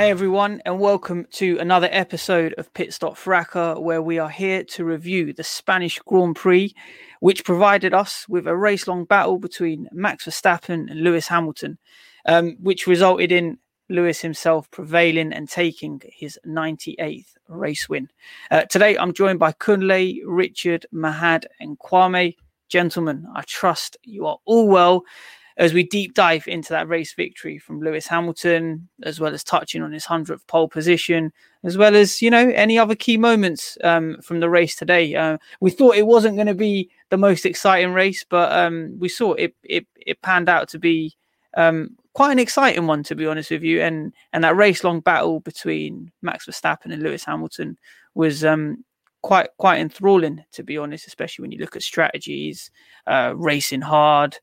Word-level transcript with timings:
Hey 0.00 0.08
everyone, 0.08 0.62
and 0.64 0.80
welcome 0.80 1.26
to 1.32 1.58
another 1.58 1.90
episode 1.92 2.54
of 2.56 2.72
Pit 2.72 2.94
Stop 2.94 3.18
Fracas, 3.18 3.78
where 3.78 4.00
we 4.00 4.18
are 4.18 4.30
here 4.30 4.64
to 4.64 4.82
review 4.82 5.34
the 5.34 5.44
Spanish 5.44 5.98
Grand 5.98 6.36
Prix, 6.36 6.74
which 7.20 7.44
provided 7.44 7.92
us 7.92 8.26
with 8.26 8.46
a 8.46 8.56
race 8.56 8.88
long 8.88 9.04
battle 9.04 9.38
between 9.38 9.90
Max 9.92 10.24
Verstappen 10.24 10.90
and 10.90 11.02
Lewis 11.02 11.28
Hamilton, 11.28 11.76
um, 12.24 12.56
which 12.62 12.86
resulted 12.86 13.30
in 13.30 13.58
Lewis 13.90 14.22
himself 14.22 14.70
prevailing 14.70 15.34
and 15.34 15.50
taking 15.50 16.00
his 16.06 16.38
98th 16.46 17.34
race 17.48 17.86
win. 17.86 18.08
Uh, 18.50 18.62
today, 18.62 18.96
I'm 18.96 19.12
joined 19.12 19.38
by 19.38 19.52
Kunle, 19.52 20.20
Richard, 20.24 20.86
Mahad, 20.94 21.44
and 21.60 21.78
Kwame. 21.78 22.36
Gentlemen, 22.70 23.26
I 23.34 23.42
trust 23.42 23.98
you 24.02 24.24
are 24.24 24.38
all 24.46 24.66
well 24.66 25.04
as 25.60 25.74
we 25.74 25.82
deep 25.82 26.14
dive 26.14 26.48
into 26.48 26.70
that 26.70 26.88
race 26.88 27.12
victory 27.12 27.58
from 27.58 27.82
Lewis 27.82 28.06
Hamilton, 28.06 28.88
as 29.02 29.20
well 29.20 29.34
as 29.34 29.44
touching 29.44 29.82
on 29.82 29.92
his 29.92 30.06
100th 30.06 30.46
pole 30.46 30.68
position, 30.68 31.30
as 31.64 31.76
well 31.76 31.94
as, 31.94 32.22
you 32.22 32.30
know, 32.30 32.48
any 32.54 32.78
other 32.78 32.94
key 32.94 33.18
moments 33.18 33.76
um, 33.84 34.16
from 34.22 34.40
the 34.40 34.48
race 34.48 34.74
today. 34.74 35.14
Uh, 35.14 35.36
we 35.60 35.70
thought 35.70 35.96
it 35.96 36.06
wasn't 36.06 36.36
going 36.36 36.46
to 36.46 36.54
be 36.54 36.88
the 37.10 37.18
most 37.18 37.44
exciting 37.44 37.92
race, 37.92 38.24
but 38.26 38.50
um, 38.50 38.96
we 38.98 39.06
saw 39.06 39.34
it, 39.34 39.54
it, 39.62 39.86
it 39.94 40.22
panned 40.22 40.48
out 40.48 40.66
to 40.70 40.78
be 40.78 41.14
um, 41.58 41.94
quite 42.14 42.32
an 42.32 42.38
exciting 42.38 42.86
one, 42.86 43.02
to 43.02 43.14
be 43.14 43.26
honest 43.26 43.50
with 43.50 43.62
you. 43.62 43.82
And, 43.82 44.14
and 44.32 44.42
that 44.42 44.56
race 44.56 44.82
long 44.82 45.00
battle 45.00 45.40
between 45.40 46.10
Max 46.22 46.46
Verstappen 46.46 46.90
and 46.90 47.02
Lewis 47.02 47.24
Hamilton 47.24 47.76
was 48.14 48.46
um, 48.46 48.82
quite 49.22 49.50
quite 49.58 49.80
enthralling, 49.80 50.42
to 50.52 50.62
be 50.62 50.78
honest, 50.78 51.06
especially 51.06 51.42
when 51.42 51.52
you 51.52 51.58
look 51.58 51.76
at 51.76 51.82
strategies, 51.82 52.70
uh, 53.06 53.34
racing 53.36 53.82
hard, 53.82 54.38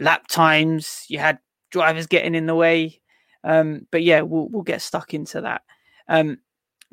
lap 0.00 0.26
times. 0.26 1.04
You 1.08 1.18
had 1.18 1.38
drivers 1.70 2.06
getting 2.06 2.34
in 2.34 2.46
the 2.46 2.54
way. 2.54 3.00
Um, 3.44 3.86
but 3.90 4.02
yeah, 4.02 4.22
we'll 4.22 4.48
we'll 4.48 4.62
get 4.62 4.82
stuck 4.82 5.14
into 5.14 5.40
that. 5.42 5.62
Um, 6.08 6.38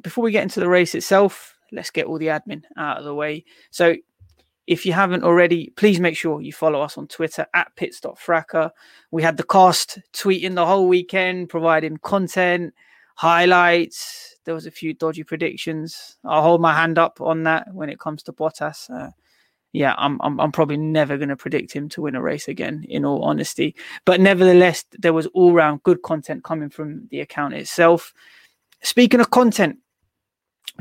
before 0.01 0.23
we 0.23 0.31
get 0.31 0.43
into 0.43 0.59
the 0.59 0.69
race 0.69 0.93
itself, 0.95 1.55
let's 1.71 1.89
get 1.89 2.05
all 2.05 2.19
the 2.19 2.27
admin 2.27 2.63
out 2.77 2.97
of 2.97 3.03
the 3.03 3.15
way. 3.15 3.43
So 3.71 3.95
if 4.67 4.85
you 4.85 4.93
haven't 4.93 5.23
already, 5.23 5.71
please 5.75 5.99
make 5.99 6.15
sure 6.15 6.41
you 6.41 6.51
follow 6.53 6.81
us 6.81 6.97
on 6.97 7.07
Twitter 7.07 7.47
at 7.53 7.75
pitstopfracas. 7.75 8.71
We 9.11 9.23
had 9.23 9.37
the 9.37 9.43
cast 9.43 9.99
tweeting 10.13 10.55
the 10.55 10.65
whole 10.65 10.87
weekend, 10.87 11.49
providing 11.49 11.97
content, 11.97 12.73
highlights. 13.15 14.35
There 14.45 14.53
was 14.53 14.65
a 14.65 14.71
few 14.71 14.93
dodgy 14.93 15.23
predictions. 15.23 16.17
I'll 16.23 16.43
hold 16.43 16.61
my 16.61 16.73
hand 16.73 16.99
up 16.99 17.19
on 17.21 17.43
that 17.43 17.67
when 17.73 17.89
it 17.89 17.99
comes 17.99 18.23
to 18.23 18.33
Bottas. 18.33 18.89
Uh, 18.89 19.11
yeah, 19.73 19.93
I'm, 19.97 20.19
I'm, 20.21 20.39
I'm 20.39 20.51
probably 20.51 20.77
never 20.77 21.17
going 21.17 21.29
to 21.29 21.35
predict 21.35 21.71
him 21.71 21.89
to 21.89 22.01
win 22.01 22.15
a 22.15 22.21
race 22.21 22.47
again, 22.47 22.85
in 22.87 23.05
all 23.05 23.23
honesty. 23.23 23.75
But 24.05 24.21
nevertheless, 24.21 24.85
there 24.91 25.13
was 25.13 25.27
all 25.27 25.53
round 25.53 25.83
good 25.83 26.01
content 26.01 26.43
coming 26.43 26.69
from 26.69 27.07
the 27.11 27.19
account 27.19 27.53
itself. 27.53 28.13
Speaking 28.81 29.19
of 29.19 29.29
content, 29.29 29.77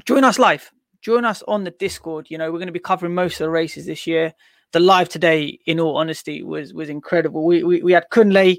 join 0.05 0.25
us 0.25 0.39
live. 0.39 0.71
Join 1.03 1.25
us 1.25 1.43
on 1.47 1.65
the 1.65 1.71
Discord. 1.73 2.27
You 2.31 2.39
know, 2.39 2.51
we're 2.51 2.59
going 2.59 2.67
to 2.69 2.73
be 2.73 2.79
covering 2.79 3.15
most 3.15 3.35
of 3.35 3.45
the 3.45 3.51
races 3.51 3.87
this 3.87 4.07
year. 4.07 4.35
The 4.73 4.81
live 4.81 5.09
today, 5.09 5.59
in 5.67 5.79
all 5.79 5.97
honesty, 5.97 6.43
was 6.43 6.75
was 6.75 6.89
incredible. 6.89 7.45
We 7.45 7.63
we, 7.63 7.83
we 7.83 7.93
had 7.93 8.07
Kunle 8.11 8.59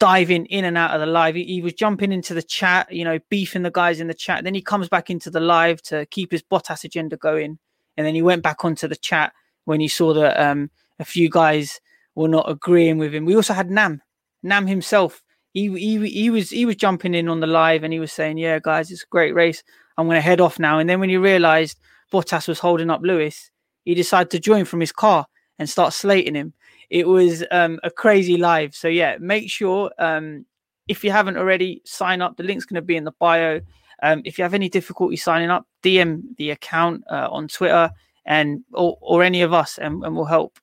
diving 0.00 0.46
in 0.46 0.64
and 0.64 0.76
out 0.76 0.92
of 0.92 1.00
the 1.00 1.06
live. 1.06 1.34
He, 1.36 1.44
he, 1.44 1.62
was 1.62 1.74
jumping 1.74 2.10
into 2.10 2.34
the 2.34 2.42
chat, 2.42 2.92
you 2.92 3.04
know, 3.04 3.20
beefing 3.28 3.62
the 3.62 3.70
guys 3.70 4.00
in 4.00 4.08
the 4.08 4.14
chat. 4.14 4.42
Then 4.42 4.54
he 4.54 4.60
comes 4.60 4.88
back 4.88 5.10
into 5.10 5.30
the 5.30 5.38
live 5.38 5.80
to 5.82 6.06
keep 6.06 6.32
his 6.32 6.42
Bottas 6.42 6.82
agenda 6.82 7.16
going 7.16 7.60
and 7.96 8.06
then 8.06 8.14
he 8.14 8.22
went 8.22 8.42
back 8.42 8.64
onto 8.64 8.88
the 8.88 8.96
chat 8.96 9.32
when 9.64 9.80
he 9.80 9.88
saw 9.88 10.12
that 10.14 10.40
um, 10.40 10.70
a 10.98 11.04
few 11.04 11.28
guys 11.28 11.80
were 12.14 12.28
not 12.28 12.50
agreeing 12.50 12.98
with 12.98 13.14
him. 13.14 13.24
We 13.24 13.36
also 13.36 13.54
had 13.54 13.70
Nam, 13.70 14.02
Nam 14.42 14.66
himself. 14.66 15.22
He, 15.52 15.68
he 15.78 16.08
he 16.08 16.30
was 16.30 16.50
he 16.50 16.64
was 16.64 16.76
jumping 16.76 17.14
in 17.14 17.28
on 17.28 17.40
the 17.40 17.46
live 17.46 17.84
and 17.84 17.92
he 17.92 18.00
was 18.00 18.12
saying, 18.12 18.38
"Yeah, 18.38 18.58
guys, 18.58 18.90
it's 18.90 19.02
a 19.02 19.10
great 19.10 19.34
race. 19.34 19.62
I'm 19.98 20.06
going 20.06 20.16
to 20.16 20.22
head 20.22 20.40
off 20.40 20.58
now." 20.58 20.78
And 20.78 20.88
then 20.88 20.98
when 20.98 21.10
he 21.10 21.18
realised 21.18 21.78
Bottas 22.10 22.48
was 22.48 22.58
holding 22.58 22.90
up 22.90 23.02
Lewis, 23.02 23.50
he 23.84 23.94
decided 23.94 24.30
to 24.30 24.40
join 24.40 24.64
from 24.64 24.80
his 24.80 24.92
car 24.92 25.26
and 25.58 25.68
start 25.68 25.92
slating 25.92 26.34
him. 26.34 26.54
It 26.88 27.06
was 27.06 27.44
um, 27.50 27.80
a 27.82 27.90
crazy 27.90 28.36
live. 28.36 28.74
So 28.74 28.88
yeah, 28.88 29.16
make 29.20 29.50
sure 29.50 29.90
um, 29.98 30.46
if 30.88 31.04
you 31.04 31.10
haven't 31.10 31.36
already, 31.36 31.82
sign 31.84 32.22
up. 32.22 32.36
The 32.36 32.42
link's 32.42 32.64
going 32.64 32.76
to 32.76 32.82
be 32.82 32.96
in 32.96 33.04
the 33.04 33.12
bio. 33.18 33.60
Um, 34.02 34.22
if 34.24 34.36
you 34.36 34.42
have 34.42 34.54
any 34.54 34.68
difficulty 34.68 35.16
signing 35.16 35.50
up, 35.50 35.66
DM 35.82 36.22
the 36.36 36.50
account 36.50 37.04
uh, 37.10 37.28
on 37.30 37.48
Twitter 37.48 37.90
and 38.26 38.64
or, 38.72 38.98
or 39.00 39.22
any 39.22 39.42
of 39.42 39.52
us, 39.52 39.78
and, 39.78 40.04
and 40.04 40.14
we'll 40.14 40.24
help 40.24 40.58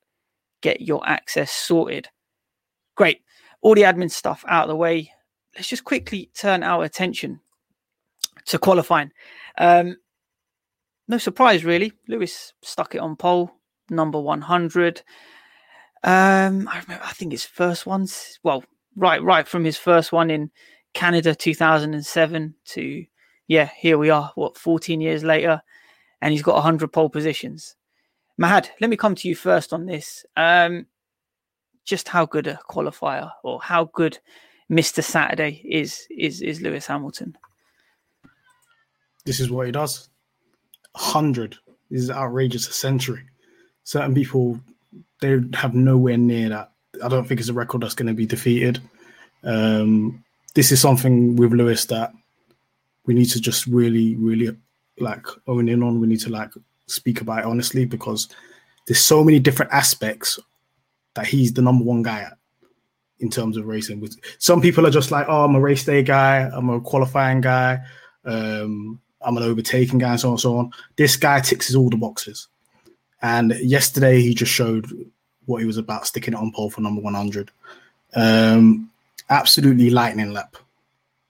get 0.61 0.81
your 0.81 1.01
access 1.07 1.51
sorted. 1.51 2.09
Great. 2.95 3.21
All 3.61 3.75
the 3.75 3.83
admin 3.83 4.11
stuff 4.11 4.43
out 4.47 4.63
of 4.63 4.69
the 4.69 4.75
way. 4.75 5.11
Let's 5.55 5.67
just 5.67 5.83
quickly 5.83 6.29
turn 6.35 6.63
our 6.63 6.83
attention 6.83 7.39
to 8.45 8.59
qualifying. 8.59 9.11
Um, 9.57 9.97
no 11.07 11.17
surprise, 11.17 11.65
really. 11.65 11.93
Lewis 12.07 12.53
stuck 12.61 12.93
it 12.95 12.99
on 12.99 13.15
pole, 13.15 13.51
number 13.89 14.19
100. 14.19 15.01
Um, 16.03 16.67
I 16.67 16.79
remember, 16.79 17.03
I 17.03 17.11
think 17.13 17.31
his 17.31 17.45
first 17.45 17.85
ones, 17.85 18.39
well, 18.43 18.63
right, 18.95 19.21
right 19.21 19.47
from 19.47 19.65
his 19.65 19.77
first 19.77 20.11
one 20.11 20.29
in 20.29 20.51
Canada 20.93 21.35
2007 21.35 22.55
to 22.65 23.05
yeah, 23.49 23.71
here 23.75 23.97
we 23.97 24.11
are, 24.11 24.31
what, 24.35 24.57
14 24.57 25.01
years 25.01 25.23
later, 25.23 25.61
and 26.21 26.31
he's 26.31 26.43
got 26.43 26.53
100 26.53 26.93
pole 26.93 27.09
positions. 27.09 27.75
Mahad, 28.39 28.69
let 28.79 28.91
me 28.91 28.95
come 28.95 29.15
to 29.15 29.27
you 29.27 29.35
first 29.35 29.73
on 29.73 29.87
this. 29.87 30.23
Um, 30.37 30.85
just 31.83 32.07
how 32.07 32.27
good 32.27 32.45
a 32.45 32.59
qualifier 32.69 33.31
or 33.43 33.59
how 33.59 33.89
good 33.93 34.19
Mr. 34.71 35.03
Saturday 35.03 35.63
is 35.67 36.05
is 36.15 36.41
is 36.43 36.61
Lewis 36.61 36.85
Hamilton. 36.85 37.35
This 39.25 39.39
is 39.39 39.49
what 39.49 39.65
he 39.65 39.71
does. 39.71 40.09
100 40.93 41.57
this 41.89 42.03
is 42.03 42.11
outrageous 42.11 42.67
a 42.67 42.73
century. 42.73 43.23
Certain 43.83 44.13
people 44.13 44.59
they 45.21 45.39
have 45.55 45.73
nowhere 45.73 46.17
near 46.17 46.49
that. 46.49 46.71
I 47.03 47.07
don't 47.07 47.27
think 47.27 47.39
it's 47.39 47.49
a 47.49 47.53
record 47.53 47.81
that's 47.81 47.95
going 47.95 48.07
to 48.07 48.13
be 48.13 48.27
defeated. 48.27 48.79
Um, 49.43 50.23
this 50.53 50.71
is 50.71 50.79
something 50.79 51.35
with 51.35 51.51
Lewis 51.51 51.85
that 51.85 52.13
we 53.05 53.13
need 53.13 53.29
to 53.31 53.41
just 53.41 53.65
really, 53.67 54.15
really 54.15 54.55
like 54.99 55.25
own 55.47 55.69
in 55.69 55.83
on. 55.83 55.99
We 55.99 56.07
need 56.07 56.19
to 56.21 56.29
like 56.29 56.51
speak 56.87 57.21
about 57.21 57.45
honestly 57.45 57.85
because 57.85 58.27
there's 58.87 59.03
so 59.03 59.23
many 59.23 59.39
different 59.39 59.71
aspects 59.71 60.39
that 61.15 61.27
he's 61.27 61.53
the 61.53 61.61
number 61.61 61.83
one 61.83 62.03
guy 62.03 62.21
at 62.21 62.37
in 63.19 63.29
terms 63.29 63.57
of 63.57 63.65
racing. 63.65 64.07
Some 64.37 64.61
people 64.61 64.85
are 64.87 64.91
just 64.91 65.11
like, 65.11 65.25
oh, 65.27 65.43
I'm 65.43 65.55
a 65.55 65.59
race 65.59 65.83
day 65.83 66.03
guy, 66.03 66.49
I'm 66.53 66.69
a 66.69 66.79
qualifying 66.79 67.41
guy, 67.41 67.79
um, 68.25 68.99
I'm 69.21 69.37
an 69.37 69.43
overtaking 69.43 69.99
guy, 69.99 70.11
and 70.11 70.19
so 70.19 70.29
on 70.29 70.33
and 70.33 70.39
so 70.39 70.57
on. 70.57 70.71
This 70.95 71.15
guy 71.15 71.41
ticks 71.41 71.73
all 71.75 71.89
the 71.89 71.97
boxes. 71.97 72.47
And 73.21 73.53
yesterday 73.59 74.21
he 74.21 74.33
just 74.33 74.51
showed 74.51 74.87
what 75.45 75.59
he 75.59 75.67
was 75.67 75.77
about, 75.77 76.07
sticking 76.07 76.33
it 76.33 76.37
on 76.37 76.53
pole 76.53 76.69
for 76.69 76.79
number 76.79 77.01
100. 77.01 77.51
Um, 78.15 78.89
absolutely 79.29 79.89
lightning 79.89 80.31
lap 80.31 80.55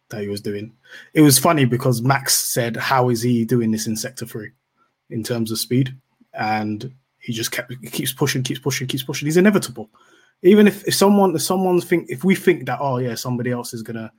that 0.09 0.21
he 0.21 0.27
was 0.27 0.41
doing. 0.41 0.73
It 1.13 1.21
was 1.21 1.39
funny 1.39 1.65
because 1.65 2.01
Max 2.01 2.33
said, 2.35 2.75
"How 2.75 3.09
is 3.09 3.21
he 3.21 3.45
doing 3.45 3.71
this 3.71 3.87
in 3.87 3.95
sector 3.95 4.25
three 4.25 4.51
in 5.09 5.23
terms 5.23 5.51
of 5.51 5.59
speed?" 5.59 5.95
And 6.33 6.93
he 7.19 7.33
just 7.33 7.51
kept 7.51 7.73
keeps 7.91 8.13
pushing, 8.13 8.43
keeps 8.43 8.59
pushing, 8.59 8.87
keeps 8.87 9.03
pushing. 9.03 9.27
He's 9.27 9.37
inevitable. 9.37 9.89
Even 10.41 10.67
if, 10.67 10.87
if 10.87 10.95
someone 10.95 11.35
if 11.35 11.41
someone 11.41 11.81
think 11.81 12.09
if 12.09 12.23
we 12.23 12.35
think 12.35 12.65
that 12.65 12.79
oh 12.81 12.97
yeah 12.97 13.15
somebody 13.15 13.51
else 13.51 13.73
is 13.73 13.83
gonna 13.83 14.11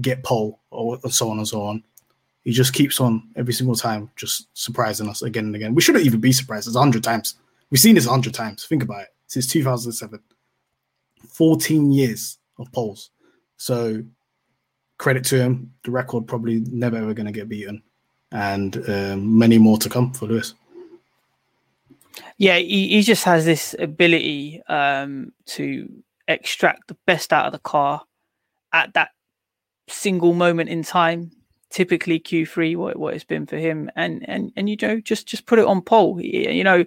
get 0.00 0.24
pole 0.24 0.60
or, 0.70 0.98
so 1.10 1.30
on 1.30 1.38
and 1.38 1.48
so 1.48 1.62
on, 1.62 1.82
he 2.44 2.52
just 2.52 2.72
keeps 2.72 3.00
on 3.00 3.22
every 3.36 3.52
single 3.52 3.76
time, 3.76 4.10
just 4.16 4.48
surprising 4.54 5.08
us 5.08 5.22
again 5.22 5.46
and 5.46 5.54
again. 5.54 5.74
We 5.74 5.82
shouldn't 5.82 6.06
even 6.06 6.20
be 6.20 6.32
surprised. 6.32 6.66
It's 6.66 6.76
hundred 6.76 7.04
times. 7.04 7.36
We've 7.70 7.80
seen 7.80 7.94
this 7.94 8.06
hundred 8.06 8.34
times. 8.34 8.64
Think 8.64 8.82
about 8.82 9.02
it. 9.02 9.08
Since 9.26 9.46
2007, 9.46 10.20
14 11.28 11.90
years 11.90 12.38
of 12.58 12.70
poles. 12.72 13.10
So 13.56 14.02
credit 15.02 15.24
to 15.24 15.36
him. 15.36 15.72
The 15.82 15.90
record 15.90 16.28
probably 16.28 16.60
never 16.70 16.96
ever 16.96 17.12
going 17.12 17.26
to 17.26 17.32
get 17.32 17.48
beaten, 17.48 17.82
and 18.30 18.76
um, 18.88 19.36
many 19.36 19.58
more 19.58 19.76
to 19.78 19.88
come 19.88 20.12
for 20.12 20.26
Lewis. 20.26 20.54
Yeah, 22.38 22.58
he, 22.58 22.88
he 22.88 23.02
just 23.02 23.24
has 23.24 23.44
this 23.44 23.74
ability 23.78 24.62
um, 24.68 25.32
to 25.46 25.88
extract 26.28 26.86
the 26.86 26.96
best 27.04 27.32
out 27.32 27.46
of 27.46 27.52
the 27.52 27.58
car 27.58 28.02
at 28.72 28.94
that 28.94 29.10
single 29.88 30.34
moment 30.34 30.70
in 30.70 30.82
time. 30.84 31.32
Typically 31.70 32.20
Q3, 32.20 32.76
what 32.76 32.96
what 32.96 33.14
it's 33.14 33.24
been 33.24 33.46
for 33.46 33.56
him, 33.56 33.90
and 33.96 34.24
and 34.28 34.52
and 34.56 34.68
you 34.68 34.76
know 34.80 35.00
just 35.00 35.26
just 35.26 35.46
put 35.46 35.58
it 35.58 35.64
on 35.66 35.82
pole. 35.82 36.20
You 36.20 36.62
know, 36.62 36.84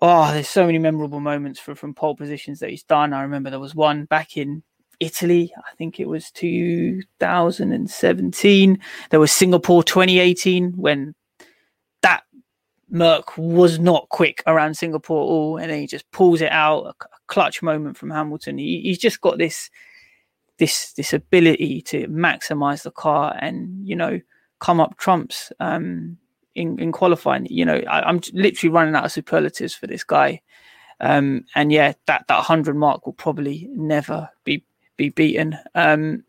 oh, 0.00 0.32
there's 0.32 0.48
so 0.48 0.66
many 0.66 0.78
memorable 0.78 1.20
moments 1.20 1.60
for, 1.60 1.76
from 1.76 1.94
pole 1.94 2.16
positions 2.16 2.58
that 2.60 2.70
he's 2.70 2.82
done. 2.82 3.12
I 3.12 3.22
remember 3.22 3.50
there 3.50 3.60
was 3.60 3.76
one 3.76 4.06
back 4.06 4.36
in 4.36 4.64
Italy. 5.02 5.52
I 5.56 5.74
think 5.76 5.98
it 5.98 6.08
was 6.08 6.30
2017. 6.30 8.78
There 9.10 9.20
was 9.20 9.32
Singapore 9.32 9.82
2018 9.82 10.72
when 10.72 11.14
that 12.02 12.22
Merc 12.88 13.36
was 13.36 13.78
not 13.78 14.08
quick 14.08 14.42
around 14.46 14.76
Singapore 14.76 15.22
at 15.22 15.26
all, 15.26 15.56
and 15.56 15.70
then 15.70 15.80
he 15.80 15.86
just 15.86 16.10
pulls 16.12 16.40
it 16.40 16.52
out. 16.52 16.86
A, 16.86 16.94
clutch 17.32 17.62
moment 17.62 17.96
from 17.96 18.10
Hamilton. 18.10 18.58
He, 18.58 18.82
he's 18.82 18.98
just 18.98 19.22
got 19.22 19.38
this 19.38 19.70
this 20.58 20.92
this 20.92 21.14
ability 21.14 21.80
to 21.80 22.06
maximize 22.08 22.82
the 22.82 22.90
car 22.90 23.34
and 23.40 23.88
you 23.88 23.96
know 23.96 24.20
come 24.60 24.80
up 24.80 24.98
trumps 24.98 25.50
um, 25.58 26.18
in 26.54 26.78
in 26.78 26.92
qualifying. 26.92 27.46
You 27.46 27.64
know, 27.64 27.80
I, 27.88 28.08
am 28.08 28.20
literally 28.34 28.70
running 28.70 28.94
out 28.94 29.06
of 29.06 29.12
superlatives 29.12 29.74
for 29.74 29.86
this 29.86 30.04
guy. 30.04 30.42
Um, 31.00 31.46
and 31.54 31.72
yeah, 31.72 31.94
that 32.06 32.26
that 32.28 32.44
hundred 32.44 32.76
mark 32.76 33.06
will 33.06 33.14
probably 33.14 33.66
never 33.72 34.28
be 34.44 34.62
be 35.02 35.08
beaten. 35.10 35.58
Um, 35.74 36.24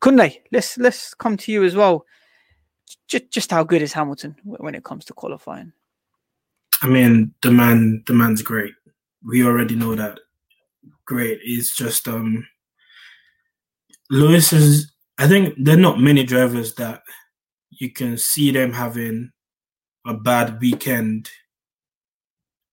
Kunle, 0.00 0.40
let's 0.52 0.78
let's 0.78 1.14
come 1.14 1.36
to 1.36 1.52
you 1.52 1.64
as 1.64 1.74
well. 1.74 2.04
Just 3.06 3.30
just 3.30 3.50
how 3.50 3.64
good 3.64 3.82
is 3.82 3.92
Hamilton 3.92 4.36
when 4.44 4.74
it 4.74 4.84
comes 4.84 5.04
to 5.06 5.12
qualifying? 5.12 5.72
I 6.82 6.88
mean, 6.88 7.34
the 7.42 7.50
man 7.50 8.02
the 8.06 8.14
man's 8.14 8.42
great. 8.42 8.74
We 9.24 9.44
already 9.44 9.74
know 9.74 9.94
that. 9.94 10.20
Great. 11.04 11.40
is 11.44 11.74
just 11.74 12.06
um 12.08 12.46
Lewis 14.10 14.52
is. 14.52 14.92
I 15.18 15.26
think 15.26 15.54
there 15.58 15.74
are 15.74 15.80
not 15.80 16.00
many 16.00 16.22
drivers 16.22 16.74
that 16.74 17.02
you 17.70 17.90
can 17.92 18.16
see 18.16 18.52
them 18.52 18.72
having 18.72 19.30
a 20.06 20.14
bad 20.14 20.60
weekend 20.60 21.28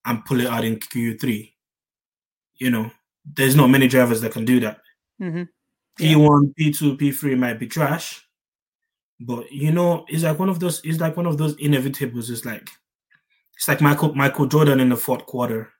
and 0.05 0.23
pull 0.25 0.41
it 0.41 0.47
out 0.47 0.63
in 0.63 0.77
Q3. 0.77 1.51
You 2.57 2.69
know, 2.69 2.91
there's 3.25 3.55
not 3.55 3.69
many 3.69 3.87
drivers 3.87 4.21
that 4.21 4.31
can 4.31 4.45
do 4.45 4.59
that. 4.59 4.77
Mm-hmm. 5.21 5.43
P1, 5.99 6.53
P2, 6.59 6.97
P3 6.97 7.37
might 7.37 7.59
be 7.59 7.67
trash, 7.67 8.27
but 9.19 9.51
you 9.51 9.71
know, 9.71 10.05
it's 10.09 10.23
like 10.23 10.37
one 10.39 10.49
of 10.49 10.59
those. 10.59 10.81
It's 10.83 10.99
like 10.99 11.15
one 11.15 11.25
of 11.25 11.37
those 11.37 11.55
inevitables. 11.55 12.29
It's 12.29 12.45
like 12.45 12.69
it's 13.55 13.67
like 13.67 13.81
Michael 13.81 14.13
Michael 14.13 14.45
Jordan 14.45 14.81
in 14.81 14.89
the 14.89 14.97
fourth 14.97 15.25
quarter, 15.25 15.71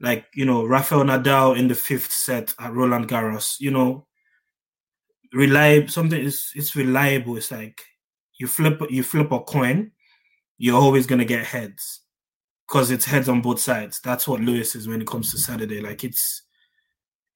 like 0.00 0.26
you 0.34 0.44
know 0.44 0.64
Rafael 0.64 1.02
Nadal 1.02 1.58
in 1.58 1.66
the 1.66 1.74
fifth 1.74 2.12
set 2.12 2.54
at 2.60 2.72
Roland 2.72 3.08
Garros. 3.08 3.56
You 3.58 3.72
know, 3.72 4.06
reliable 5.32 5.88
something 5.88 6.20
is 6.20 6.52
it's 6.54 6.76
reliable. 6.76 7.36
It's 7.36 7.50
like 7.50 7.82
you 8.38 8.46
flip 8.46 8.80
you 8.88 9.02
flip 9.02 9.32
a 9.32 9.40
coin, 9.40 9.90
you're 10.58 10.80
always 10.80 11.06
gonna 11.06 11.24
get 11.24 11.44
heads 11.44 12.02
because 12.68 12.92
it's 12.92 13.04
heads 13.04 13.28
on 13.28 13.42
both 13.42 13.58
sides. 13.58 14.00
That's 14.00 14.28
what 14.28 14.40
Lewis 14.40 14.76
is 14.76 14.86
when 14.86 15.00
it 15.00 15.08
comes 15.08 15.32
to 15.32 15.38
Saturday. 15.38 15.80
Like 15.80 16.04
it's 16.04 16.42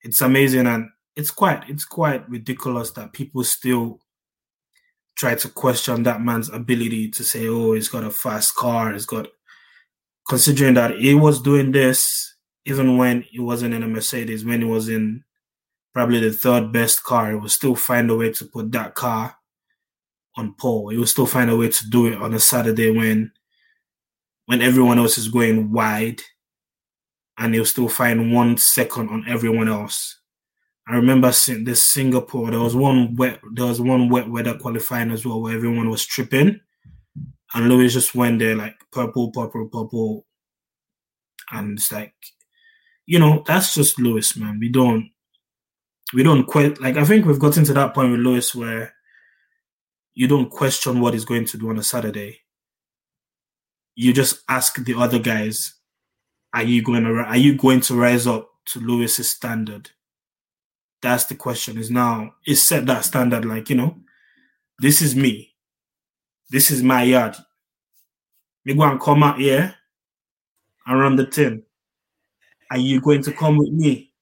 it's 0.03 0.21
amazing 0.21 0.67
and 0.67 0.89
it's 1.15 1.31
quite 1.31 1.69
it's 1.69 1.85
quite 1.85 2.27
ridiculous 2.29 2.91
that 2.91 3.13
people 3.13 3.43
still 3.43 3.99
try 5.15 5.35
to 5.35 5.49
question 5.49 6.03
that 6.03 6.21
man's 6.21 6.49
ability 6.49 7.09
to 7.11 7.23
say, 7.23 7.47
oh, 7.47 7.73
he's 7.73 7.89
got 7.89 8.03
a 8.03 8.09
fast 8.09 8.55
car, 8.55 8.91
he's 8.93 9.05
got 9.05 9.27
considering 10.27 10.73
that 10.73 10.97
he 10.97 11.13
was 11.13 11.41
doing 11.41 11.71
this 11.71 12.33
even 12.65 12.97
when 12.97 13.23
he 13.23 13.39
wasn't 13.39 13.73
in 13.73 13.83
a 13.83 13.87
Mercedes, 13.87 14.45
when 14.45 14.61
he 14.61 14.67
was 14.67 14.87
in 14.89 15.23
probably 15.93 16.19
the 16.19 16.31
third 16.31 16.71
best 16.71 17.03
car, 17.03 17.31
he 17.31 17.35
would 17.35 17.51
still 17.51 17.75
find 17.75 18.09
a 18.09 18.15
way 18.15 18.31
to 18.31 18.45
put 18.45 18.71
that 18.71 18.95
car 18.95 19.35
on 20.35 20.55
pole. 20.55 20.89
He 20.89 20.97
would 20.97 21.09
still 21.09 21.25
find 21.25 21.49
a 21.49 21.57
way 21.57 21.69
to 21.69 21.89
do 21.89 22.07
it 22.07 22.21
on 22.21 22.33
a 22.33 22.39
Saturday 22.39 22.91
when 22.91 23.31
when 24.45 24.61
everyone 24.61 24.99
else 24.99 25.17
is 25.17 25.29
going 25.29 25.71
wide 25.71 26.21
and 27.37 27.53
he'll 27.53 27.65
still 27.65 27.89
find 27.89 28.33
one 28.33 28.57
second 28.57 29.09
on 29.09 29.25
everyone 29.27 29.67
else. 29.67 30.19
I 30.87 30.95
remember 30.95 31.29
this 31.29 31.83
Singapore. 31.83 32.51
There 32.51 32.59
was 32.59 32.75
one 32.75 33.15
wet. 33.15 33.39
There 33.53 33.65
was 33.65 33.79
one 33.79 34.09
wet 34.09 34.29
weather 34.29 34.57
qualifying 34.57 35.11
as 35.11 35.25
well, 35.25 35.41
where 35.41 35.55
everyone 35.55 35.89
was 35.89 36.05
tripping, 36.05 36.59
and 37.53 37.69
Lewis 37.69 37.93
just 37.93 38.13
went 38.13 38.39
there 38.39 38.55
like 38.55 38.75
purple, 38.91 39.31
purple, 39.31 39.69
purple, 39.69 40.25
and 41.51 41.77
it's 41.77 41.91
like, 41.91 42.13
you 43.05 43.17
know, 43.17 43.43
that's 43.47 43.73
just 43.73 43.99
Lewis, 43.99 44.35
man. 44.35 44.59
We 44.59 44.69
don't, 44.69 45.09
we 46.13 46.21
don't 46.21 46.45
quite 46.45 46.81
like. 46.81 46.97
I 46.97 47.05
think 47.05 47.25
we've 47.25 47.39
gotten 47.39 47.63
to 47.63 47.73
that 47.73 47.93
point 47.93 48.11
with 48.11 48.19
Lewis 48.19 48.53
where 48.53 48.93
you 50.13 50.27
don't 50.27 50.51
question 50.51 50.99
what 50.99 51.13
he's 51.13 51.25
going 51.25 51.45
to 51.45 51.57
do 51.57 51.69
on 51.69 51.79
a 51.79 51.83
Saturday. 51.83 52.41
You 53.95 54.11
just 54.11 54.43
ask 54.49 54.83
the 54.83 54.95
other 54.95 55.19
guys 55.19 55.75
are 56.53 56.63
you 56.63 56.83
going 56.83 57.03
to 57.03 57.09
are 57.09 57.37
you 57.37 57.55
going 57.55 57.81
to 57.81 57.95
rise 57.95 58.27
up 58.27 58.49
to 58.65 58.79
Lewis's 58.79 59.31
standard? 59.31 59.89
That's 61.01 61.25
the 61.25 61.35
question. 61.35 61.77
Is 61.77 61.91
now 61.91 62.35
is 62.45 62.65
set 62.65 62.85
that 62.85 63.05
standard 63.05 63.45
like 63.45 63.69
you 63.69 63.75
know, 63.75 63.97
this 64.79 65.01
is 65.01 65.15
me, 65.15 65.53
this 66.49 66.71
is 66.71 66.83
my 66.83 67.03
yard. 67.03 67.35
Me 68.65 68.73
go 68.73 68.83
and 68.83 69.01
come 69.01 69.23
out 69.23 69.39
here 69.39 69.75
and 70.85 70.99
run 70.99 71.15
the 71.15 71.25
team. 71.25 71.63
Are 72.71 72.77
you 72.77 73.01
going 73.01 73.21
to 73.23 73.33
come 73.33 73.57
with 73.57 73.71
me? 73.71 74.13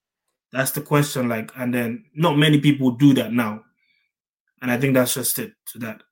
That's 0.52 0.72
the 0.72 0.80
question. 0.80 1.28
Like, 1.28 1.52
and 1.56 1.72
then 1.72 2.04
not 2.14 2.36
many 2.36 2.60
people 2.60 2.90
do 2.90 3.14
that 3.14 3.32
now, 3.32 3.62
and 4.60 4.70
I 4.70 4.78
think 4.78 4.94
that's 4.94 5.14
just 5.14 5.38
it 5.38 5.52
to 5.72 5.78
that 5.80 6.02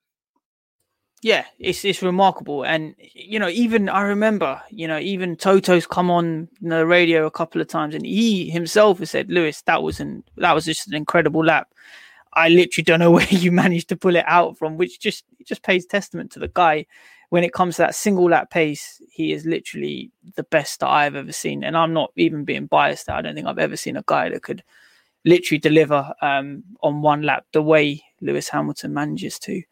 yeah, 1.22 1.44
it's 1.58 1.84
it's 1.84 2.02
remarkable, 2.02 2.64
and 2.64 2.94
you 2.98 3.38
know, 3.38 3.48
even 3.48 3.90
I 3.90 4.02
remember, 4.02 4.60
you 4.70 4.88
know, 4.88 4.98
even 4.98 5.36
Toto's 5.36 5.86
come 5.86 6.10
on 6.10 6.48
the 6.62 6.86
radio 6.86 7.26
a 7.26 7.30
couple 7.30 7.60
of 7.60 7.68
times, 7.68 7.94
and 7.94 8.06
he 8.06 8.48
himself 8.48 9.00
has 9.00 9.10
said, 9.10 9.30
"Lewis, 9.30 9.60
that 9.62 9.82
was 9.82 10.00
an 10.00 10.24
that 10.38 10.54
was 10.54 10.64
just 10.64 10.88
an 10.88 10.94
incredible 10.94 11.44
lap." 11.44 11.68
I 12.32 12.48
literally 12.48 12.84
don't 12.84 13.00
know 13.00 13.10
where 13.16 13.26
you 13.28 13.52
managed 13.52 13.90
to 13.90 13.96
pull 13.96 14.16
it 14.16 14.24
out 14.26 14.56
from, 14.56 14.78
which 14.78 14.98
just 14.98 15.24
just 15.44 15.62
pays 15.62 15.84
testament 15.84 16.32
to 16.32 16.38
the 16.38 16.48
guy. 16.48 16.86
When 17.28 17.44
it 17.44 17.52
comes 17.52 17.76
to 17.76 17.82
that 17.82 17.94
single 17.94 18.30
lap 18.30 18.50
pace, 18.50 19.00
he 19.10 19.32
is 19.32 19.44
literally 19.44 20.10
the 20.36 20.42
best 20.44 20.80
that 20.80 20.88
I've 20.88 21.16
ever 21.16 21.32
seen, 21.32 21.64
and 21.64 21.76
I'm 21.76 21.92
not 21.92 22.12
even 22.16 22.44
being 22.44 22.66
biased. 22.66 23.10
I 23.10 23.20
don't 23.20 23.34
think 23.34 23.46
I've 23.46 23.58
ever 23.58 23.76
seen 23.76 23.96
a 23.96 24.04
guy 24.06 24.30
that 24.30 24.42
could 24.42 24.64
literally 25.26 25.58
deliver 25.58 26.14
um, 26.22 26.64
on 26.82 27.02
one 27.02 27.22
lap 27.22 27.44
the 27.52 27.62
way 27.62 28.02
Lewis 28.22 28.48
Hamilton 28.48 28.94
manages 28.94 29.38
to. 29.40 29.62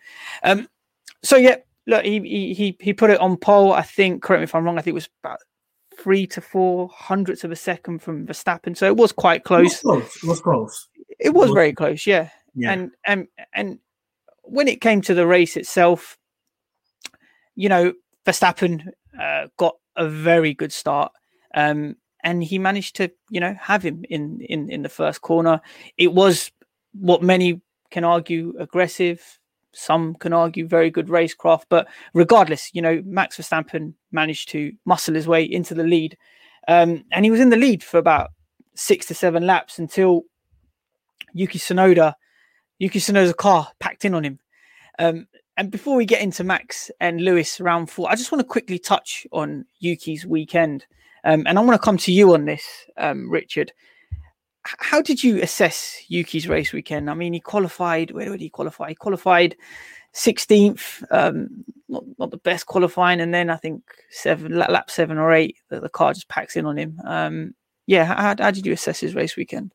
Um, 0.45 0.69
so 1.23 1.37
yeah, 1.37 1.57
look, 1.87 2.05
he 2.05 2.21
he 2.55 2.77
he 2.81 2.93
put 2.93 3.11
it 3.11 3.21
on 3.21 3.37
pole. 3.37 3.73
I 3.73 3.83
think. 3.83 4.23
Correct 4.23 4.41
me 4.41 4.45
if 4.45 4.55
I'm 4.55 4.65
wrong. 4.65 4.79
I 4.79 4.83
think 4.83 4.93
it 4.93 4.95
was 4.95 5.09
about 5.23 5.39
three 5.99 6.27
to 6.29 6.41
four 6.41 6.89
hundredths 6.95 7.45
of 7.45 7.51
a 7.51 7.57
second 7.57 8.01
from 8.01 8.27
Verstappen. 8.27 8.77
So 8.77 8.87
it 8.87 8.97
was 8.97 9.13
quite 9.13 9.45
close. 9.45 9.83
It 9.83 9.85
was 9.85 10.01
close. 10.01 10.17
It 10.23 10.27
was, 10.27 10.41
close. 10.41 10.89
It 11.19 11.35
was, 11.35 11.51
very 11.51 11.73
close. 11.73 12.07
Yeah. 12.07 12.31
yeah. 12.55 12.73
And 12.73 12.91
and 13.07 13.29
and 13.53 13.79
when 14.43 14.69
it 14.69 14.81
came 14.81 15.01
to 15.03 15.15
the 15.15 15.27
race 15.27 15.57
itself, 15.57 16.17
you 17.55 17.69
know, 17.69 17.93
Verstappen 18.27 18.87
uh, 19.21 19.49
got 19.57 19.77
a 19.97 20.09
very 20.09 20.55
good 20.55 20.73
start. 20.73 21.13
Um, 21.55 21.97
and 22.25 22.43
he 22.43 22.59
managed 22.59 22.97
to, 22.97 23.11
you 23.31 23.41
know, 23.41 23.55
have 23.61 23.83
him 23.83 24.05
in 24.09 24.41
in 24.41 24.71
in 24.71 24.83
the 24.83 24.89
first 24.89 25.23
corner. 25.23 25.61
It 25.97 26.13
was 26.13 26.51
what 26.93 27.23
many 27.23 27.61
can 27.91 28.05
argue 28.05 28.55
aggressive 28.59 29.39
some 29.79 30.15
can 30.15 30.33
argue 30.33 30.67
very 30.67 30.91
good 30.91 31.07
racecraft, 31.07 31.65
but 31.69 31.87
regardless, 32.15 32.71
you 32.75 32.83
know, 32.83 33.01
Max 33.05 33.37
Verstappen 33.37 33.95
managed 34.13 34.49
to 34.51 34.73
muscle 34.85 35.15
his 35.15 35.29
way 35.29 35.45
into 35.45 35.75
the 35.75 35.85
lead. 35.85 36.17
Um, 36.67 37.05
and 37.13 37.25
he 37.25 37.31
was 37.31 37.41
in 37.41 37.51
the 37.51 37.57
lead 37.57 37.83
for 37.83 37.99
about 37.99 38.31
six 38.75 39.07
to 39.07 39.15
seven 39.15 39.47
laps 39.47 39.79
until 39.79 40.23
Yuki 41.33 41.59
Tsunoda, 41.59 42.15
Yuki 42.79 42.99
Tsunoda's 42.99 43.33
car 43.35 43.69
packed 43.79 44.05
in 44.05 44.15
on 44.15 44.25
him. 44.25 44.39
Um, 44.99 45.27
and 45.57 45.71
before 45.71 45.97
we 45.97 46.07
get 46.07 46.23
into 46.23 46.45
Max 46.45 46.91
and 47.01 47.21
Lewis 47.21 47.61
round 47.61 47.91
four, 47.91 48.11
I 48.11 48.15
just 48.15 48.31
want 48.31 48.41
to 48.41 48.47
quickly 48.47 48.79
touch 48.79 49.27
on 49.33 49.65
Yuki's 49.79 50.27
weekend. 50.27 50.87
Um, 51.25 51.45
and 51.47 51.59
I 51.59 51.63
want 51.63 51.81
to 51.81 51.85
come 51.85 51.99
to 51.99 52.13
you 52.13 52.35
on 52.35 52.45
this, 52.45 52.65
um, 52.97 53.31
Richard. 53.31 53.73
How 54.79 55.01
did 55.01 55.23
you 55.23 55.41
assess 55.43 56.03
Yuki's 56.09 56.49
race 56.49 56.73
weekend? 56.73 57.11
I 57.11 57.15
mean, 57.15 57.33
he 57.33 57.41
qualified. 57.41 58.11
Where 58.11 58.31
did 58.31 58.41
he 58.41 58.51
qualify? 58.51 58.91
He 58.91 58.95
qualified 58.95 59.57
16th, 60.15 61.05
um, 61.11 61.65
not, 61.89 62.05
not 62.19 62.31
the 62.31 62.39
best 62.39 62.67
qualifying. 62.67 63.21
And 63.21 63.33
then 63.33 63.51
I 63.51 63.57
think 63.57 63.83
seven, 64.11 64.57
lap 64.57 64.91
seven 64.91 65.19
or 65.19 65.33
eight, 65.33 65.57
the, 65.69 65.81
the 65.81 65.89
car 65.89 66.13
just 66.13 66.29
packs 66.29 66.57
in 66.57 66.67
on 66.67 66.77
him. 66.77 67.01
Um, 67.05 67.55
yeah, 67.87 68.05
how, 68.05 68.35
how 68.39 68.51
did 68.51 68.67
you 68.67 68.73
assess 68.73 69.01
his 69.01 69.15
race 69.15 69.37
weekend? 69.37 69.73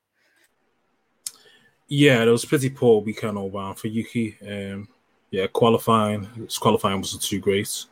Yeah, 1.87 2.23
it 2.23 2.29
was 2.29 2.45
pretty 2.45 2.69
poor 2.69 3.01
weekend 3.01 3.37
all 3.37 3.51
around 3.51 3.75
for 3.75 3.87
Yuki. 3.87 4.37
Um, 4.41 4.87
yeah, 5.31 5.47
qualifying, 5.47 6.25
his 6.35 6.57
qualifying 6.57 6.99
wasn't 6.99 7.23
too 7.23 7.39
great. 7.39 7.85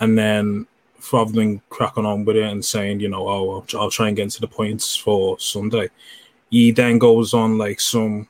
And 0.00 0.18
then 0.18 0.66
rather 1.12 1.32
than 1.32 1.60
cracking 1.68 2.06
on 2.06 2.24
with 2.24 2.36
it 2.36 2.44
and 2.44 2.64
saying, 2.64 3.00
you 3.00 3.08
know, 3.08 3.28
oh, 3.28 3.50
I'll, 3.74 3.80
I'll 3.80 3.90
try 3.90 4.08
and 4.08 4.16
get 4.16 4.24
into 4.24 4.40
the 4.40 4.48
points 4.48 4.96
for 4.96 5.38
Sunday, 5.38 5.90
he 6.50 6.70
then 6.70 6.98
goes 6.98 7.34
on 7.34 7.58
like 7.58 7.80
some 7.80 8.28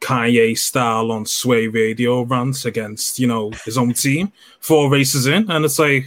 Kanye 0.00 0.56
style 0.56 1.10
on 1.10 1.26
Sway 1.26 1.68
Radio 1.68 2.22
rants 2.22 2.64
against, 2.64 3.18
you 3.18 3.26
know, 3.26 3.50
his 3.64 3.78
own 3.78 3.92
team 3.92 4.32
four 4.60 4.90
races 4.90 5.26
in. 5.26 5.50
And 5.50 5.64
it's 5.64 5.78
like, 5.78 6.06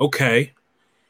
okay. 0.00 0.52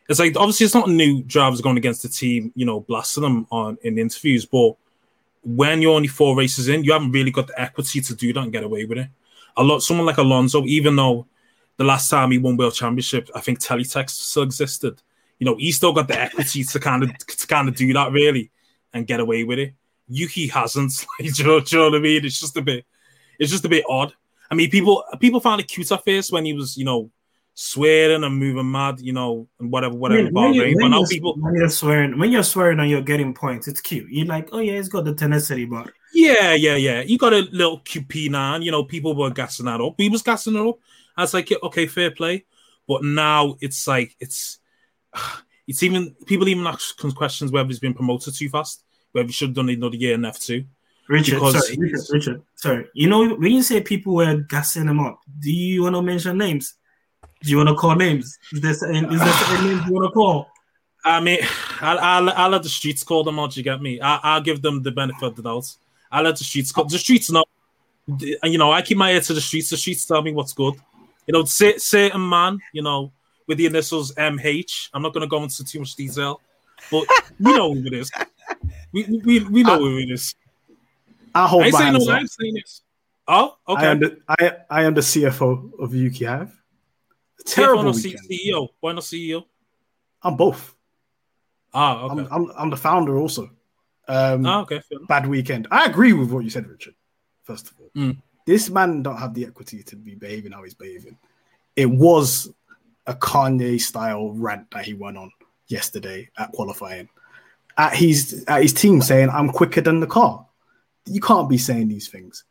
It's 0.09 0.21
like 0.21 0.37
obviously 0.37 0.67
it's 0.67 0.75
not 0.75 0.89
new 0.89 1.23
drivers 1.25 1.61
going 1.61 1.77
against 1.77 2.03
the 2.03 2.09
team, 2.09 2.53
you 2.55 2.65
know, 2.65 2.81
blasting 2.81 3.25
them 3.25 3.47
on 3.51 3.77
in 3.83 3.99
interviews, 3.99 4.47
but 4.47 4.77
when 5.45 5.81
you're 5.81 5.95
only 5.95 6.09
four 6.09 6.37
races 6.37 6.69
in, 6.69 6.85
you 6.85 6.93
haven't 6.93 7.13
really 7.13 7.31
got 7.31 7.47
the 7.47 7.61
equity 7.61 8.01
to 8.01 8.15
do 8.15 8.33
that 8.33 8.41
and 8.41 8.53
get 8.53 8.65
away 8.65 8.85
with 8.85 8.99
it. 8.99 9.09
A 9.57 9.63
lot 9.63 9.81
someone 9.81 10.07
like 10.07 10.19
Alonso, 10.19 10.65
even 10.65 10.97
though 10.97 11.27
the 11.77 11.85
last 11.85 12.09
time 12.11 12.31
he 12.31 12.39
won 12.39 12.57
world 12.57 12.75
championship, 12.75 13.29
I 13.35 13.41
think 13.41 13.61
teletext 13.61 14.11
still 14.11 14.43
existed. 14.43 15.03
You 15.39 15.45
know, 15.45 15.57
he 15.57 15.73
still 15.73 15.93
got 15.93 16.09
the 16.09 16.19
equity 16.19 16.65
to 16.65 16.81
kind 16.81 17.03
of 17.03 17.17
to 17.19 17.47
kind 17.47 17.69
of 17.69 17.77
do 17.77 17.93
that 17.93 18.13
really 18.13 18.51
and 18.93 19.07
get 19.07 19.21
away 19.21 19.45
with 19.45 19.59
it. 19.59 19.75
Yuki 20.09 20.47
hasn't. 20.47 21.05
Like, 21.21 21.33
do, 21.35 21.43
you 21.43 21.49
know, 21.49 21.61
do 21.61 21.77
you 21.77 21.83
know 21.83 21.91
what 21.91 21.99
I 21.99 22.03
mean? 22.03 22.25
It's 22.25 22.41
just 22.41 22.57
a 22.57 22.63
bit, 22.63 22.85
it's 23.39 23.51
just 23.51 23.65
a 23.65 23.69
bit 23.69 23.85
odd. 23.89 24.15
I 24.51 24.55
mean, 24.55 24.71
people 24.71 25.05
people 25.21 25.41
found 25.41 25.61
it 25.61 25.69
cute 25.69 25.91
at 25.93 26.05
first 26.05 26.33
when 26.33 26.45
he 26.45 26.53
was, 26.53 26.77
you 26.77 26.85
know, 26.85 27.11
swearing 27.55 28.23
and 28.23 28.39
moving 28.39 28.71
mad, 28.71 29.01
you 29.01 29.13
know, 29.13 29.49
and 29.59 29.73
whatever, 29.73 29.95
whatever. 29.95 30.25
When, 30.25 30.35
when, 30.35 30.55
you, 30.55 30.79
but 30.81 30.89
now 30.89 30.99
you're, 30.99 31.09
people, 31.09 31.37
when 31.39 31.55
you're 31.55 31.69
swearing, 31.69 32.19
when 32.19 32.31
you're 32.31 32.43
swearing 32.43 32.79
and 32.81 32.89
you're 32.89 33.03
getting 33.03 33.35
points, 33.35 33.67
it's 33.67 33.81
cute. 33.81 34.11
You're 34.11 34.27
like, 34.27 34.51
oh 34.53 34.59
yeah, 34.59 34.75
it's 34.75 34.89
got 34.89 35.05
the 35.05 35.15
tenacity, 35.15 35.65
but 35.65 35.91
yeah, 36.13 36.55
yeah, 36.55 36.77
yeah. 36.77 37.01
You 37.03 37.19
got 37.19 37.33
a 37.33 37.41
little 37.53 37.81
QP9, 37.81 38.65
you 38.65 38.71
know, 38.71 38.85
people 38.85 39.15
were 39.15 39.31
gassing 39.31 39.67
that 39.67 39.81
up. 39.81 39.95
He 39.99 40.09
was 40.09 40.23
gassing 40.23 40.57
it 40.57 40.67
up. 40.67 40.79
I 41.17 41.23
was 41.23 41.35
like, 41.35 41.53
okay, 41.63 41.87
fair 41.87 42.11
play. 42.11 42.45
But 42.87 43.03
now 43.03 43.57
it's 43.61 43.87
like 43.87 44.15
it's 44.21 44.59
it's 45.67 45.83
even 45.83 46.15
people 46.27 46.49
even 46.49 46.67
ask 46.67 46.97
questions 47.15 47.51
whether 47.51 47.69
he's 47.69 47.81
been 47.81 47.95
promoted 47.95 48.35
too 48.35 48.49
fast, 48.49 48.85
whether 49.13 49.27
he 49.27 49.33
should 49.33 49.49
have 49.49 49.57
done 49.57 49.69
another 49.69 49.97
year 49.97 50.15
in 50.15 50.25
F 50.25 50.39
two. 50.39 50.65
Richard, 51.09 51.39
sorry, 51.39 51.77
Richard, 51.79 52.01
Richard, 52.13 52.43
sorry. 52.57 52.89
You 52.93 53.09
know, 53.09 53.35
when 53.37 53.53
you 53.53 53.63
say 53.63 53.81
people 53.81 54.17
were 54.17 54.39
gassing 54.49 54.89
him 54.89 54.99
up, 54.99 55.21
do 55.39 55.53
you 55.53 55.85
want 55.85 55.95
to 55.95 56.03
mention 56.03 56.37
names? 56.37 56.75
Do 57.43 57.51
you 57.51 57.59
want 57.59 57.69
to 57.69 57.77
call 57.77 57.95
names? 57.95 58.37
Is 58.53 58.61
there 58.61 58.75
certain, 58.75 59.13
is 59.13 59.21
there 59.21 59.33
certain 59.33 59.69
names 59.69 59.87
you 59.87 59.93
want 59.93 60.07
to 60.07 60.13
call? 60.13 60.49
I 61.05 61.21
mean, 61.21 61.39
I'll, 61.81 61.99
I'll, 61.99 62.31
I'll 62.31 62.51
let 62.51 62.65
the 62.65 62.69
streets 62.69 63.05
call 63.05 63.23
them 63.23 63.39
out. 63.39 63.57
You 63.57 63.63
get 63.63 63.81
me? 63.81 64.01
I, 64.01 64.19
I'll 64.23 64.41
give 64.41 64.63
them 64.63 64.83
the 64.83 64.91
benefit 64.91 65.23
of 65.23 65.37
the 65.37 65.43
doubt. 65.43 65.73
I'll 66.11 66.23
let 66.23 66.37
the 66.37 66.45
streets. 66.45 66.73
The 66.73 66.99
streets 66.99 67.31
know. 67.31 67.45
You 68.45 68.59
know, 68.59 68.71
I 68.71 68.83
keep 68.83 68.97
my 68.97 69.13
ear 69.13 69.21
to 69.21 69.35
the 69.35 69.41
streets. 69.41 69.71
The 69.71 69.77
streets 69.77 70.07
tell 70.07 70.23
me 70.23 70.33
what's 70.33 70.53
good. 70.53 70.75
You 71.27 71.33
know, 71.33 71.45
say, 71.45 71.77
certain 71.79 72.29
man, 72.29 72.61
you 72.73 72.83
know, 72.83 73.13
with 73.47 73.59
the 73.59 73.67
initials 73.67 74.15
MH. 74.15 74.91
I'm 74.95 75.03
not 75.03 75.13
going 75.13 75.23
to 75.23 75.29
go 75.29 75.43
into 75.43 75.65
too 75.65 75.81
much 75.81 75.95
detail, 75.97 76.41
but 76.91 77.05
we 77.41 77.53
know 77.57 77.75
who 77.75 77.87
it 77.87 77.95
is. 77.95 78.11
We, 78.93 79.21
we, 79.25 79.41
we 79.41 79.63
know 79.63 79.75
I, 79.75 79.79
who 79.79 79.99
it 79.99 80.11
is. 80.11 80.35
I 81.35 81.47
hold 81.47 81.65
I 81.65 81.71
my 81.71 81.83
hands 81.83 82.07
no, 82.07 82.13
up. 82.13 82.21
I'm 82.21 82.27
saying 82.27 82.55
this. 82.55 82.83
Oh, 83.29 83.57
okay. 83.69 83.87
I 83.87 83.91
am 83.91 83.99
the 83.99 84.19
I, 84.29 84.53
I 84.71 84.85
am 84.85 84.95
the 84.95 85.01
CFO 85.01 85.79
of 85.81 85.95
Yuki 85.95 86.25
Hive. 86.25 86.57
Terrible 87.45 87.93
weekend. 87.93 88.21
CEO. 88.31 88.69
Why 88.81 88.93
not 88.93 89.03
CEO? 89.03 89.45
I'm 90.23 90.37
both. 90.37 90.75
Ah, 91.75 92.05
okay. 92.05 92.21
I'm, 92.21 92.29
I'm 92.33 92.53
I'm 92.57 92.71
the 92.71 92.77
founder 92.77 93.19
also. 93.19 93.51
Um, 94.09 94.47
ah, 94.47 94.61
okay. 94.63 94.81
bad 95.09 95.27
weekend. 95.27 95.67
I 95.71 95.87
agree 95.87 96.13
with 96.13 96.31
what 96.31 96.45
you 96.45 96.51
said, 96.51 96.67
Richard. 96.69 96.95
First 97.43 97.71
of 97.71 97.75
all, 97.81 97.91
Mm. 97.97 98.17
this 98.47 98.71
man 98.71 99.03
don't 99.03 99.17
have 99.17 99.35
the 99.35 99.45
equity 99.47 99.83
to 99.85 99.97
be 99.97 100.15
behaving 100.15 100.53
how 100.53 100.63
he's 100.63 100.75
behaving. 100.75 101.17
It 101.75 101.87
was 101.91 102.51
a 103.07 103.15
Kanye 103.15 103.81
style 103.81 104.33
rant 104.33 104.71
that 104.71 104.85
he 104.85 104.95
went 104.95 105.17
on 105.17 105.31
yesterday 105.69 106.29
at 106.39 106.53
qualifying. 106.53 107.09
At 107.79 107.95
his 107.95 108.45
at 108.49 108.63
his 108.63 108.73
team 108.73 109.03
saying, 109.03 109.29
"I'm 109.31 109.51
quicker 109.51 109.81
than 109.81 110.01
the 110.01 110.07
car." 110.07 110.47
You 111.07 111.21
can't 111.21 111.49
be 111.49 111.59
saying 111.59 111.89
these 111.89 112.09
things. 112.09 112.45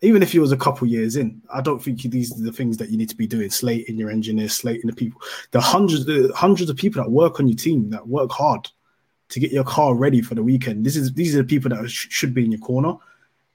Even 0.00 0.22
if 0.22 0.32
he 0.32 0.40
was 0.40 0.50
a 0.50 0.56
couple 0.56 0.88
years 0.88 1.14
in, 1.14 1.40
I 1.54 1.60
don't 1.60 1.80
think 1.80 2.02
these 2.02 2.32
are 2.36 2.42
the 2.42 2.52
things 2.52 2.76
that 2.78 2.90
you 2.90 2.98
need 2.98 3.08
to 3.10 3.16
be 3.16 3.26
doing. 3.28 3.48
Slating 3.50 3.96
your 3.96 4.10
engineers, 4.10 4.54
slating 4.54 4.88
the 4.90 4.96
people, 4.96 5.20
the 5.52 5.60
hundreds, 5.60 6.04
the 6.04 6.32
hundreds 6.34 6.68
of 6.68 6.76
people 6.76 7.00
that 7.02 7.08
work 7.10 7.38
on 7.38 7.46
your 7.46 7.56
team 7.56 7.88
that 7.90 8.06
work 8.06 8.32
hard 8.32 8.68
to 9.32 9.40
get 9.40 9.50
your 9.50 9.64
car 9.64 9.94
ready 9.94 10.20
for 10.20 10.34
the 10.34 10.42
weekend. 10.42 10.84
This 10.84 10.94
is 10.94 11.12
these 11.14 11.34
are 11.34 11.38
the 11.38 11.44
people 11.44 11.70
that 11.70 11.88
sh- 11.88 12.08
should 12.10 12.34
be 12.34 12.44
in 12.44 12.52
your 12.52 12.60
corner. 12.60 12.94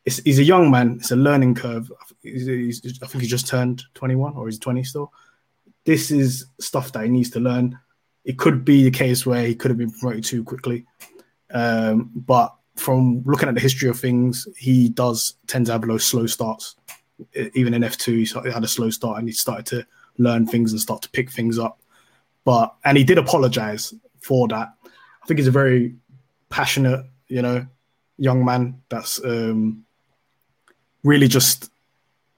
It's, 0.06 0.18
he's 0.18 0.40
a 0.40 0.44
young 0.44 0.72
man. 0.72 0.98
It's 1.00 1.12
a 1.12 1.16
learning 1.16 1.54
curve. 1.54 1.92
He's, 2.24 2.48
he's, 2.48 3.00
I 3.04 3.08
think 3.08 3.22
he 3.22 3.30
just 3.30 3.48
turned 3.48 3.84
21 3.94 4.34
or 4.36 4.48
he's 4.48 4.58
20 4.58 4.84
still. 4.84 5.14
This 5.86 6.10
is 6.10 6.48
stuff 6.60 6.92
that 6.94 7.04
he 7.04 7.12
needs 7.12 7.30
to 7.32 7.40
learn. 7.40 7.78
It 8.26 8.40
could 8.40 8.66
be 8.66 8.84
the 8.84 8.92
case 8.92 9.26
where 9.26 9.46
he 9.46 9.54
could 9.54 9.70
have 9.70 9.78
been 9.78 9.92
promoted 9.92 10.24
too 10.24 10.44
quickly. 10.44 10.86
Um, 11.52 12.12
but 12.16 12.56
from 12.76 13.22
looking 13.26 13.48
at 13.48 13.56
the 13.56 13.62
history 13.62 13.88
of 13.88 14.00
things, 14.00 14.48
he 14.58 14.90
does 14.90 15.36
tend 15.46 15.68
to 15.68 15.74
have 15.74 15.84
low, 15.84 16.00
slow 16.00 16.26
starts. 16.26 16.76
Even 17.54 17.76
in 17.76 17.84
F2, 17.84 18.46
he 18.46 18.52
had 18.52 18.64
a 18.64 18.68
slow 18.68 18.90
start 18.90 19.20
and 19.20 19.28
he 19.28 19.34
started 19.34 19.66
to 19.68 19.86
learn 20.18 20.48
things 20.48 20.72
and 20.72 20.82
start 20.82 21.04
to 21.04 21.10
pick 21.12 21.32
things 21.32 21.60
up. 21.60 21.80
But 22.46 22.74
and 22.84 22.98
he 22.98 23.04
did 23.04 23.20
apologize 23.20 23.94
for 24.22 24.48
that. 24.48 24.74
I 25.28 25.30
think 25.30 25.40
he's 25.40 25.48
a 25.48 25.52
very 25.52 25.94
passionate, 26.48 27.06
you 27.28 27.42
know, 27.42 27.68
young 28.18 28.46
man 28.46 28.82
that's 28.88 29.22
um, 29.26 29.84
really 31.04 31.28
just 31.28 31.70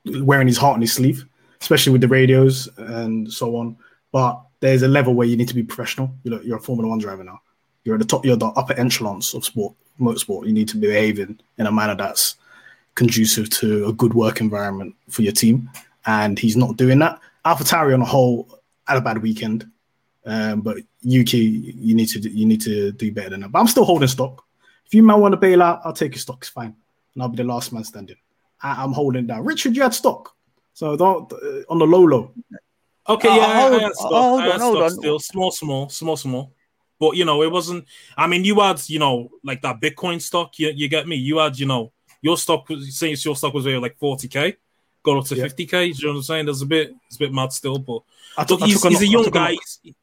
wearing 0.06 0.48
his 0.48 0.58
heart 0.58 0.74
on 0.74 0.82
his 0.82 0.94
sleeve, 0.94 1.24
especially 1.62 1.92
with 1.92 2.02
the 2.02 2.08
radios 2.08 2.68
and 2.78 3.32
so 3.32 3.58
on. 3.58 3.78
But 4.12 4.42
there's 4.60 4.82
a 4.82 4.88
level 4.88 5.14
where 5.14 5.28
you 5.28 5.38
need 5.38 5.50
to 5.50 5.54
be 5.54 5.62
professional. 5.62 6.10
You 6.24 6.32
know, 6.32 6.42
you're 6.42 6.58
a 6.58 6.60
Formula 6.60 6.90
One 6.90 6.98
driver 6.98 7.24
now. 7.24 7.40
You're 7.84 7.94
at 7.94 8.02
the 8.02 8.08
top. 8.08 8.26
You're 8.26 8.36
the 8.36 8.48
upper 8.48 8.74
echelons 8.74 9.36
of 9.36 9.46
sport, 9.46 9.76
motorsport. 10.02 10.48
You 10.48 10.54
need 10.54 10.70
to 10.70 10.78
behave 10.78 11.18
behaving 11.18 11.40
in 11.60 11.68
a 11.68 11.72
manner 11.72 11.94
that's 11.94 12.38
conducive 12.96 13.52
to 13.52 13.86
a 13.86 13.94
good 13.94 14.16
work 14.16 14.42
environment 14.42 14.96
for 15.10 15.22
your 15.22 15.32
team. 15.32 15.70
And 16.08 16.40
he's 16.40 16.58
not 16.58 16.76
doing 16.76 16.98
that. 17.00 17.20
AlphaTauri 17.46 17.94
on 17.94 18.02
a 18.02 18.06
whole 18.06 18.48
had 18.88 18.98
a 18.98 19.02
bad 19.02 19.20
weekend. 19.20 19.70
Um, 20.30 20.62
but 20.62 20.78
Yuki, 21.02 21.38
you 21.40 21.96
need 21.96 22.08
to 22.10 22.20
do- 22.20 22.30
you 22.30 22.46
need 22.46 22.62
to 22.62 22.92
do 22.92 23.12
better 23.12 23.32
than 23.32 23.42
that. 23.42 23.52
But 23.52 23.60
I'm 23.60 23.68
still 23.68 23.86
holding 23.86 24.08
stock. 24.08 24.44
If 24.86 24.94
you 24.94 25.04
man 25.04 25.20
want 25.20 25.34
to 25.34 25.38
bail 25.38 25.62
out, 25.64 25.82
I'll 25.84 25.94
take 25.94 26.14
your 26.14 26.20
stock. 26.20 26.38
It's 26.42 26.50
fine, 26.50 26.76
and 27.14 27.24
I'll 27.24 27.30
be 27.30 27.38
the 27.38 27.44
last 27.44 27.74
man 27.74 27.84
standing. 27.84 28.18
I, 28.62 28.84
I'm 28.84 28.92
holding 28.94 29.28
down. 29.28 29.44
Richard, 29.46 29.76
you 29.76 29.82
had 29.82 29.94
stock, 29.94 30.36
so 30.74 30.96
don't 30.96 31.32
uh, 31.34 31.64
on 31.70 31.80
the 31.80 31.86
low 31.88 32.04
low. 32.04 32.32
Okay, 33.08 33.28
Uh, 33.30 33.36
yeah, 33.36 33.42
I- 33.46 33.62
hold- 33.62 33.74
I 33.74 33.84
had 33.86 33.96
stock. 33.96 34.12
hold 34.12 34.42
I 34.42 34.46
had 34.46 34.54
on, 34.56 34.60
hold 34.60 34.84
on. 34.84 34.90
still, 34.92 35.20
small, 35.20 35.52
small, 35.52 35.90
small, 35.90 36.16
small. 36.18 36.52
But 37.00 37.16
you 37.16 37.24
know, 37.26 37.42
it 37.44 37.52
wasn't. 37.52 37.86
I 38.18 38.28
mean, 38.28 38.44
you 38.44 38.60
had, 38.60 38.82
you 38.90 39.00
know, 39.00 39.32
like 39.44 39.62
that 39.62 39.80
Bitcoin 39.82 40.22
stock. 40.22 40.60
You, 40.60 40.70
you 40.76 40.88
get 40.90 41.08
me. 41.08 41.16
You 41.16 41.38
had, 41.38 41.58
you 41.58 41.66
know, 41.66 41.92
your 42.22 42.38
stock 42.38 42.68
was 42.70 42.94
saying 42.98 43.16
your 43.24 43.36
stock 43.36 43.54
was 43.54 43.66
really 43.66 43.80
like 43.80 43.98
forty 43.98 44.28
k, 44.28 44.58
got 45.02 45.18
up 45.18 45.26
to 45.26 45.36
Yeah. 45.36 45.44
fifty 45.44 45.66
k. 45.66 45.86
You 45.86 45.94
know 46.04 46.10
what 46.14 46.18
I'm 46.18 46.24
saying? 46.24 46.46
There's 46.46 46.62
a 46.62 46.66
bit, 46.66 46.94
it's 47.08 47.16
a 47.16 47.20
bit 47.20 47.34
mad 47.34 47.54
still, 47.54 47.80
but 47.80 48.02
I 48.38 48.46
Look, 48.50 48.62
I 48.62 48.66
he's, 48.66 48.82
took 48.82 48.92
he's 48.92 49.02
a 49.02 49.06
knock- 49.06 49.10
I 49.10 49.22
young 49.24 49.30
guy. 49.32 49.52
knock. 49.54 49.64
He's- 49.82 49.96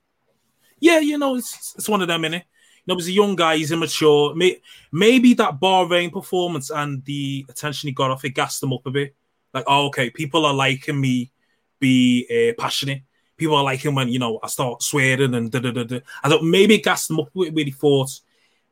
Yeah, 0.78 1.00
you 1.00 1.18
know, 1.18 1.36
it's 1.36 1.74
it's 1.76 1.88
one 1.88 2.02
of 2.02 2.08
them, 2.08 2.22
innit? 2.22 2.42
You 2.42 2.94
know, 2.94 2.96
he's 2.96 3.08
a 3.08 3.12
young 3.12 3.34
guy. 3.34 3.56
He's 3.56 3.72
immature. 3.72 4.34
May, 4.34 4.60
maybe 4.92 5.34
that 5.34 5.58
Bahrain 5.58 6.12
performance 6.12 6.70
and 6.70 7.04
the 7.04 7.44
attention 7.48 7.88
he 7.88 7.92
got 7.92 8.10
off 8.10 8.24
it 8.24 8.30
gassed 8.30 8.62
him 8.62 8.72
up 8.72 8.86
a 8.86 8.90
bit. 8.90 9.14
Like, 9.52 9.64
oh, 9.66 9.86
okay, 9.86 10.10
people 10.10 10.44
are 10.44 10.54
liking 10.54 11.00
me 11.00 11.32
be 11.80 12.26
uh, 12.30 12.60
passionate. 12.60 13.02
People 13.36 13.56
are 13.56 13.64
liking 13.64 13.94
when 13.94 14.08
you 14.08 14.18
know 14.18 14.38
I 14.42 14.48
start 14.48 14.82
swearing 14.82 15.34
and 15.34 15.50
da 15.50 15.60
da 15.60 15.70
da 15.70 15.84
da. 15.84 16.00
I 16.22 16.28
thought 16.28 16.42
maybe 16.42 16.76
it 16.76 16.84
gassed 16.84 17.10
him 17.10 17.20
up 17.20 17.28
with 17.34 17.54
he 17.54 17.70
thought, 17.70 18.10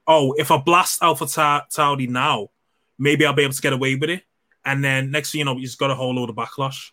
oh, 0.07 0.35
if 0.39 0.51
I 0.51 0.57
blast 0.59 1.03
Alpha 1.03 1.27
Ta- 1.27 1.67
Tauri 1.71 2.09
now, 2.09 2.49
maybe 2.99 3.27
I'll 3.27 3.35
be 3.35 3.43
able 3.43 3.55
to 3.55 3.63
get 3.63 3.73
away 3.73 3.95
with 3.97 4.11
it. 4.11 4.23
And 4.65 4.83
then 4.83 5.11
next 5.11 5.33
thing 5.33 5.41
you 5.41 5.45
know, 5.45 5.57
he's 5.59 5.77
got 5.77 5.91
a 5.91 5.95
whole 5.95 6.15
load 6.15 6.31
of 6.31 6.37
backlash. 6.37 6.93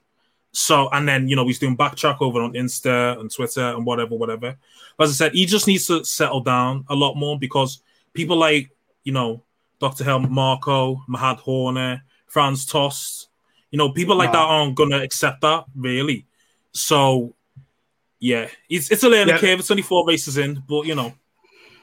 So, 0.53 0.89
and 0.91 1.07
then, 1.07 1.27
you 1.29 1.35
know, 1.35 1.45
he's 1.47 1.59
doing 1.59 1.77
backtrack 1.77 2.17
over 2.21 2.41
on 2.41 2.53
Insta 2.53 3.19
and 3.19 3.31
Twitter 3.33 3.61
and 3.69 3.85
whatever, 3.85 4.15
whatever. 4.15 4.55
But 4.97 5.05
as 5.05 5.11
I 5.11 5.25
said, 5.25 5.33
he 5.33 5.45
just 5.45 5.65
needs 5.67 5.87
to 5.87 6.03
settle 6.03 6.41
down 6.41 6.83
a 6.89 6.95
lot 6.95 7.15
more 7.15 7.39
because 7.39 7.81
people 8.13 8.35
like, 8.37 8.69
you 9.03 9.13
know, 9.13 9.41
Dr. 9.79 10.03
Helmut 10.03 10.29
Marko, 10.29 11.01
Mahad 11.09 11.37
Horner, 11.37 12.03
Franz 12.27 12.65
Tost. 12.65 13.29
You 13.71 13.77
know, 13.77 13.89
people 13.91 14.15
like 14.17 14.33
No. 14.33 14.39
that 14.39 14.45
aren't 14.45 14.75
gonna 14.75 14.99
accept 15.01 15.41
that 15.41 15.63
really. 15.75 16.25
So, 16.73 17.33
yeah, 18.19 18.47
it's 18.69 18.91
it's 18.91 19.03
a 19.03 19.09
learning 19.09 19.35
Yeah. 19.35 19.39
curve. 19.39 19.59
It's 19.59 19.71
only 19.71 19.83
four 19.83 20.05
races 20.07 20.37
in, 20.37 20.61
but 20.67 20.85
you 20.85 20.95
know, 20.95 21.13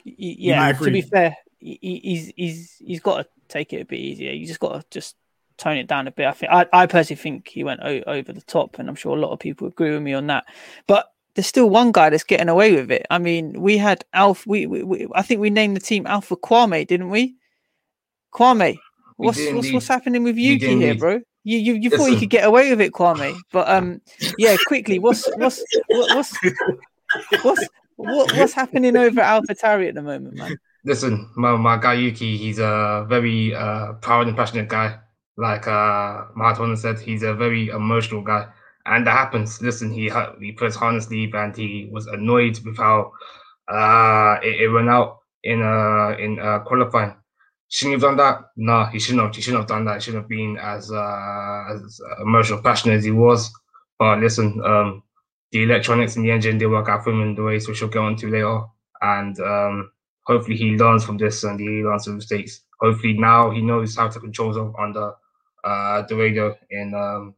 Y- 0.05 0.15
y- 0.19 0.37
yeah, 0.39 0.73
to 0.73 0.91
be 0.91 1.01
fair, 1.03 1.37
he- 1.59 1.79
he- 1.83 2.01
he's 2.05 2.33
he's 2.37 2.77
he's 2.87 3.01
got 3.01 3.23
to 3.23 3.29
take 3.49 3.73
it 3.73 3.81
a 3.81 3.85
bit 3.85 3.99
easier. 3.99 4.33
You 4.33 4.47
just 4.47 4.61
got 4.61 4.81
to 4.81 4.87
just 4.91 5.17
tone 5.59 5.77
it 5.77 5.87
down 5.87 6.09
a 6.09 6.11
bit. 6.11 6.27
I 6.27 6.33
think 6.33 6.53
I, 6.53 6.67
I 6.73 6.87
personally 6.87 7.21
think 7.21 7.49
he 7.49 7.65
went 7.65 7.81
o- 7.83 8.03
over 8.07 8.33
the 8.33 8.41
top, 8.41 8.79
and 8.79 8.89
I'm 8.89 8.95
sure 8.95 9.17
a 9.17 9.21
lot 9.21 9.33
of 9.33 9.39
people 9.39 9.67
agree 9.69 9.91
with 9.91 10.03
me 10.03 10.15
on 10.15 10.29
that. 10.29 10.45
But 10.87 11.13
there's 11.35 11.47
still 11.47 11.69
one 11.69 11.93
guy 11.93 12.11
that's 12.11 12.25
getting 12.25 12.49
away 12.49 12.75
with 12.75 12.91
it. 12.91 13.07
I 13.11 13.19
mean, 13.19 13.61
we 13.61 13.77
had 13.77 14.05
Alf. 14.13 14.47
We, 14.47 14.67
we, 14.67 14.83
we 14.83 15.07
I 15.15 15.23
think 15.23 15.41
we 15.41 15.51
named 15.51 15.77
the 15.77 15.81
team 15.81 16.07
Alpha 16.07 16.37
Kwame, 16.37 16.87
didn't 16.87 17.11
we? 17.11 17.37
Kwame, 18.33 18.79
We 19.19 19.27
what's 19.27 19.53
what's 19.53 19.73
what's 19.73 19.89
happening 19.89 20.23
with 20.23 20.37
Yuki 20.37 20.77
here, 20.77 20.95
bro? 20.95 21.21
You 21.45 21.59
you, 21.59 21.75
you 21.75 21.91
thought 21.91 22.07
you 22.07 22.19
could 22.19 22.31
get 22.31 22.47
away 22.47 22.71
with 22.71 22.81
it, 22.81 22.93
Kwame, 22.93 23.35
but 23.53 23.69
um, 23.69 24.01
yeah, 24.37 24.57
quickly, 24.67 24.99
what's 24.99 25.27
what's 25.37 25.65
what, 25.89 26.11
what's 26.13 26.39
what's 27.43 27.69
what, 27.97 28.33
what's 28.35 28.53
happening 28.53 28.97
over 28.97 29.21
at 29.21 29.43
AlphaTauri 29.43 29.89
at 29.89 29.95
the 29.95 30.03
moment, 30.03 30.35
man? 30.35 30.59
Listen, 30.85 31.29
my, 31.37 31.57
my 31.57 31.77
guy 31.77 31.95
Yuki, 31.95 32.37
he's 32.37 32.59
a 32.59 33.05
very 33.09 33.55
uh, 33.55 33.95
proud 33.95 34.29
and 34.29 34.37
passionate 34.37 34.69
guy. 34.69 34.99
Like 35.39 35.69
uh, 35.69 36.25
Mahatma 36.35 36.77
said, 36.77 36.99
he's 36.99 37.23
a 37.23 37.33
very 37.33 37.69
emotional 37.69 38.23
guy. 38.23 38.49
And 38.87 39.07
that 39.07 39.13
happens. 39.13 39.63
Listen, 39.63 39.93
he 39.93 40.11
he 40.41 40.53
put 40.53 40.75
harness 40.75 41.09
leave 41.11 41.35
and 41.35 41.57
he 41.57 41.89
was 41.93 42.07
annoyed 42.09 42.59
with 42.65 42.77
how 42.77 43.13
uh, 43.69 44.39
it, 44.43 44.63
it 44.63 44.69
went 44.69 44.89
out 44.89 45.21
in 45.45 45.63
uh, 45.63 46.17
in 46.19 46.39
uh, 46.41 46.61
qualifying. 46.61 47.15
Shouldn't 47.69 48.03
have 48.03 48.09
done 48.11 48.17
that? 48.17 48.47
No, 48.57 48.87
he 48.87 48.99
shouldn't 48.99 49.27
have. 49.27 49.37
He 49.37 49.43
shouldn't 49.43 49.63
have 49.63 49.69
done 49.69 49.85
that. 49.85 49.97
He 49.97 50.01
shouldn't 50.01 50.25
have 50.25 50.29
been 50.29 50.57
as 50.59 50.91
uh, 50.91 51.65
as 51.73 52.01
emotional, 52.21 52.63
passionate 52.63 52.97
as 52.97 53.05
he 53.05 53.11
was. 53.13 53.53
But 53.99 54.21
listen, 54.21 54.61
um, 54.65 55.03
the 55.53 55.63
electronics 55.63 56.17
in 56.17 56.23
the 56.23 56.31
engine 56.31 56.59
did 56.59 56.69
work 56.69 56.89
out 56.89 57.05
for 57.05 57.11
him 57.11 57.23
in 57.23 57.35
the 57.35 57.43
race, 57.43 57.69
which 57.69 57.81
we'll 57.81 57.91
get 57.91 58.01
on 58.01 58.17
to 58.17 58.31
later. 58.31 58.63
And 59.03 59.39
um, 59.41 59.93
hopefully 60.25 60.57
he 60.57 60.77
learns 60.77 61.05
from 61.05 61.19
this 61.19 61.45
and 61.45 61.61
he 61.61 61.85
learns 61.85 62.05
from 62.05 62.17
mistakes. 62.17 62.63
Hopefully 62.81 63.15
now 63.15 63.51
he 63.51 63.61
knows 63.61 63.97
how 63.97 64.09
to 64.09 64.19
control 64.21 64.49
himself 64.49 64.75
under 64.79 65.13
uh, 65.65 66.03
the 66.03 66.17
radio 66.17 66.57
in 66.71 66.95
um, 66.95 67.35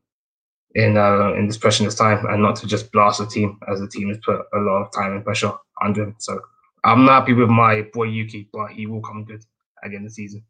in 0.75 0.97
uh, 0.97 1.33
in 1.35 1.47
this 1.47 1.59
pressure 1.59 1.85
this 1.85 1.95
time 1.95 2.25
and 2.27 2.43
not 2.43 2.57
to 2.57 2.67
just 2.67 2.93
blast 2.93 3.19
the 3.19 3.27
team 3.27 3.59
as 3.71 3.81
the 3.81 3.89
team 3.89 4.09
has 4.09 4.19
put 4.19 4.41
a 4.55 4.59
lot 4.59 4.83
of 4.83 4.93
time 4.93 5.13
and 5.13 5.25
pressure 5.25 5.53
under 5.83 6.05
him. 6.05 6.15
So 6.19 6.41
I'm 6.85 7.05
not 7.05 7.21
happy 7.21 7.35
with 7.35 7.49
my 7.49 7.83
boy 7.93 8.05
Yuki, 8.05 8.49
but 8.53 8.71
he 8.71 8.87
will 8.87 9.03
come 9.03 9.25
good 9.25 9.45
at 9.85 9.91
the 9.91 9.99
the 9.99 10.11
season. 10.11 10.45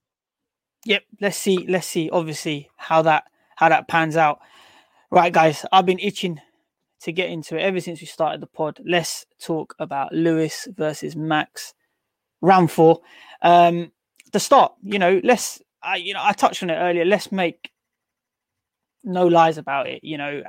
Yep, 0.87 1.03
let's 1.21 1.37
see. 1.37 1.67
Let's 1.69 1.87
see. 1.87 2.11
Obviously, 2.11 2.71
how 2.77 3.03
that 3.03 3.25
how 3.57 3.69
that 3.69 3.89
pans 3.89 4.17
out. 4.17 4.41
Right, 5.11 5.33
guys, 5.33 5.65
I've 5.73 5.87
been 5.87 5.99
itching 5.99 6.41
to 7.01 7.13
get 7.13 7.31
into 7.31 7.57
it 7.57 7.63
ever 7.63 7.81
since 7.81 8.01
we 8.01 8.07
started 8.07 8.41
the 8.41 8.47
pod. 8.47 8.81
Let's 8.85 9.27
talk 9.41 9.75
about 9.79 10.13
Lewis 10.13 10.69
versus 10.77 11.17
Max, 11.17 11.75
round 12.41 12.71
four. 12.71 13.01
Um, 13.43 13.93
the 14.33 14.41
start. 14.41 14.73
You 14.83 14.99
know, 14.99 15.21
let's. 15.25 15.61
I 15.83 15.97
you 15.97 16.15
know 16.15 16.23
I 16.23 16.33
touched 16.33 16.63
on 16.63 16.71
it 16.71 16.77
earlier. 16.77 17.05
Let's 17.05 17.33
make 17.33 17.71
no 19.05 19.27
lies 19.27 19.59
about 19.59 19.89
it. 19.89 20.05
You 20.05 20.19
know, 20.19 20.43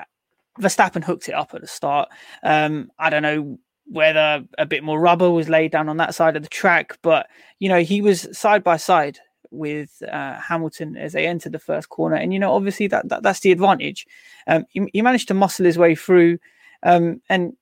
Verstappen 0.59 1.03
hooked 1.03 1.29
it 1.29 1.35
up 1.35 1.53
at 1.53 1.61
the 1.61 1.67
start. 1.67 2.09
Um, 2.43 2.91
I 2.99 3.09
don't 3.09 3.23
know 3.23 3.59
whether 3.85 4.43
a 4.57 4.65
bit 4.65 4.83
more 4.83 4.99
rubber 4.99 5.29
was 5.29 5.49
laid 5.49 5.71
down 5.71 5.89
on 5.89 5.97
that 5.97 6.15
side 6.15 6.35
of 6.35 6.43
the 6.43 6.49
track, 6.49 6.97
but 7.01 7.27
you 7.59 7.69
know 7.69 7.81
he 7.81 8.01
was 8.01 8.27
side 8.37 8.63
by 8.63 8.77
side 8.77 9.19
with 9.51 10.01
uh, 10.09 10.39
Hamilton 10.39 10.95
as 10.95 11.13
they 11.13 11.27
entered 11.27 11.51
the 11.51 11.59
first 11.59 11.89
corner, 11.89 12.15
and 12.15 12.33
you 12.33 12.39
know 12.39 12.53
obviously 12.53 12.87
that, 12.87 13.09
that 13.09 13.23
that's 13.23 13.41
the 13.41 13.51
advantage. 13.51 14.05
Um, 14.47 14.65
he, 14.69 14.89
he 14.93 15.01
managed 15.01 15.27
to 15.29 15.33
muscle 15.33 15.65
his 15.65 15.77
way 15.77 15.95
through 15.95 16.39
um, 16.83 17.21
and 17.29 17.53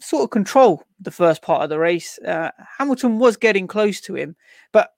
sort 0.00 0.24
of 0.24 0.30
control 0.30 0.82
the 1.00 1.10
first 1.10 1.42
part 1.42 1.62
of 1.62 1.70
the 1.70 1.78
race. 1.78 2.18
Uh, 2.26 2.50
Hamilton 2.78 3.18
was 3.18 3.36
getting 3.36 3.66
close 3.66 4.00
to 4.02 4.14
him, 4.14 4.36
but 4.72 4.90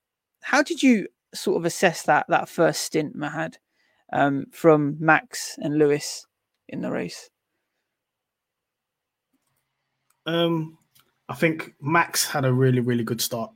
how 0.42 0.62
did 0.62 0.82
you 0.82 1.06
sort 1.36 1.56
of 1.56 1.64
assess 1.64 2.02
that 2.02 2.26
that 2.28 2.48
first 2.48 2.82
stint, 2.82 3.16
Mahad, 3.16 3.54
um, 4.12 4.46
from 4.52 4.96
Max 4.98 5.56
and 5.58 5.78
Lewis 5.78 6.26
in 6.68 6.80
the 6.80 6.90
race? 6.90 7.30
Um, 10.26 10.78
I 11.28 11.34
think 11.34 11.74
Max 11.80 12.26
had 12.26 12.44
a 12.44 12.52
really, 12.52 12.80
really 12.80 13.04
good 13.04 13.20
start 13.20 13.50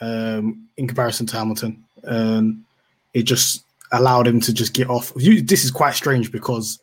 um, 0.00 0.68
in 0.76 0.86
comparison 0.86 1.26
to 1.26 1.36
Hamilton. 1.36 1.84
Um, 2.04 2.64
it 3.14 3.22
just 3.22 3.64
allowed 3.92 4.26
him 4.26 4.40
to 4.40 4.52
just 4.52 4.74
get 4.74 4.88
off. 4.88 5.12
You, 5.16 5.42
this 5.42 5.64
is 5.64 5.70
quite 5.70 5.94
strange 5.94 6.32
because 6.32 6.80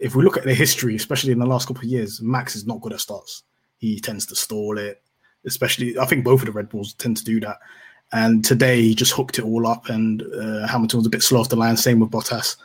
if 0.00 0.14
we 0.14 0.22
look 0.22 0.36
at 0.36 0.44
the 0.44 0.54
history, 0.54 0.94
especially 0.94 1.32
in 1.32 1.38
the 1.38 1.46
last 1.46 1.68
couple 1.68 1.82
of 1.82 1.88
years, 1.88 2.20
Max 2.22 2.54
is 2.54 2.66
not 2.66 2.80
good 2.80 2.92
at 2.92 3.00
starts. 3.00 3.42
He 3.78 4.00
tends 4.00 4.26
to 4.26 4.36
stall 4.36 4.78
it, 4.78 5.02
especially. 5.44 5.98
I 5.98 6.06
think 6.06 6.24
both 6.24 6.40
of 6.40 6.46
the 6.46 6.52
Red 6.52 6.68
Bulls 6.68 6.94
tend 6.94 7.16
to 7.18 7.24
do 7.24 7.40
that. 7.40 7.58
And 8.12 8.44
today 8.44 8.80
he 8.82 8.94
just 8.94 9.12
hooked 9.12 9.38
it 9.38 9.44
all 9.44 9.66
up, 9.66 9.88
and 9.88 10.22
uh, 10.22 10.66
Hamilton 10.66 10.98
was 10.98 11.06
a 11.06 11.10
bit 11.10 11.22
slow 11.22 11.40
off 11.40 11.48
the 11.48 11.56
line. 11.56 11.76
Same 11.76 12.00
with 12.00 12.10
Bottas. 12.10 12.56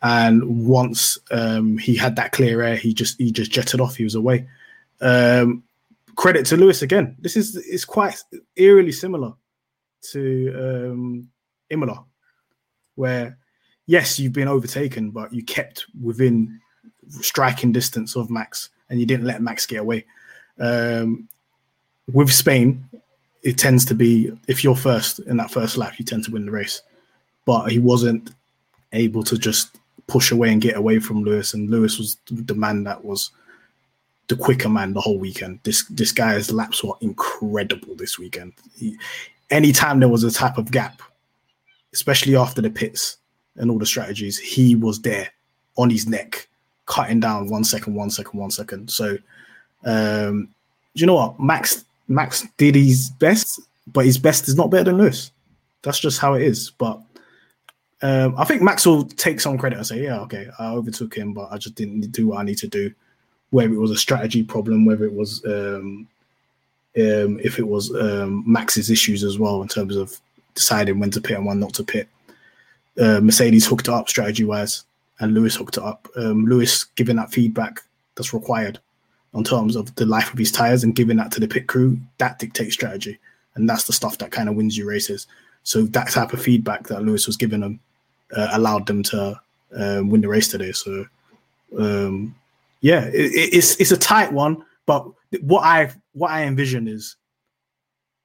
And 0.00 0.66
once 0.66 1.18
um, 1.30 1.76
he 1.76 1.96
had 1.96 2.16
that 2.16 2.32
clear 2.32 2.62
air, 2.62 2.76
he 2.76 2.94
just 2.94 3.18
he 3.18 3.30
just 3.30 3.50
jetted 3.50 3.80
off. 3.80 3.96
He 3.96 4.04
was 4.04 4.14
away. 4.14 4.46
Um, 5.00 5.62
credit 6.16 6.46
to 6.46 6.56
Lewis 6.56 6.82
again. 6.82 7.16
This 7.18 7.36
is 7.36 7.56
is 7.56 7.84
quite 7.84 8.22
eerily 8.56 8.92
similar 8.92 9.32
to 10.12 10.52
um, 10.92 11.28
Imola, 11.70 12.04
where 12.94 13.36
yes, 13.86 14.18
you've 14.18 14.32
been 14.32 14.48
overtaken, 14.48 15.10
but 15.10 15.32
you 15.32 15.42
kept 15.42 15.86
within 16.02 16.60
striking 17.08 17.72
distance 17.72 18.16
of 18.16 18.30
Max, 18.30 18.70
and 18.88 19.00
you 19.00 19.06
didn't 19.06 19.26
let 19.26 19.42
Max 19.42 19.66
get 19.66 19.80
away. 19.80 20.06
Um, 20.58 21.28
with 22.12 22.32
Spain, 22.32 22.88
it 23.48 23.56
tends 23.56 23.86
to 23.86 23.94
be 23.94 24.30
if 24.46 24.62
you're 24.62 24.76
first 24.76 25.20
in 25.20 25.38
that 25.38 25.50
first 25.50 25.78
lap, 25.78 25.98
you 25.98 26.04
tend 26.04 26.22
to 26.24 26.30
win 26.30 26.44
the 26.44 26.52
race. 26.52 26.82
But 27.46 27.72
he 27.72 27.78
wasn't 27.78 28.30
able 28.92 29.22
to 29.22 29.38
just 29.38 29.78
push 30.06 30.30
away 30.30 30.52
and 30.52 30.60
get 30.60 30.76
away 30.76 30.98
from 30.98 31.22
Lewis, 31.22 31.54
and 31.54 31.70
Lewis 31.70 31.96
was 31.96 32.18
the 32.30 32.54
man 32.54 32.84
that 32.84 33.02
was 33.02 33.30
the 34.26 34.36
quicker 34.36 34.68
man 34.68 34.92
the 34.92 35.00
whole 35.00 35.18
weekend. 35.18 35.60
This 35.62 35.86
this 35.86 36.12
guy's 36.12 36.52
laps 36.52 36.84
were 36.84 36.92
incredible 37.00 37.94
this 37.94 38.18
weekend. 38.18 38.52
He, 38.76 38.98
anytime 39.48 39.98
there 39.98 40.10
was 40.10 40.24
a 40.24 40.30
type 40.30 40.58
of 40.58 40.70
gap, 40.70 41.00
especially 41.94 42.36
after 42.36 42.60
the 42.60 42.68
pits 42.68 43.16
and 43.56 43.70
all 43.70 43.78
the 43.78 43.86
strategies, 43.86 44.38
he 44.38 44.76
was 44.76 45.00
there 45.00 45.30
on 45.78 45.88
his 45.88 46.06
neck, 46.06 46.46
cutting 46.84 47.20
down 47.20 47.48
one 47.48 47.64
second, 47.64 47.94
one 47.94 48.10
second, 48.10 48.38
one 48.38 48.50
second. 48.50 48.90
So, 48.90 49.16
um, 49.86 50.50
you 50.92 51.06
know 51.06 51.14
what? 51.14 51.40
Max 51.40 51.86
Max 52.08 52.46
did 52.56 52.74
his 52.74 53.10
best, 53.10 53.60
but 53.86 54.04
his 54.04 54.18
best 54.18 54.48
is 54.48 54.56
not 54.56 54.70
better 54.70 54.84
than 54.84 54.98
Lewis. 54.98 55.30
That's 55.82 56.00
just 56.00 56.18
how 56.18 56.34
it 56.34 56.42
is. 56.42 56.70
But 56.70 57.00
um, 58.02 58.34
I 58.38 58.44
think 58.44 58.62
Max 58.62 58.86
will 58.86 59.04
take 59.04 59.40
some 59.40 59.58
credit 59.58 59.78
I 59.78 59.82
say, 59.82 60.02
"Yeah, 60.02 60.20
okay, 60.20 60.48
I 60.58 60.70
overtook 60.70 61.14
him, 61.14 61.32
but 61.32 61.48
I 61.52 61.58
just 61.58 61.74
didn't 61.74 62.10
do 62.12 62.28
what 62.28 62.38
I 62.38 62.44
need 62.44 62.58
to 62.58 62.68
do." 62.68 62.92
Whether 63.50 63.74
it 63.74 63.78
was 63.78 63.90
a 63.90 63.96
strategy 63.96 64.42
problem, 64.42 64.84
whether 64.84 65.04
it 65.04 65.12
was 65.12 65.44
um, 65.46 66.08
um, 66.96 67.40
if 67.42 67.58
it 67.58 67.66
was 67.66 67.94
um, 67.94 68.42
Max's 68.46 68.90
issues 68.90 69.22
as 69.22 69.38
well 69.38 69.62
in 69.62 69.68
terms 69.68 69.96
of 69.96 70.18
deciding 70.54 70.98
when 70.98 71.10
to 71.12 71.20
pit 71.20 71.36
and 71.36 71.46
when 71.46 71.60
not 71.60 71.74
to 71.74 71.84
pit. 71.84 72.08
Uh, 73.00 73.20
Mercedes 73.20 73.66
hooked 73.66 73.86
it 73.86 73.94
up 73.94 74.08
strategy 74.08 74.44
wise, 74.44 74.84
and 75.20 75.34
Lewis 75.34 75.54
hooked 75.54 75.76
it 75.76 75.84
up. 75.84 76.08
Um, 76.16 76.46
Lewis 76.46 76.84
giving 76.96 77.16
that 77.16 77.30
feedback 77.30 77.80
that's 78.16 78.34
required 78.34 78.80
on 79.34 79.44
terms 79.44 79.76
of 79.76 79.94
the 79.96 80.06
life 80.06 80.32
of 80.32 80.38
his 80.38 80.50
tires 80.50 80.84
and 80.84 80.96
giving 80.96 81.16
that 81.18 81.30
to 81.32 81.40
the 81.40 81.48
pit 81.48 81.66
crew 81.66 81.98
that 82.18 82.38
dictates 82.38 82.74
strategy, 82.74 83.18
and 83.54 83.68
that's 83.68 83.84
the 83.84 83.92
stuff 83.92 84.18
that 84.18 84.30
kind 84.30 84.48
of 84.48 84.54
wins 84.54 84.76
you 84.76 84.88
races. 84.88 85.26
So 85.62 85.82
that 85.82 86.10
type 86.10 86.32
of 86.32 86.42
feedback 86.42 86.86
that 86.88 87.02
Lewis 87.02 87.26
was 87.26 87.36
giving 87.36 87.60
them 87.60 87.80
uh, 88.36 88.48
allowed 88.52 88.86
them 88.86 89.02
to 89.04 89.40
uh, 89.76 90.02
win 90.04 90.20
the 90.20 90.28
race 90.28 90.48
today. 90.48 90.72
So 90.72 91.04
um, 91.78 92.34
yeah, 92.80 93.04
it, 93.06 93.30
it's 93.54 93.76
it's 93.76 93.92
a 93.92 93.96
tight 93.96 94.32
one, 94.32 94.64
but 94.86 95.06
what 95.40 95.64
I 95.64 95.92
what 96.12 96.30
I 96.30 96.44
envision 96.44 96.88
is 96.88 97.16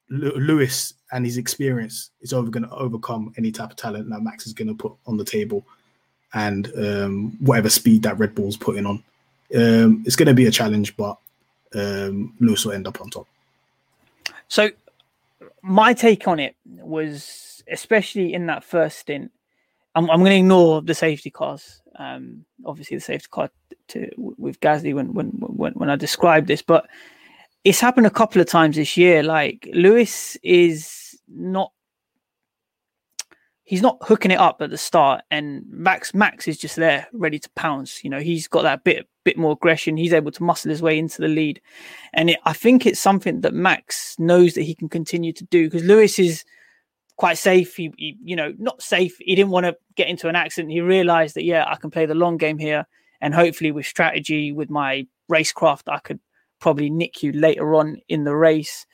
Lewis 0.10 0.94
and 1.12 1.26
his 1.26 1.38
experience 1.38 2.12
is 2.22 2.34
over 2.34 2.50
going 2.50 2.64
to 2.64 2.76
overcome 2.76 3.34
any 3.38 3.52
type 3.52 3.72
of 3.72 3.76
talent 3.76 4.10
that 4.10 4.22
Max 4.22 4.48
is 4.48 4.54
going 4.54 4.68
to 4.68 4.74
put 4.74 4.94
on 5.06 5.18
the 5.18 5.26
table, 5.26 5.66
and 6.34 6.72
um, 6.78 7.38
whatever 7.40 7.70
speed 7.70 8.04
that 8.04 8.18
Red 8.18 8.36
Bull's 8.36 8.58
putting 8.58 8.86
on. 8.86 9.04
Um, 9.56 10.04
it's 10.06 10.16
going 10.16 10.28
to 10.28 10.34
be 10.34 10.48
a 10.48 10.52
challenge, 10.52 10.96
but 10.98 11.18
um, 11.76 12.34
Lewis 12.40 12.66
will 12.66 12.74
end 12.74 12.88
up 12.88 13.02
on 13.02 13.10
top. 13.10 13.28
So, 14.48 14.70
my 15.62 15.94
take 15.94 16.28
on 16.28 16.40
it 16.40 16.56
was, 16.66 17.64
especially 17.72 18.34
in 18.34 18.48
that 18.48 18.64
first 18.64 19.00
stint, 19.00 19.32
I'm, 19.96 20.10
I'm 20.10 20.20
going 20.20 20.32
to 20.32 20.38
ignore 20.38 20.82
the 20.82 20.96
safety 20.96 21.30
cars. 21.30 21.82
Um, 21.96 22.46
obviously, 22.66 22.98
the 22.98 23.02
safety 23.02 23.28
car 23.30 23.50
to, 23.90 24.10
with 24.18 24.60
Gasly 24.60 24.94
when, 24.94 25.14
when 25.14 25.28
when 25.28 25.74
when 25.74 25.90
I 25.90 25.96
described 25.96 26.48
this, 26.48 26.62
but 26.62 26.88
it's 27.64 27.80
happened 27.80 28.08
a 28.08 28.12
couple 28.12 28.42
of 28.42 28.48
times 28.48 28.76
this 28.76 28.98
year. 28.98 29.24
Like 29.24 29.70
Lewis 29.74 30.38
is 30.44 31.20
not 31.28 31.72
he's 33.64 33.82
not 33.82 33.98
hooking 34.02 34.32
it 34.32 34.40
up 34.40 34.62
at 34.62 34.70
the 34.70 34.78
start, 34.78 35.22
and 35.32 35.64
Max 35.68 36.14
Max 36.14 36.48
is 36.48 36.58
just 36.58 36.76
there, 36.76 37.08
ready 37.14 37.40
to 37.40 37.50
pounce. 37.52 38.04
You 38.04 38.10
know, 38.10 38.20
he's 38.20 38.48
got 38.48 38.64
that 38.64 38.84
bit 38.84 39.08
bit 39.24 39.38
more 39.38 39.54
aggression. 39.54 39.98
He's 39.98 40.14
able 40.14 40.32
to 40.32 40.44
muscle 40.44 40.70
his 40.70 40.82
way 40.82 40.98
into 40.98 41.22
the 41.22 41.28
lead, 41.28 41.62
and 42.14 42.32
it, 42.32 42.40
I 42.46 42.54
think 42.54 42.86
it's 42.86 43.00
something 43.00 43.42
that 43.42 43.54
Max 43.54 44.18
knows 44.20 44.54
that 44.54 44.64
he 44.64 44.76
can 44.76 44.90
continue 44.90 45.34
to 45.34 45.44
do 45.46 45.66
because 45.70 45.84
Lewis 45.84 46.20
is 46.20 46.44
quite 47.16 47.38
safe. 47.38 47.76
He, 47.76 47.94
he, 47.98 48.18
you 48.24 48.36
know, 48.36 48.54
not 48.58 48.82
safe. 48.82 49.18
He 49.20 49.36
didn't 49.36 49.52
want 49.52 49.66
to 49.66 49.78
get 49.96 50.08
into 50.08 50.28
an 50.28 50.36
accident. 50.36 50.72
He 50.72 50.82
realized 50.82 51.36
that 51.36 51.44
yeah, 51.44 51.66
I 51.68 51.76
can 51.76 51.92
play 51.92 52.06
the 52.06 52.16
long 52.16 52.38
game 52.38 52.58
here, 52.58 52.86
and 53.22 53.34
hopefully 53.34 53.72
with 53.72 53.86
strategy, 53.86 54.52
with 54.52 54.70
my 54.70 55.08
racecraft, 55.32 55.84
I 55.88 56.00
could 56.00 56.20
probably 56.60 56.90
nick 56.90 57.24
you 57.24 57.32
later 57.34 57.76
on 57.76 57.98
in 58.08 58.24
the 58.24 58.36
race 58.36 58.86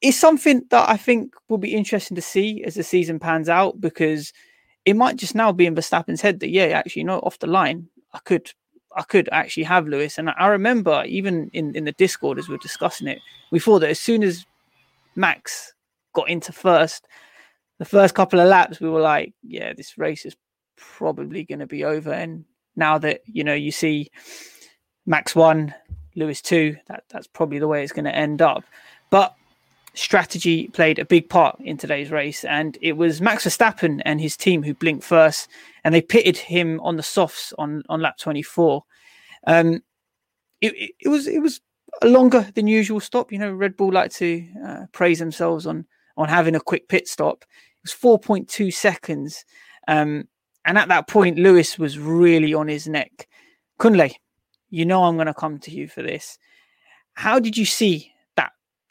it's 0.00 0.18
something 0.18 0.62
that 0.70 0.88
I 0.88 0.96
think 0.96 1.34
will 1.48 1.58
be 1.58 1.74
interesting 1.74 2.14
to 2.14 2.22
see 2.22 2.62
as 2.64 2.74
the 2.74 2.82
season 2.82 3.18
pans 3.18 3.48
out 3.48 3.80
because 3.80 4.32
it 4.84 4.96
might 4.96 5.16
just 5.16 5.34
now 5.34 5.52
be 5.52 5.66
in 5.66 5.74
Verstappen's 5.74 6.20
head 6.20 6.40
that 6.40 6.50
yeah, 6.50 6.64
actually, 6.64 7.00
you 7.00 7.06
know, 7.06 7.20
off 7.20 7.38
the 7.38 7.46
line, 7.46 7.88
I 8.12 8.18
could 8.24 8.52
I 8.96 9.02
could 9.02 9.28
actually 9.32 9.64
have 9.64 9.88
Lewis. 9.88 10.18
And 10.18 10.30
I 10.30 10.46
remember 10.48 11.04
even 11.06 11.50
in, 11.52 11.74
in 11.74 11.84
the 11.84 11.92
Discord 11.92 12.38
as 12.38 12.48
we 12.48 12.54
are 12.54 12.58
discussing 12.58 13.08
it, 13.08 13.18
we 13.50 13.58
thought 13.58 13.80
that 13.80 13.90
as 13.90 14.00
soon 14.00 14.22
as 14.22 14.44
Max 15.16 15.74
got 16.12 16.28
into 16.28 16.52
first, 16.52 17.06
the 17.78 17.84
first 17.84 18.14
couple 18.14 18.40
of 18.40 18.48
laps, 18.48 18.80
we 18.80 18.88
were 18.88 19.00
like, 19.00 19.34
yeah, 19.42 19.72
this 19.72 19.98
race 19.98 20.24
is 20.24 20.36
probably 20.76 21.44
going 21.44 21.58
to 21.58 21.66
be 21.66 21.84
over. 21.84 22.12
And 22.12 22.44
now 22.76 22.98
that, 22.98 23.22
you 23.26 23.42
know, 23.42 23.54
you 23.54 23.72
see 23.72 24.10
Max 25.06 25.34
one, 25.34 25.74
Lewis 26.14 26.40
two, 26.40 26.76
that, 26.86 27.04
that's 27.08 27.26
probably 27.26 27.58
the 27.58 27.68
way 27.68 27.82
it's 27.82 27.92
going 27.92 28.04
to 28.04 28.14
end 28.14 28.42
up. 28.42 28.64
But 29.10 29.34
strategy 29.94 30.68
played 30.68 30.98
a 30.98 31.04
big 31.04 31.28
part 31.28 31.58
in 31.60 31.76
today's 31.76 32.10
race, 32.10 32.44
and 32.44 32.76
it 32.82 32.96
was 32.96 33.20
Max 33.20 33.44
Verstappen 33.44 34.02
and 34.04 34.20
his 34.20 34.36
team 34.36 34.62
who 34.62 34.74
blinked 34.74 35.04
first, 35.04 35.48
and 35.84 35.94
they 35.94 36.02
pitted 36.02 36.36
him 36.36 36.80
on 36.80 36.96
the 36.96 37.02
softs 37.02 37.52
on 37.58 37.82
on 37.88 38.00
lap 38.00 38.18
24. 38.18 38.84
Um, 39.46 39.82
it, 40.60 40.92
it, 41.00 41.08
was 41.08 41.26
it 41.26 41.40
was 41.40 41.60
a 42.02 42.08
longer 42.08 42.48
than 42.54 42.66
usual 42.66 43.00
stop. 43.00 43.32
You 43.32 43.38
know, 43.38 43.52
Red 43.52 43.76
Bull 43.76 43.92
like 43.92 44.12
to 44.14 44.46
uh, 44.66 44.86
praise 44.92 45.18
themselves 45.18 45.66
on 45.66 45.86
on 46.16 46.28
having 46.28 46.54
a 46.54 46.60
quick 46.60 46.88
pit 46.88 47.08
stop. 47.08 47.44
It 47.84 47.92
was 48.02 48.20
4.2 48.20 48.72
seconds, 48.72 49.44
um, 49.88 50.28
and 50.64 50.78
at 50.78 50.88
that 50.88 51.08
point, 51.08 51.38
Lewis 51.38 51.78
was 51.78 51.98
really 51.98 52.54
on 52.54 52.68
his 52.68 52.88
neck. 52.88 53.28
Kunle, 53.78 54.14
you 54.70 54.84
know 54.84 55.04
I'm 55.04 55.16
going 55.16 55.26
to 55.26 55.34
come 55.34 55.58
to 55.60 55.70
you 55.70 55.88
for 55.88 56.02
this. 56.02 56.38
How 57.14 57.38
did 57.38 57.56
you 57.56 57.64
see 57.64 58.13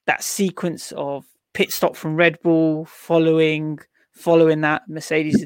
that 0.06 0.24
sequence 0.24 0.92
of 0.94 1.26
pit 1.54 1.72
stop 1.72 1.96
from 1.96 2.16
Red 2.16 2.40
Bull 2.42 2.86
following 2.86 3.80
following 4.12 4.62
that 4.62 4.84
Mercedes 4.88 5.46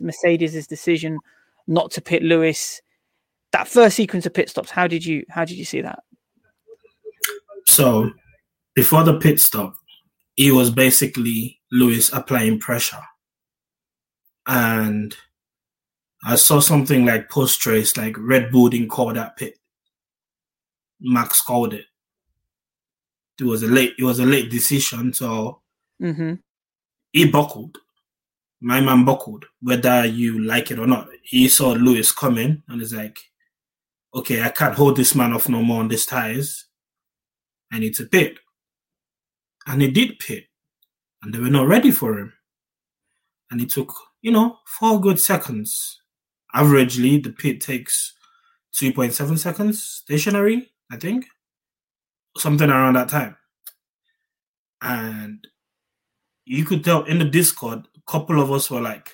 Mercedes's 0.00 0.66
decision 0.66 1.18
not 1.66 1.90
to 1.92 2.00
pit 2.00 2.22
Lewis. 2.22 2.80
That 3.52 3.68
first 3.68 3.96
sequence 3.96 4.26
of 4.26 4.34
pit 4.34 4.50
stops, 4.50 4.70
how 4.70 4.86
did 4.86 5.04
you 5.04 5.24
how 5.28 5.44
did 5.44 5.56
you 5.56 5.64
see 5.64 5.80
that? 5.80 6.00
So 7.66 8.10
before 8.74 9.04
the 9.04 9.18
pit 9.18 9.40
stop, 9.40 9.74
it 10.36 10.52
was 10.52 10.70
basically 10.70 11.60
Lewis 11.70 12.12
applying 12.12 12.58
pressure. 12.58 13.02
And 14.46 15.16
I 16.26 16.36
saw 16.36 16.60
something 16.60 17.06
like 17.06 17.30
post 17.30 17.64
race, 17.64 17.96
like 17.96 18.16
Red 18.18 18.50
Bull 18.50 18.68
didn't 18.68 18.88
call 18.88 19.12
that 19.12 19.36
pit. 19.36 19.54
Max 21.00 21.40
called 21.40 21.74
it 21.74 21.86
it 23.38 23.44
was 23.44 23.62
a 23.62 23.66
late 23.66 23.94
it 23.98 24.04
was 24.04 24.18
a 24.18 24.26
late 24.26 24.50
decision, 24.50 25.12
so 25.12 25.60
mm-hmm. 26.00 26.34
he 27.12 27.26
buckled. 27.26 27.78
My 28.60 28.80
man 28.80 29.04
buckled, 29.04 29.44
whether 29.60 30.06
you 30.06 30.42
like 30.42 30.70
it 30.70 30.78
or 30.78 30.86
not. 30.86 31.08
He 31.22 31.48
saw 31.48 31.72
Lewis 31.72 32.12
coming 32.12 32.62
and 32.68 32.80
he's 32.80 32.94
like, 32.94 33.18
okay, 34.14 34.42
I 34.42 34.48
can't 34.48 34.74
hold 34.74 34.96
this 34.96 35.14
man 35.14 35.32
off 35.34 35.48
no 35.48 35.62
more 35.62 35.80
on 35.80 35.88
these 35.88 36.06
tires. 36.06 36.66
I 37.70 37.78
need 37.78 37.94
to 37.96 38.06
pit. 38.06 38.38
And 39.66 39.82
he 39.82 39.90
did 39.90 40.18
pit. 40.18 40.44
And 41.22 41.34
they 41.34 41.40
were 41.40 41.50
not 41.50 41.66
ready 41.66 41.90
for 41.90 42.18
him. 42.18 42.32
And 43.50 43.60
it 43.60 43.70
took, 43.70 43.92
you 44.22 44.30
know, 44.30 44.58
four 44.66 44.98
good 44.98 45.20
seconds. 45.20 46.00
Averagely, 46.54 47.22
the 47.22 47.30
pit 47.30 47.60
takes 47.60 48.14
2.7 48.80 49.38
seconds 49.38 49.82
stationary, 49.82 50.70
I 50.90 50.96
think 50.96 51.26
something 52.36 52.68
around 52.68 52.94
that 52.94 53.08
time. 53.08 53.36
And 54.82 55.46
you 56.44 56.64
could 56.64 56.84
tell 56.84 57.04
in 57.04 57.18
the 57.18 57.24
Discord, 57.24 57.86
a 57.96 58.10
couple 58.10 58.40
of 58.40 58.52
us 58.52 58.70
were 58.70 58.80
like, 58.80 59.10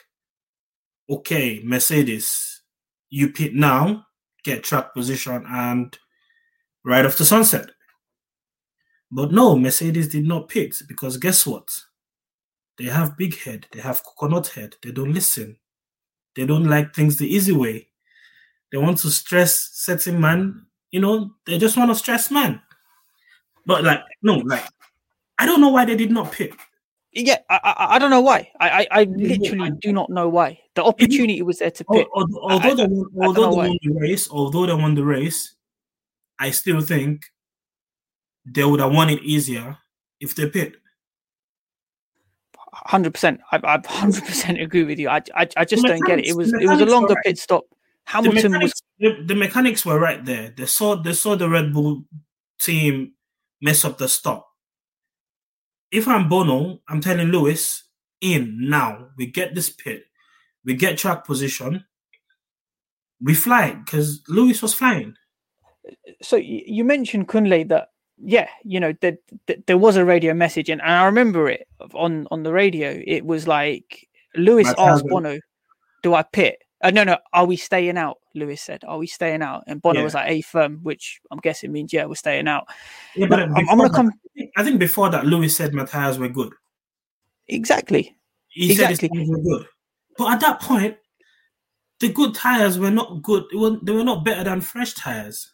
okay, 1.08 1.60
Mercedes, 1.64 2.62
you 3.08 3.30
pit 3.30 3.54
now, 3.54 4.06
get 4.44 4.64
track 4.64 4.94
position, 4.94 5.44
and 5.48 5.96
right 6.84 7.04
off 7.04 7.18
the 7.18 7.24
sunset. 7.24 7.70
But 9.10 9.32
no, 9.32 9.56
Mercedes 9.56 10.08
did 10.08 10.24
not 10.24 10.48
pit 10.48 10.76
because 10.88 11.16
guess 11.16 11.46
what? 11.46 11.68
They 12.78 12.84
have 12.84 13.16
big 13.16 13.38
head, 13.38 13.66
they 13.72 13.80
have 13.80 14.02
coconut 14.04 14.48
head, 14.48 14.76
they 14.82 14.92
don't 14.92 15.12
listen. 15.12 15.56
They 16.36 16.46
don't 16.46 16.64
like 16.64 16.94
things 16.94 17.16
the 17.16 17.26
easy 17.26 17.52
way. 17.52 17.88
They 18.70 18.78
want 18.78 18.98
to 18.98 19.10
stress 19.10 19.70
certain 19.72 20.20
man, 20.20 20.66
you 20.90 21.00
know, 21.00 21.32
they 21.44 21.58
just 21.58 21.76
want 21.76 21.90
to 21.90 21.94
stress 21.96 22.30
man. 22.30 22.62
But 23.70 23.84
like, 23.84 24.02
no, 24.20 24.38
like, 24.38 24.64
I 25.38 25.46
don't 25.46 25.60
know 25.60 25.68
why 25.68 25.84
they 25.84 25.94
did 25.94 26.10
not 26.10 26.32
pick. 26.32 26.58
Yeah, 27.12 27.36
I, 27.48 27.60
I, 27.62 27.94
I 27.94 27.98
don't 28.00 28.10
know 28.10 28.20
why. 28.20 28.50
I, 28.58 28.68
I, 28.68 28.86
I 28.90 29.04
literally 29.04 29.70
do 29.80 29.92
not 29.92 30.10
know 30.10 30.28
why. 30.28 30.58
The 30.74 30.82
opportunity 30.82 31.40
was 31.42 31.60
there 31.60 31.70
to 31.70 31.84
pick. 31.84 32.08
Although, 32.12 32.40
although 32.40 32.74
they, 32.74 32.86
won, 32.88 33.06
although 33.22 33.50
they 33.50 33.56
won 33.56 33.78
the 33.80 33.92
race, 33.92 34.28
although 34.28 34.66
they 34.66 34.74
won 34.74 34.96
the 34.96 35.04
race, 35.04 35.54
I 36.36 36.50
still 36.50 36.80
think 36.80 37.22
they 38.44 38.64
would 38.64 38.80
have 38.80 38.92
won 38.92 39.08
it 39.08 39.22
easier 39.22 39.78
if 40.18 40.34
they 40.34 40.50
picked. 40.50 40.78
Hundred 42.72 43.14
percent. 43.14 43.40
I 43.52 43.80
hundred 43.86 44.24
percent 44.24 44.60
agree 44.66 44.82
with 44.82 44.98
you. 44.98 45.10
I, 45.10 45.22
I, 45.36 45.46
I 45.56 45.64
just 45.64 45.86
don't 45.86 46.04
get 46.04 46.18
it. 46.18 46.26
It 46.26 46.36
was 46.36 46.52
it 46.52 46.66
was 46.66 46.80
a 46.80 46.86
longer 46.86 47.14
right. 47.14 47.24
pit 47.24 47.38
stop. 47.38 47.66
Hamilton 48.06 48.50
the 48.50 48.58
was 48.58 48.72
the, 48.98 49.22
the, 49.26 49.36
mechanics 49.36 49.86
were 49.86 50.00
right 50.00 50.24
there. 50.24 50.52
They 50.56 50.66
saw 50.66 50.96
they 50.96 51.12
saw 51.12 51.36
the 51.36 51.48
Red 51.48 51.72
Bull 51.72 52.02
team 52.60 53.12
mess 53.60 53.84
up 53.84 53.98
the 53.98 54.08
stop. 54.08 54.46
If 55.90 56.06
I'm 56.06 56.28
Bono, 56.28 56.80
I'm 56.88 57.00
telling 57.00 57.28
Lewis, 57.28 57.84
in 58.20 58.56
now. 58.60 59.08
We 59.16 59.26
get 59.26 59.54
this 59.54 59.70
pit. 59.70 60.04
We 60.64 60.74
get 60.74 60.98
track 60.98 61.24
position. 61.24 61.84
We 63.20 63.34
fly 63.34 63.72
because 63.72 64.22
Lewis 64.28 64.62
was 64.62 64.74
flying. 64.74 65.14
So 66.22 66.36
you 66.36 66.84
mentioned 66.84 67.28
Kunle 67.28 67.68
that 67.68 67.88
yeah, 68.22 68.48
you 68.64 68.80
know, 68.80 68.92
there, 69.00 69.16
there 69.66 69.78
was 69.78 69.96
a 69.96 70.04
radio 70.04 70.34
message, 70.34 70.68
and, 70.68 70.82
I 70.82 71.06
remember 71.06 71.48
it 71.48 71.66
on 71.94 72.26
on 72.30 72.42
the 72.42 72.52
radio. 72.52 73.02
It 73.06 73.24
was 73.24 73.48
like 73.48 74.08
Lewis 74.36 74.72
asked 74.78 75.06
Bono, 75.06 75.38
"Do 76.02 76.14
I 76.14 76.22
pit?" 76.22 76.62
Uh, 76.82 76.90
no, 76.90 77.04
no. 77.04 77.16
Are 77.32 77.46
we 77.46 77.56
staying 77.56 77.96
out? 77.96 78.18
Lewis 78.34 78.62
said. 78.62 78.84
Are 78.86 78.98
we 78.98 79.06
staying 79.06 79.42
out? 79.42 79.64
And 79.66 79.80
Bono 79.82 80.00
yeah. 80.00 80.04
was 80.04 80.14
like 80.14 80.30
a 80.30 80.40
firm, 80.42 80.78
which 80.82 81.20
I'm 81.30 81.38
guessing 81.38 81.72
means 81.72 81.92
yeah, 81.92 82.04
we're 82.06 82.14
staying 82.14 82.48
out. 82.48 82.66
Yeah, 83.14 83.26
but 83.26 83.40
I'm, 83.40 83.54
I'm, 83.56 83.78
gonna 83.78 83.90
come. 83.90 84.12
I 84.56 84.64
think 84.64 84.78
before 84.78 85.10
that, 85.10 85.26
Lewis 85.26 85.56
said 85.56 85.74
my 85.74 85.84
tires 85.84 86.18
were 86.18 86.28
good. 86.28 86.52
Exactly. 87.48 88.16
He 88.48 88.70
exactly. 88.70 88.96
said 88.96 89.10
his 89.12 89.28
were 89.28 89.38
good, 89.38 89.66
but 90.16 90.32
at 90.32 90.40
that 90.40 90.60
point, 90.60 90.96
the 92.00 92.08
good 92.08 92.34
tires 92.34 92.78
were 92.78 92.90
not 92.90 93.22
good. 93.22 93.44
They 93.50 93.92
were 93.92 94.04
not 94.04 94.24
better 94.24 94.44
than 94.44 94.60
fresh 94.60 94.94
tires. 94.94 95.52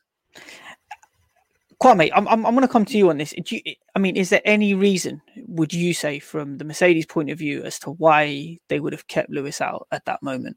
Kwame, 1.82 2.10
I'm, 2.14 2.26
I'm, 2.28 2.46
I'm 2.46 2.54
going 2.54 2.66
to 2.66 2.72
come 2.72 2.86
to 2.86 2.96
you 2.96 3.10
on 3.10 3.18
this. 3.18 3.34
You, 3.50 3.60
I 3.94 3.98
mean, 3.98 4.16
is 4.16 4.30
there 4.30 4.40
any 4.46 4.72
reason, 4.72 5.20
would 5.46 5.74
you 5.74 5.92
say, 5.92 6.18
from 6.18 6.56
the 6.56 6.64
Mercedes 6.64 7.04
point 7.04 7.28
of 7.28 7.38
view, 7.38 7.62
as 7.64 7.78
to 7.80 7.90
why 7.90 8.58
they 8.68 8.80
would 8.80 8.94
have 8.94 9.06
kept 9.08 9.30
Lewis 9.30 9.60
out 9.60 9.86
at 9.92 10.06
that 10.06 10.22
moment? 10.22 10.56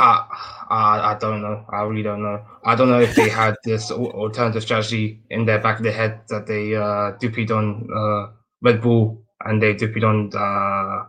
I, 0.00 0.24
I, 0.70 1.12
I 1.14 1.18
don't 1.18 1.42
know. 1.42 1.66
I 1.68 1.82
really 1.82 2.02
don't 2.02 2.22
know. 2.22 2.42
I 2.64 2.74
don't 2.74 2.88
know 2.88 3.00
if 3.00 3.14
they 3.14 3.28
had 3.28 3.54
this 3.64 3.90
alternative 3.90 4.62
strategy 4.62 5.22
in 5.28 5.44
their 5.44 5.58
back 5.60 5.76
of 5.76 5.84
their 5.84 5.92
head 5.92 6.22
that 6.28 6.46
they 6.46 6.74
uh, 6.74 7.12
dupied 7.20 7.50
on 7.50 7.86
uh, 7.94 8.32
Red 8.62 8.80
Bull 8.80 9.22
and 9.44 9.62
they 9.62 9.74
dupied 9.74 10.04
on, 10.04 10.30
uh, 10.34 11.04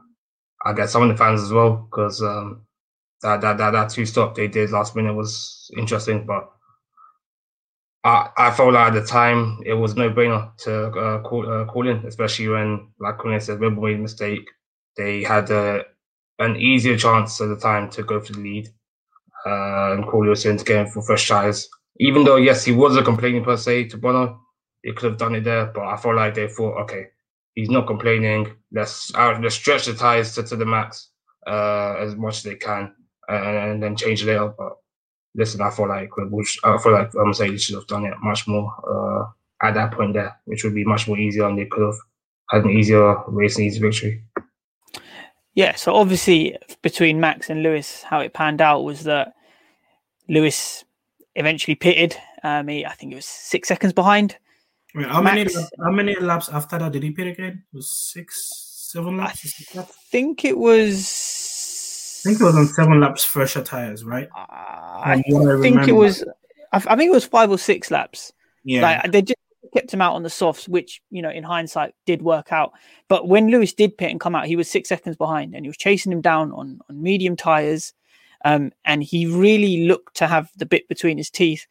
I 0.70 0.74
guess, 0.74 0.92
some 0.92 1.04
of 1.04 1.10
the 1.10 1.16
fans 1.16 1.42
as 1.42 1.54
well 1.54 1.88
because 1.90 2.22
um, 2.22 2.64
that, 3.22 3.40
that 3.40 3.58
that 3.60 3.72
that 3.72 3.90
two 3.92 4.06
stop 4.06 4.36
they 4.36 4.50
did 4.50 4.72
last 4.72 4.94
minute 4.94 5.14
was 5.14 5.72
interesting. 5.78 6.26
But 6.26 6.52
I 8.04 8.30
I 8.38 8.52
felt 8.52 8.74
like 8.74 8.90
at 8.90 8.94
the 8.94 9.08
time 9.08 9.62
it 9.66 9.74
was 9.74 9.96
no 9.96 10.10
brainer 10.12 10.52
to 10.64 10.88
uh, 10.88 11.22
call 11.22 11.50
uh, 11.50 11.64
call 11.64 11.88
in, 11.88 12.06
especially 12.06 12.50
when, 12.50 12.90
like 13.00 13.20
Kunle 13.20 13.42
said, 13.42 13.62
Red 13.62 13.76
Bull 13.76 13.86
made 13.86 13.96
a 14.00 14.00
mistake. 14.00 14.50
They 14.98 15.24
had 15.24 15.50
uh, 15.50 15.84
an 16.40 16.58
easier 16.58 16.98
chance 16.98 17.40
at 17.40 17.48
the 17.48 17.56
time 17.56 17.90
to 17.92 18.04
go 18.04 18.20
for 18.20 18.34
the 18.34 18.40
lead 18.40 18.68
uh, 19.46 19.94
and 19.94 20.06
to 20.58 20.66
get 20.66 20.86
him 20.86 20.88
for 20.88 21.02
fresh 21.02 21.28
tries. 21.28 21.68
Even 22.00 22.24
though, 22.24 22.38
yes, 22.38 22.66
he 22.66 22.72
was 22.72 22.96
a 22.98 23.04
complaining 23.04 23.44
per 23.44 23.58
se 23.58 23.90
to 23.90 23.98
Bono, 23.98 24.40
he 24.84 24.94
could 24.94 25.12
have 25.12 25.20
done 25.20 25.36
it 25.36 25.44
there, 25.44 25.66
but 25.68 25.84
I 25.84 25.98
felt 25.98 26.16
like 26.16 26.34
they 26.34 26.48
thought, 26.48 26.82
okay, 26.84 27.08
he's 27.54 27.70
not 27.70 27.88
complaining. 27.88 28.54
Let's 28.72 29.14
uh, 29.16 29.38
let's 29.42 29.56
stretch 29.56 29.86
the 29.86 29.94
tires 29.94 30.34
to, 30.36 30.44
to 30.44 30.56
the 30.56 30.66
max 30.66 31.10
uh, 31.46 31.96
as 32.00 32.16
much 32.16 32.38
as 32.38 32.44
they 32.44 32.56
can, 32.56 32.94
and, 33.28 33.58
and 33.58 33.84
then 33.84 33.96
change 33.96 34.24
later. 34.24 34.54
But 34.58 34.78
listen, 35.36 35.62
I 35.62 35.70
feel 35.70 35.88
like 35.88 36.10
I 36.64 36.78
feel 36.78 36.94
like 36.94 37.12
I'm 37.16 37.34
saying 37.34 37.52
you 37.52 37.58
should 37.60 37.76
have 37.76 37.88
done 37.88 38.06
it 38.06 38.14
much 38.22 38.48
more 38.48 38.72
uh, 38.88 39.66
at 39.68 39.76
that 39.76 39.92
point 39.92 40.14
there, 40.14 40.36
which 40.46 40.64
would 40.64 40.76
be 40.76 40.86
much 40.86 41.08
more 41.08 41.18
easier, 41.20 41.48
and 41.48 41.58
they 41.58 41.66
could 41.66 41.86
have 41.86 41.98
had 42.50 42.64
an 42.64 42.72
easier 42.72 43.16
race 43.28 43.58
and 43.58 43.66
easy 43.66 43.80
victory. 43.80 44.24
Yeah, 45.54 45.76
so 45.76 45.94
obviously 45.94 46.58
between 46.82 47.20
Max 47.20 47.50
and 47.50 47.62
Lewis, 47.62 48.04
how 48.04 48.20
it 48.20 48.34
panned 48.34 48.62
out 48.62 48.84
was 48.84 49.04
that 49.04 49.34
Lewis 50.30 50.86
eventually 51.36 51.76
pitted. 51.76 52.16
Um, 52.44 52.68
he, 52.70 52.86
I 52.86 52.94
think 52.94 53.12
it 53.12 53.16
was 53.16 53.26
six 53.26 53.68
seconds 53.68 53.94
behind. 53.94 54.38
Wait, 54.96 55.08
how 55.08 55.22
Max, 55.22 55.56
many 55.56 55.68
how 55.84 55.92
many 55.92 56.16
laps 56.20 56.50
after 56.50 56.78
that 56.80 56.92
did 56.92 57.04
he 57.04 57.12
pit 57.12 57.28
again? 57.28 57.64
It 57.74 57.76
was 57.76 57.92
six, 57.92 58.90
seven 58.92 59.18
laps. 59.18 59.76
I 59.78 59.84
think 60.12 60.46
it 60.46 60.58
was. 60.58 62.22
I 62.24 62.30
think 62.30 62.42
it 62.42 62.44
was 62.44 62.56
on 62.56 62.68
seven 62.68 63.00
laps 63.00 63.24
fresher 63.24 63.64
tires, 63.64 64.04
right? 64.04 64.28
Uh, 64.36 64.46
I, 64.50 65.24
I 65.26 65.62
think 65.62 65.88
it 65.88 65.94
was. 65.94 66.24
I, 66.72 66.78
I, 66.78 66.96
think 66.96 67.10
it 67.10 67.14
was 67.14 67.26
five 67.26 67.50
or 67.50 67.58
six 67.58 67.90
laps. 67.90 68.34
Yeah, 68.64 68.82
like, 68.82 69.12
they 69.12 69.22
just 69.22 69.40
kept 69.74 69.94
him 69.94 70.02
out 70.02 70.16
on 70.16 70.24
the 70.24 70.30
softs, 70.30 70.68
which 70.68 71.02
you 71.10 71.22
know 71.22 71.30
in 71.30 71.44
hindsight 71.44 71.94
did 72.06 72.22
work 72.22 72.52
out. 72.52 72.72
But 73.08 73.28
when 73.28 73.50
Lewis 73.50 73.74
did 73.74 73.98
pit 73.98 74.12
and 74.12 74.20
come 74.20 74.36
out, 74.36 74.46
he 74.46 74.56
was 74.56 74.70
six 74.70 74.90
seconds 74.90 75.16
behind, 75.16 75.56
and 75.56 75.66
he 75.66 75.70
was 75.70 75.78
chasing 75.78 76.12
him 76.12 76.22
down 76.22 76.52
on 76.52 76.80
on 76.90 77.02
medium 77.02 77.36
tires, 77.36 77.94
um, 78.46 78.72
and 78.86 79.04
he 79.04 79.26
really 79.26 79.88
looked 79.88 80.16
to 80.18 80.28
have 80.28 80.50
the 80.56 80.66
bit 80.66 80.88
between 80.88 81.18
his 81.18 81.30
teeth. 81.30 81.66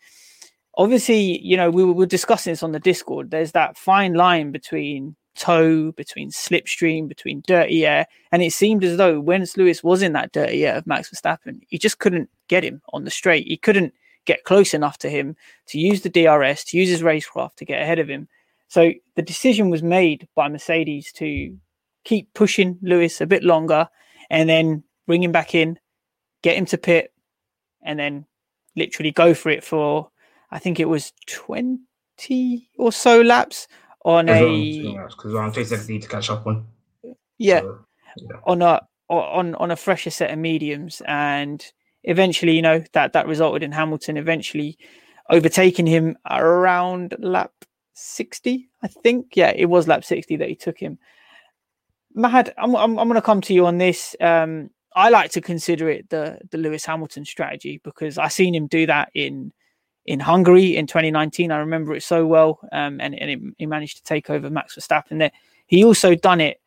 Obviously, 0.77 1.41
you 1.41 1.57
know 1.57 1.71
we 1.71 1.85
were, 1.85 1.93
we 1.93 2.01
were 2.01 2.07
discussing 2.07 2.53
this 2.53 2.63
on 2.63 2.73
the 2.73 2.81
Discord. 2.81 3.31
There's 3.31 3.53
that 3.53 3.77
fine 3.77 4.15
line 4.15 4.51
between 4.53 5.17
toe, 5.37 5.93
between 5.93 6.31
slipstream, 6.31 7.09
between 7.09 7.43
dirty 7.47 7.87
air, 7.87 8.07
and 8.33 8.43
it 8.43 8.53
seemed 8.53 8.85
as 8.85 8.97
though 8.97 9.21
when 9.21 9.45
Lewis 9.57 9.83
was 9.83 10.03
in 10.03 10.13
that 10.13 10.33
dirty 10.33 10.67
air 10.67 10.77
of 10.77 10.87
Max 10.87 11.11
Verstappen, 11.11 11.61
he 11.69 11.79
just 11.79 11.99
couldn't 11.99 12.31
get 12.49 12.65
him 12.65 12.83
on 12.93 13.05
the 13.05 13.11
straight. 13.11 13.47
He 13.47 13.57
couldn't 13.57 13.95
get 14.27 14.45
close 14.45 14.75
enough 14.75 14.99
to 14.99 15.09
him 15.09 15.37
to 15.67 15.79
use 15.79 16.03
the 16.03 16.09
DRS, 16.09 16.65
to 16.65 16.79
use 16.79 16.89
his 16.89 17.03
racecraft 17.03 17.57
to 17.57 17.65
get 17.65 17.83
ahead 17.83 17.99
of 17.99 18.09
him. 18.09 18.29
So 18.69 18.93
the 19.17 19.23
decision 19.23 19.71
was 19.71 19.83
made 19.83 20.29
by 20.35 20.49
Mercedes 20.49 21.13
to 21.15 21.57
keep 22.05 22.33
pushing 22.35 22.79
Lewis 22.83 23.21
a 23.21 23.27
bit 23.27 23.43
longer 23.43 23.89
and 24.31 24.49
then 24.49 24.85
bring 25.07 25.23
him 25.23 25.33
back 25.33 25.55
in, 25.55 25.79
get 26.43 26.57
him 26.57 26.67
to 26.67 26.79
pit, 26.79 27.13
and 27.83 27.99
then 27.99 28.27
literally 28.77 29.11
go 29.11 29.35
for 29.35 29.51
it 29.51 29.65
for, 29.65 30.11
I 30.51 30.59
think 30.59 30.79
it 30.79 30.89
was 30.89 31.13
20 31.27 31.81
or 32.79 32.93
so 32.93 33.21
laps 33.21 33.67
on 34.05 34.29
a. 34.29 34.97
Because 35.09 35.35
around 35.35 35.53
20 35.53 35.69
seconds 35.69 35.89
need 35.89 36.03
to 36.03 36.09
catch 36.09 36.31
up 36.31 36.47
on. 36.47 36.67
Yeah. 37.39 37.61
So, 37.61 37.85
yeah. 38.17 38.37
On 38.45 38.63
a 38.63 38.81
on 39.09 39.57
on 39.57 39.71
a 39.73 39.77
fresher 39.77 40.11
set 40.11 40.31
of 40.31 40.39
mediums 40.39 41.03
and 41.07 41.65
eventually, 42.05 42.55
you 42.55 42.63
know, 42.63 42.83
that 42.93 43.13
that 43.13 43.27
resulted 43.27 43.63
in 43.63 43.73
Hamilton 43.73 44.17
eventually 44.17 44.79
overtaking 45.29 45.87
him 45.87 46.17
around 46.29 47.15
lap 47.19 47.53
60, 47.95 48.69
I 48.83 48.89
think. 48.89 49.37
Yeah, 49.37 49.53
it 49.55 49.67
was 49.67 49.87
lap 49.89 50.05
60 50.05 50.37
that 50.37 50.49
he 50.49 50.57
took 50.57 50.79
him. 50.79 50.99
Mahad, 52.17 52.53
I'm, 52.59 52.75
I'm, 52.75 52.99
I'm 52.99 53.09
going 53.09 53.15
to 53.15 53.23
come 53.23 53.41
to 53.43 53.55
you 53.55 53.67
on 53.67 53.79
this. 53.79 54.17
Um, 54.21 54.71
I 54.97 55.11
like 55.11 55.31
to 55.33 55.41
consider 55.41 55.89
it 55.89 56.11
the 56.11 56.41
the 56.51 56.59
Lewis 56.59 56.85
Hamilton 56.85 57.25
strategy 57.25 57.81
because 57.85 58.19
I 58.19 58.27
seen 58.27 58.55
him 58.55 58.67
do 58.67 58.87
that 58.87 59.11
in 59.15 59.53
in 60.05 60.19
Hungary 60.19 60.77
in 60.77 60.89
2019. 60.89 61.53
I 61.53 61.59
remember 61.59 61.95
it 61.95 62.03
so 62.03 62.27
well, 62.27 62.59
um, 62.73 63.01
and 63.01 63.15
and 63.15 63.55
he 63.59 63.67
managed 63.67 63.99
to 63.99 64.03
take 64.03 64.31
over 64.31 64.51
Max 64.51 64.75
Verstappen 64.75 65.19
there. 65.19 65.31
He 65.67 65.85
also 65.85 66.17
done 66.17 66.41
it 66.41 66.61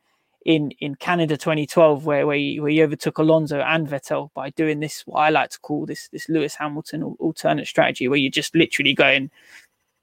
in 0.45 0.71
in 0.79 0.95
Canada 0.95 1.37
2012, 1.37 2.05
where 2.05 2.27
where 2.27 2.35
he, 2.35 2.59
where 2.59 2.71
he 2.71 2.81
overtook 2.83 3.17
Alonso 3.17 3.59
and 3.59 3.87
Vettel 3.87 4.31
by 4.33 4.49
doing 4.51 4.79
this 4.79 5.03
what 5.05 5.19
I 5.19 5.29
like 5.29 5.49
to 5.51 5.59
call 5.59 5.85
this 5.85 6.09
this 6.09 6.29
Lewis 6.29 6.55
Hamilton 6.55 7.03
alternate 7.19 7.67
strategy, 7.67 8.07
where 8.07 8.17
you're 8.17 8.31
just 8.31 8.55
literally 8.55 8.93
going 8.93 9.31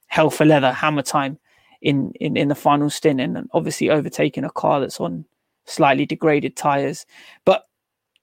hell 0.07 0.31
for 0.31 0.45
leather, 0.45 0.73
hammer 0.73 1.03
time 1.03 1.39
in 1.81 2.13
in 2.21 2.37
in 2.37 2.49
the 2.49 2.55
final 2.55 2.91
stint, 2.91 3.21
and 3.21 3.49
obviously 3.53 3.91
overtaking 3.91 4.45
a 4.45 4.51
car 4.51 4.81
that's 4.81 5.01
on 5.01 5.25
slightly 5.67 6.07
degraded 6.07 6.57
tires. 6.57 7.07
But 7.45 7.65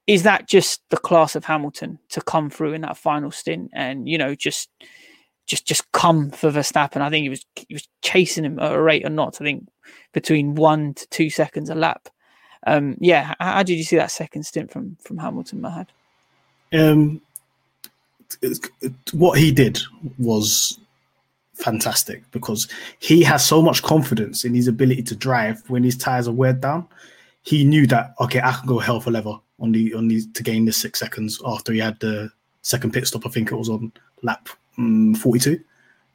is 0.08 0.23
that 0.23 0.47
just 0.47 0.82
the 0.89 0.97
class 0.97 1.36
of 1.36 1.45
Hamilton 1.45 1.99
to 2.10 2.21
come 2.21 2.49
through 2.49 2.73
in 2.73 2.82
that 2.82 2.97
final 2.97 3.30
stint 3.30 3.69
and 3.73 4.08
you 4.08 4.17
know 4.17 4.36
just 4.36 4.69
just 5.47 5.65
just 5.65 5.91
come 5.93 6.29
for 6.29 6.51
Verstappen. 6.51 7.01
I 7.01 7.10
think 7.10 7.23
he 7.23 7.29
was 7.29 7.45
he 7.55 7.73
was 7.73 7.88
chasing 8.01 8.43
him 8.43 8.60
at 8.60 8.73
a 8.73 8.81
rate 8.81 9.05
or 9.05 9.10
not. 9.10 9.41
I 9.41 9.45
think 9.45 9.67
between 10.12 10.55
one 10.55 10.93
to 10.93 11.07
two 11.07 11.29
seconds 11.29 11.69
a 11.69 11.75
lap. 11.75 12.10
Um, 12.65 12.97
yeah, 12.99 13.33
how, 13.39 13.53
how, 13.53 13.63
did 13.63 13.75
you 13.75 13.83
see 13.83 13.95
that 13.95 14.12
second 14.12 14.43
stint 14.43 14.71
from 14.71 14.97
from 15.01 15.17
Hamilton, 15.17 15.62
Mahad? 15.62 15.88
Um, 16.73 17.21
what 19.13 19.39
he 19.39 19.51
did 19.51 19.79
was 20.19 20.77
fantastic 21.53 22.29
because 22.31 22.67
he 22.99 23.23
has 23.23 23.43
so 23.43 23.62
much 23.62 23.81
confidence 23.81 24.43
in 24.43 24.53
his 24.53 24.67
ability 24.67 25.01
to 25.03 25.15
drive 25.15 25.63
when 25.69 25.83
his 25.83 25.97
tires 25.97 26.27
are 26.27 26.33
weared 26.33 26.62
down. 26.62 26.86
He 27.43 27.63
knew 27.63 27.88
that 27.88 28.13
okay, 28.19 28.41
I 28.41 28.51
can 28.51 28.67
go 28.67 28.79
hell 28.79 28.99
for 28.99 29.12
leather 29.12 29.36
on 29.60 29.71
the 29.71 29.93
on 29.93 30.10
these 30.10 30.27
to 30.33 30.43
gain 30.43 30.65
the 30.65 30.73
six 30.73 30.99
seconds 30.99 31.41
after 31.45 31.71
he 31.71 31.79
had 31.79 31.99
the 32.01 32.29
second 32.63 32.91
pit 32.91 33.07
stop. 33.07 33.25
I 33.25 33.29
think 33.29 33.51
it 33.51 33.55
was 33.55 33.69
on 33.69 33.93
lap 34.23 34.49
um, 34.77 35.15
42. 35.15 35.59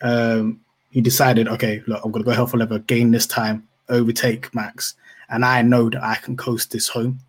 Um, 0.02 0.60
he 0.90 1.00
decided, 1.00 1.48
okay, 1.48 1.82
look, 1.86 2.04
I'm 2.04 2.10
going 2.12 2.22
to 2.22 2.28
go 2.28 2.34
hell 2.34 2.46
for 2.46 2.58
leather, 2.58 2.78
gain 2.80 3.10
this 3.10 3.26
time, 3.26 3.66
overtake 3.88 4.54
Max, 4.54 4.94
and 5.30 5.44
I 5.44 5.62
know 5.62 5.88
that 5.88 6.02
I 6.02 6.16
can 6.16 6.36
coast 6.36 6.70
this 6.70 6.88
home 6.88 7.20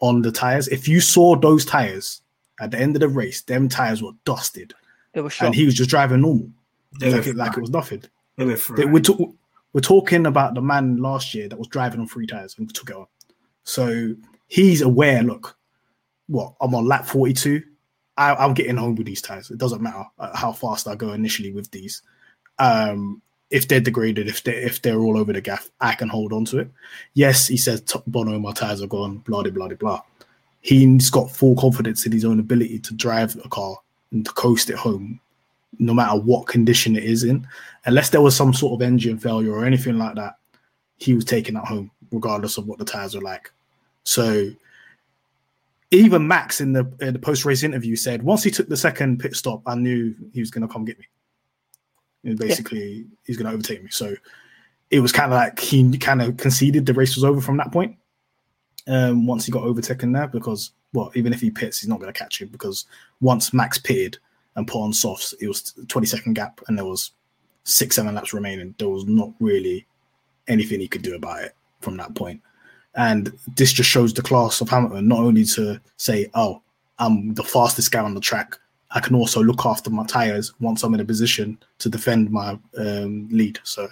on 0.00 0.22
the 0.22 0.32
tires. 0.32 0.68
If 0.68 0.88
you 0.88 1.00
saw 1.00 1.36
those 1.36 1.64
tires 1.64 2.22
at 2.60 2.70
the 2.70 2.78
end 2.78 2.96
of 2.96 3.00
the 3.00 3.08
race, 3.08 3.42
them 3.42 3.68
tires 3.68 4.02
were 4.02 4.12
dusted. 4.24 4.72
They 5.12 5.20
were 5.20 5.30
and 5.40 5.54
he 5.54 5.66
was 5.66 5.74
just 5.74 5.90
driving 5.90 6.22
normal, 6.22 6.48
like 7.00 7.26
it, 7.26 7.36
like 7.36 7.56
it 7.56 7.60
was 7.60 7.70
nothing. 7.70 8.02
They 8.38 8.46
were 8.46 8.58
they, 8.76 8.86
we're, 8.86 9.00
to, 9.00 9.34
we're 9.74 9.80
talking 9.80 10.26
about 10.26 10.54
the 10.54 10.62
man 10.62 10.96
last 10.96 11.34
year 11.34 11.48
that 11.48 11.58
was 11.58 11.68
driving 11.68 12.00
on 12.00 12.08
three 12.08 12.26
tires 12.26 12.56
and 12.58 12.72
took 12.74 12.88
it 12.88 12.96
on. 12.96 13.06
So 13.64 14.14
he's 14.48 14.80
aware. 14.80 15.22
Look, 15.22 15.56
what 16.28 16.54
I'm 16.60 16.74
on 16.74 16.86
lap 16.86 17.04
42. 17.04 17.62
I, 18.16 18.44
am 18.44 18.54
getting 18.54 18.76
home 18.76 18.94
with 18.94 19.06
these 19.06 19.22
tires. 19.22 19.50
It 19.50 19.58
doesn't 19.58 19.82
matter 19.82 20.04
uh, 20.18 20.36
how 20.36 20.52
fast 20.52 20.88
I 20.88 20.94
go 20.94 21.12
initially 21.12 21.52
with 21.52 21.70
these. 21.70 22.02
Um, 22.58 23.22
if 23.50 23.68
they're 23.68 23.80
degraded, 23.80 24.28
if 24.28 24.42
they 24.42 24.54
if 24.54 24.80
they're 24.82 25.00
all 25.00 25.18
over 25.18 25.32
the 25.32 25.40
gaff, 25.40 25.70
I 25.80 25.94
can 25.94 26.08
hold 26.08 26.32
on 26.32 26.44
to 26.46 26.58
it. 26.58 26.70
Yes, 27.14 27.46
he 27.48 27.56
says 27.56 27.82
Bono, 28.06 28.38
my 28.38 28.52
tires 28.52 28.82
are 28.82 28.86
gone. 28.86 29.18
Blah 29.18 29.42
blah 29.42 29.52
blah 29.52 29.68
blah. 29.68 30.02
He's 30.62 31.10
got 31.10 31.30
full 31.30 31.56
confidence 31.56 32.06
in 32.06 32.12
his 32.12 32.24
own 32.24 32.38
ability 32.38 32.78
to 32.80 32.94
drive 32.94 33.36
a 33.44 33.48
car 33.48 33.76
and 34.12 34.24
to 34.24 34.32
coast 34.32 34.70
it 34.70 34.76
home, 34.76 35.20
no 35.78 35.92
matter 35.92 36.18
what 36.18 36.46
condition 36.46 36.96
it 36.96 37.04
is 37.04 37.24
in. 37.24 37.46
Unless 37.84 38.10
there 38.10 38.20
was 38.20 38.36
some 38.36 38.54
sort 38.54 38.74
of 38.74 38.86
engine 38.86 39.18
failure 39.18 39.52
or 39.52 39.64
anything 39.64 39.98
like 39.98 40.14
that, 40.14 40.36
he 40.98 41.14
was 41.14 41.24
taking 41.24 41.54
that 41.54 41.64
home, 41.64 41.90
regardless 42.10 42.58
of 42.58 42.66
what 42.66 42.78
the 42.78 42.84
tires 42.84 43.14
were 43.14 43.20
like. 43.20 43.50
So 44.04 44.50
even 45.92 46.26
Max 46.26 46.60
in 46.60 46.72
the 46.72 46.90
in 47.00 47.12
the 47.12 47.18
post 47.18 47.44
race 47.44 47.62
interview 47.62 47.96
said 47.96 48.22
once 48.22 48.42
he 48.42 48.50
took 48.50 48.68
the 48.68 48.76
second 48.76 49.20
pit 49.20 49.36
stop, 49.36 49.62
I 49.66 49.74
knew 49.74 50.14
he 50.32 50.40
was 50.40 50.50
going 50.50 50.66
to 50.66 50.72
come 50.72 50.84
get 50.84 50.98
me. 50.98 51.06
And 52.24 52.38
basically, 52.38 52.92
yeah. 52.92 53.04
he's 53.24 53.36
going 53.36 53.46
to 53.46 53.52
overtake 53.52 53.82
me. 53.82 53.90
So 53.90 54.14
it 54.90 55.00
was 55.00 55.12
kind 55.12 55.32
of 55.32 55.36
like 55.36 55.60
he 55.60 55.96
kind 55.98 56.22
of 56.22 56.36
conceded 56.38 56.86
the 56.86 56.94
race 56.94 57.14
was 57.14 57.24
over 57.24 57.40
from 57.40 57.58
that 57.58 57.72
point. 57.72 57.96
Um, 58.88 59.26
once 59.26 59.44
he 59.44 59.52
got 59.52 59.64
overtaken 59.64 60.12
there, 60.12 60.28
because 60.28 60.72
well, 60.92 61.12
even 61.14 61.32
if 61.32 61.40
he 61.40 61.50
pits, 61.50 61.80
he's 61.80 61.88
not 61.88 62.00
going 62.00 62.12
to 62.12 62.18
catch 62.18 62.40
him 62.40 62.48
because 62.48 62.86
once 63.20 63.52
Max 63.52 63.78
pitted 63.78 64.18
and 64.56 64.66
put 64.66 64.82
on 64.82 64.92
softs, 64.92 65.34
it 65.40 65.48
was 65.48 65.74
20 65.88 66.06
second 66.06 66.34
gap 66.34 66.60
and 66.68 66.76
there 66.76 66.84
was 66.84 67.12
six, 67.64 67.96
seven 67.96 68.14
laps 68.14 68.34
remaining. 68.34 68.74
There 68.78 68.88
was 68.88 69.06
not 69.06 69.30
really 69.40 69.86
anything 70.48 70.80
he 70.80 70.88
could 70.88 71.02
do 71.02 71.14
about 71.14 71.44
it 71.44 71.54
from 71.80 71.96
that 71.98 72.14
point. 72.14 72.40
And 72.94 73.32
this 73.56 73.72
just 73.72 73.88
shows 73.88 74.12
the 74.12 74.22
class 74.22 74.60
of 74.60 74.68
Hamilton, 74.68 75.08
not 75.08 75.20
only 75.20 75.44
to 75.44 75.80
say, 75.96 76.28
oh, 76.34 76.62
I'm 76.98 77.34
the 77.34 77.42
fastest 77.42 77.90
guy 77.90 78.00
on 78.00 78.14
the 78.14 78.20
track, 78.20 78.58
I 78.94 79.00
can 79.00 79.14
also 79.14 79.42
look 79.42 79.64
after 79.64 79.90
my 79.90 80.04
tires 80.04 80.52
once 80.60 80.82
I'm 80.82 80.94
in 80.94 81.00
a 81.00 81.04
position 81.04 81.58
to 81.78 81.88
defend 81.88 82.30
my 82.30 82.58
um, 82.76 83.28
lead. 83.30 83.58
So, 83.64 83.88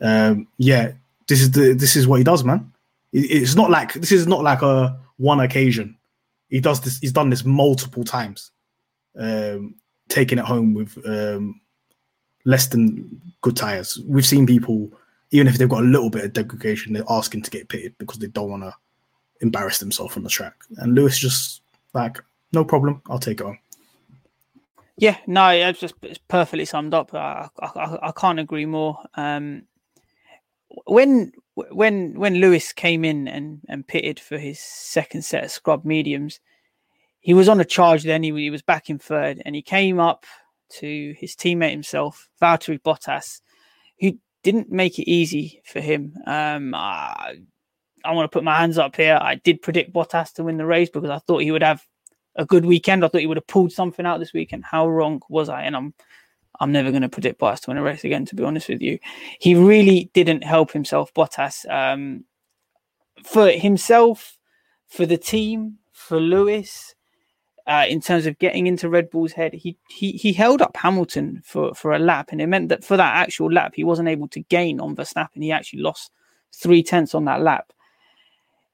um, 0.00 0.48
yeah, 0.56 0.92
this 1.28 1.40
is 1.40 1.50
the 1.50 1.74
this 1.74 1.96
is 1.96 2.06
what 2.06 2.16
he 2.18 2.24
does, 2.24 2.42
man. 2.42 2.72
It, 3.12 3.30
it's 3.30 3.54
not 3.54 3.70
like 3.70 3.92
this 3.94 4.12
is 4.12 4.26
not 4.26 4.42
like 4.42 4.62
a 4.62 4.98
one 5.18 5.40
occasion. 5.40 5.96
He 6.48 6.60
does 6.60 6.80
this. 6.80 6.98
He's 6.98 7.12
done 7.12 7.30
this 7.30 7.44
multiple 7.44 8.04
times, 8.04 8.50
um, 9.18 9.74
taking 10.08 10.38
it 10.38 10.44
home 10.44 10.74
with 10.74 10.98
um, 11.06 11.60
less 12.44 12.66
than 12.68 13.20
good 13.42 13.56
tires. 13.56 14.00
We've 14.06 14.26
seen 14.26 14.46
people 14.46 14.90
even 15.32 15.48
if 15.48 15.58
they've 15.58 15.68
got 15.68 15.82
a 15.82 15.86
little 15.86 16.10
bit 16.10 16.24
of 16.24 16.32
degradation, 16.32 16.92
they're 16.92 17.02
asking 17.08 17.42
to 17.42 17.50
get 17.50 17.68
pitted 17.68 17.94
because 17.98 18.18
they 18.18 18.28
don't 18.28 18.50
want 18.50 18.62
to 18.62 18.74
embarrass 19.40 19.78
themselves 19.78 20.16
on 20.16 20.22
the 20.22 20.30
track. 20.30 20.54
And 20.76 20.94
Lewis 20.94 21.18
just 21.18 21.62
like, 21.94 22.18
no 22.52 22.64
problem, 22.64 23.02
I'll 23.08 23.18
take 23.18 23.40
it 23.40 23.46
on. 23.46 23.58
Yeah, 24.98 25.16
no, 25.26 25.48
it's 25.48 25.80
just 25.80 25.94
it's 26.02 26.18
perfectly 26.18 26.66
summed 26.66 26.94
up. 26.94 27.12
I, 27.14 27.48
I, 27.60 27.98
I 28.02 28.12
can't 28.12 28.38
agree 28.38 28.66
more. 28.66 28.98
Um, 29.14 29.62
when 30.86 31.32
when 31.54 32.14
when 32.14 32.34
Lewis 32.36 32.72
came 32.72 33.04
in 33.04 33.26
and 33.26 33.60
and 33.68 33.86
pitted 33.88 34.20
for 34.20 34.38
his 34.38 34.60
second 34.60 35.22
set 35.22 35.44
of 35.44 35.50
scrub 35.50 35.86
mediums, 35.86 36.40
he 37.20 37.32
was 37.32 37.48
on 37.48 37.58
a 37.58 37.64
charge. 37.64 38.02
Then 38.04 38.22
he, 38.22 38.30
he 38.32 38.50
was 38.50 38.62
back 38.62 38.90
in 38.90 38.98
third, 38.98 39.40
and 39.46 39.54
he 39.56 39.62
came 39.62 39.98
up 39.98 40.26
to 40.74 41.14
his 41.18 41.34
teammate 41.34 41.70
himself, 41.70 42.28
Valtteri 42.40 42.80
Bottas, 42.80 43.40
didn't 44.42 44.70
make 44.70 44.98
it 44.98 45.10
easy 45.10 45.62
for 45.64 45.80
him. 45.80 46.14
Um, 46.26 46.74
I, 46.74 47.38
I 48.04 48.12
want 48.12 48.30
to 48.30 48.34
put 48.34 48.44
my 48.44 48.58
hands 48.58 48.78
up 48.78 48.96
here. 48.96 49.18
I 49.20 49.36
did 49.36 49.62
predict 49.62 49.92
Bottas 49.92 50.32
to 50.34 50.44
win 50.44 50.56
the 50.56 50.66
race 50.66 50.90
because 50.90 51.10
I 51.10 51.18
thought 51.18 51.42
he 51.42 51.52
would 51.52 51.62
have 51.62 51.84
a 52.36 52.44
good 52.44 52.64
weekend. 52.64 53.04
I 53.04 53.08
thought 53.08 53.20
he 53.20 53.26
would 53.26 53.36
have 53.36 53.46
pulled 53.46 53.72
something 53.72 54.06
out 54.06 54.18
this 54.18 54.32
weekend. 54.32 54.64
How 54.64 54.88
wrong 54.88 55.20
was 55.28 55.48
I? 55.48 55.62
And 55.62 55.76
I'm 55.76 55.94
I'm 56.60 56.70
never 56.70 56.90
going 56.90 57.02
to 57.02 57.08
predict 57.08 57.40
Bottas 57.40 57.60
to 57.60 57.70
win 57.70 57.78
a 57.78 57.82
race 57.82 58.04
again, 58.04 58.24
to 58.26 58.36
be 58.36 58.44
honest 58.44 58.68
with 58.68 58.82
you. 58.82 58.98
He 59.40 59.54
really 59.54 60.10
didn't 60.12 60.44
help 60.44 60.70
himself, 60.70 61.12
Bottas. 61.14 61.68
Um, 61.68 62.24
for 63.24 63.50
himself, 63.50 64.38
for 64.86 65.06
the 65.06 65.16
team, 65.16 65.78
for 65.92 66.20
Lewis, 66.20 66.94
uh, 67.66 67.86
in 67.88 68.00
terms 68.00 68.26
of 68.26 68.38
getting 68.38 68.66
into 68.66 68.88
Red 68.88 69.10
Bull's 69.10 69.32
head, 69.32 69.52
he, 69.54 69.76
he 69.88 70.12
he 70.12 70.32
held 70.32 70.62
up 70.62 70.76
Hamilton 70.76 71.42
for, 71.44 71.74
for 71.74 71.92
a 71.92 71.98
lap, 71.98 72.28
and 72.32 72.40
it 72.40 72.46
meant 72.46 72.68
that 72.70 72.84
for 72.84 72.96
that 72.96 73.16
actual 73.16 73.50
lap, 73.52 73.74
he 73.74 73.84
wasn't 73.84 74.08
able 74.08 74.28
to 74.28 74.40
gain 74.40 74.80
on 74.80 74.96
Verstappen. 74.96 75.42
He 75.42 75.52
actually 75.52 75.80
lost 75.82 76.10
three 76.52 76.82
tenths 76.82 77.14
on 77.14 77.24
that 77.26 77.42
lap. 77.42 77.72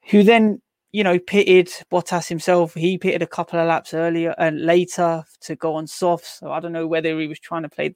Who 0.09 0.23
then 0.23 0.61
you 0.91 1.03
know, 1.03 1.19
pitted 1.19 1.67
Bottas 1.91 2.27
himself. 2.27 2.73
He 2.73 2.97
pitted 2.97 3.21
a 3.21 3.27
couple 3.27 3.59
of 3.59 3.67
laps 3.67 3.93
earlier 3.93 4.33
and 4.37 4.65
later 4.65 5.23
to 5.41 5.55
go 5.55 5.75
on 5.75 5.87
soft. 5.87 6.25
So 6.25 6.51
I 6.51 6.59
don't 6.59 6.71
know 6.71 6.87
whether 6.87 7.19
he 7.19 7.27
was 7.27 7.39
trying 7.39 7.63
to 7.63 7.69
play 7.69 7.95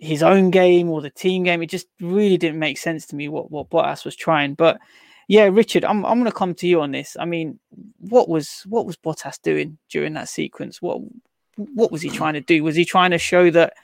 his 0.00 0.22
own 0.22 0.50
game 0.50 0.90
or 0.90 1.00
the 1.00 1.10
team 1.10 1.44
game. 1.44 1.62
It 1.62 1.70
just 1.70 1.86
really 2.00 2.36
didn't 2.36 2.58
make 2.58 2.78
sense 2.78 3.06
to 3.06 3.16
me 3.16 3.28
what, 3.28 3.50
what 3.50 3.70
Bottas 3.70 4.04
was 4.04 4.16
trying. 4.16 4.54
But 4.54 4.78
yeah, 5.28 5.44
Richard, 5.44 5.84
I'm 5.84 6.04
I'm 6.04 6.18
gonna 6.18 6.32
come 6.32 6.54
to 6.54 6.66
you 6.66 6.80
on 6.80 6.92
this. 6.92 7.16
I 7.18 7.24
mean, 7.24 7.58
what 7.98 8.28
was 8.28 8.62
what 8.68 8.86
was 8.86 8.96
Bottas 8.96 9.40
doing 9.42 9.78
during 9.88 10.14
that 10.14 10.28
sequence? 10.28 10.82
What 10.82 11.00
what 11.56 11.92
was 11.92 12.02
he 12.02 12.10
trying 12.20 12.34
to 12.34 12.40
do? 12.40 12.62
Was 12.62 12.76
he 12.76 12.84
trying 12.84 13.10
to 13.12 13.18
show 13.18 13.50
that 13.50 13.74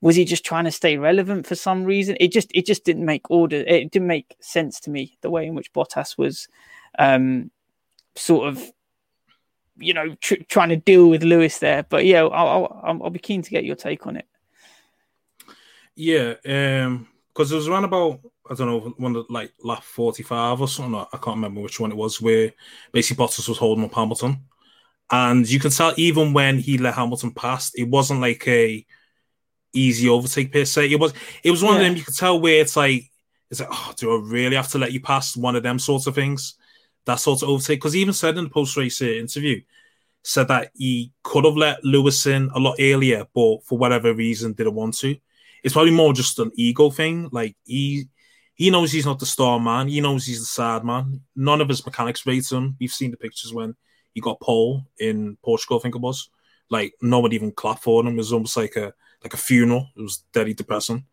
was 0.00 0.16
he 0.16 0.24
just 0.24 0.44
trying 0.44 0.64
to 0.64 0.70
stay 0.70 0.98
relevant 0.98 1.46
for 1.46 1.54
some 1.54 1.84
reason? 1.84 2.16
It 2.20 2.32
just 2.32 2.50
it 2.54 2.66
just 2.66 2.84
didn't 2.84 3.04
make 3.04 3.30
order. 3.30 3.56
It 3.56 3.90
didn't 3.90 4.08
make 4.08 4.36
sense 4.40 4.80
to 4.80 4.90
me 4.90 5.16
the 5.22 5.30
way 5.30 5.46
in 5.46 5.54
which 5.54 5.72
Bottas 5.72 6.18
was 6.18 6.48
um, 6.98 7.50
sort 8.14 8.48
of, 8.48 8.62
you 9.78 9.94
know, 9.94 10.14
tr- 10.20 10.42
trying 10.48 10.68
to 10.68 10.76
deal 10.76 11.08
with 11.08 11.22
Lewis 11.22 11.58
there. 11.58 11.82
But 11.82 12.04
yeah, 12.04 12.24
I'll, 12.24 12.80
I'll, 12.84 13.02
I'll 13.04 13.10
be 13.10 13.18
keen 13.18 13.42
to 13.42 13.50
get 13.50 13.64
your 13.64 13.76
take 13.76 14.06
on 14.06 14.16
it. 14.16 14.26
Yeah, 15.94 16.34
um, 16.46 17.08
because 17.36 17.52
it 17.52 17.56
was 17.56 17.68
around 17.68 17.84
about 17.84 18.20
I 18.48 18.54
don't 18.54 18.68
know 18.68 18.94
one 18.96 19.16
of 19.16 19.26
like 19.28 19.52
lap 19.62 19.82
forty 19.82 20.22
five 20.22 20.60
or 20.60 20.68
something. 20.68 20.94
I 20.94 21.18
can't 21.18 21.36
remember 21.36 21.60
which 21.60 21.78
one 21.78 21.90
it 21.90 21.96
was 21.96 22.20
where 22.20 22.52
basically 22.92 23.24
Bottas 23.24 23.48
was 23.48 23.58
holding 23.58 23.84
up 23.84 23.94
Hamilton, 23.94 24.38
and 25.10 25.48
you 25.48 25.60
can 25.60 25.70
tell 25.70 25.92
even 25.96 26.32
when 26.32 26.58
he 26.58 26.78
let 26.78 26.94
Hamilton 26.94 27.32
pass, 27.32 27.72
it 27.74 27.88
wasn't 27.88 28.20
like 28.20 28.46
a 28.48 28.84
easy 29.72 30.08
overtake 30.08 30.52
per 30.52 30.64
se. 30.64 30.90
It 30.90 31.00
was 31.00 31.12
it 31.42 31.50
was 31.50 31.62
one 31.62 31.74
yeah. 31.74 31.80
of 31.80 31.86
them 31.86 31.96
you 31.96 32.04
could 32.04 32.16
tell 32.16 32.40
where 32.40 32.60
it's 32.60 32.76
like 32.76 33.10
it's 33.50 33.60
like 33.60 33.68
oh, 33.70 33.92
do 33.96 34.12
I 34.12 34.20
really 34.22 34.56
have 34.56 34.68
to 34.68 34.78
let 34.78 34.92
you 34.92 35.00
pass 35.00 35.36
one 35.36 35.56
of 35.56 35.62
them 35.62 35.78
sorts 35.78 36.06
of 36.06 36.14
things? 36.14 36.56
that 37.06 37.20
sort 37.20 37.42
of 37.42 37.48
overtake. 37.48 37.78
Because 37.78 37.94
he 37.94 38.00
even 38.00 38.12
said 38.12 38.36
in 38.36 38.44
the 38.44 38.50
post 38.50 38.76
race 38.76 39.00
uh, 39.00 39.06
interview, 39.06 39.62
said 40.22 40.48
that 40.48 40.70
he 40.74 41.12
could 41.22 41.44
have 41.44 41.56
let 41.56 41.82
Lewis 41.84 42.26
in 42.26 42.50
a 42.54 42.58
lot 42.58 42.76
earlier, 42.78 43.24
but 43.34 43.64
for 43.64 43.78
whatever 43.78 44.12
reason 44.12 44.52
didn't 44.52 44.74
want 44.74 44.94
to. 44.98 45.16
It's 45.66 45.72
probably 45.72 45.90
more 45.90 46.12
just 46.12 46.38
an 46.38 46.52
ego 46.54 46.90
thing. 46.90 47.28
Like 47.32 47.56
he 47.64 48.08
he 48.54 48.70
knows 48.70 48.92
he's 48.92 49.04
not 49.04 49.18
the 49.18 49.26
star 49.26 49.58
man. 49.58 49.88
He 49.88 50.00
knows 50.00 50.24
he's 50.24 50.38
the 50.38 50.46
sad 50.46 50.84
man. 50.84 51.22
None 51.34 51.60
of 51.60 51.68
his 51.68 51.84
mechanics 51.84 52.24
rate 52.24 52.48
him. 52.48 52.76
We've 52.78 52.92
seen 52.92 53.10
the 53.10 53.16
pictures 53.16 53.52
when 53.52 53.74
he 54.14 54.20
got 54.20 54.40
pole 54.40 54.86
in 55.00 55.36
Portugal, 55.44 55.78
I 55.78 55.80
think 55.80 55.96
it 55.96 56.00
was. 56.00 56.30
Like 56.70 56.94
nobody 57.02 57.34
even 57.34 57.50
clapped 57.50 57.82
for 57.82 58.00
him. 58.00 58.14
It 58.14 58.16
was 58.16 58.32
almost 58.32 58.56
like 58.56 58.76
a 58.76 58.94
like 59.24 59.34
a 59.34 59.36
funeral. 59.36 59.88
It 59.96 60.02
was 60.02 60.22
very 60.32 60.54
depressing. 60.54 61.04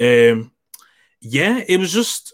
Um, 0.00 0.52
yeah, 1.20 1.60
it 1.66 1.80
was 1.80 1.92
just 1.92 2.32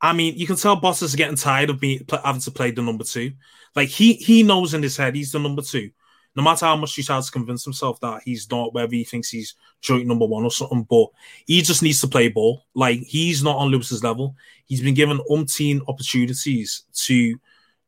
I 0.00 0.14
mean, 0.14 0.38
you 0.38 0.46
can 0.46 0.56
tell 0.56 0.80
Bottas 0.80 1.02
is 1.02 1.14
getting 1.14 1.36
tired 1.36 1.68
of 1.68 1.82
me 1.82 2.00
having 2.24 2.40
to 2.40 2.50
play 2.50 2.70
the 2.70 2.80
number 2.80 3.04
two. 3.04 3.32
Like 3.76 3.90
he 3.90 4.14
he 4.14 4.42
knows 4.42 4.72
in 4.72 4.82
his 4.82 4.96
head 4.96 5.14
he's 5.14 5.32
the 5.32 5.40
number 5.40 5.60
two. 5.60 5.90
No 6.36 6.42
matter 6.42 6.66
how 6.66 6.76
much 6.76 6.94
he 6.94 7.02
tries 7.02 7.26
to 7.26 7.32
convince 7.32 7.64
himself 7.64 8.00
that 8.00 8.22
he's 8.24 8.50
not, 8.50 8.74
whether 8.74 8.94
he 8.94 9.04
thinks 9.04 9.30
he's 9.30 9.54
joint 9.80 10.06
number 10.06 10.26
one 10.26 10.44
or 10.44 10.50
something, 10.50 10.82
but 10.88 11.06
he 11.46 11.62
just 11.62 11.82
needs 11.82 12.00
to 12.00 12.08
play 12.08 12.28
ball. 12.28 12.64
Like 12.74 13.00
he's 13.00 13.42
not 13.42 13.56
on 13.56 13.68
Lewis's 13.68 14.02
level. 14.02 14.34
He's 14.66 14.80
been 14.80 14.94
given 14.94 15.20
umpteen 15.30 15.80
opportunities 15.88 16.84
to 16.94 17.38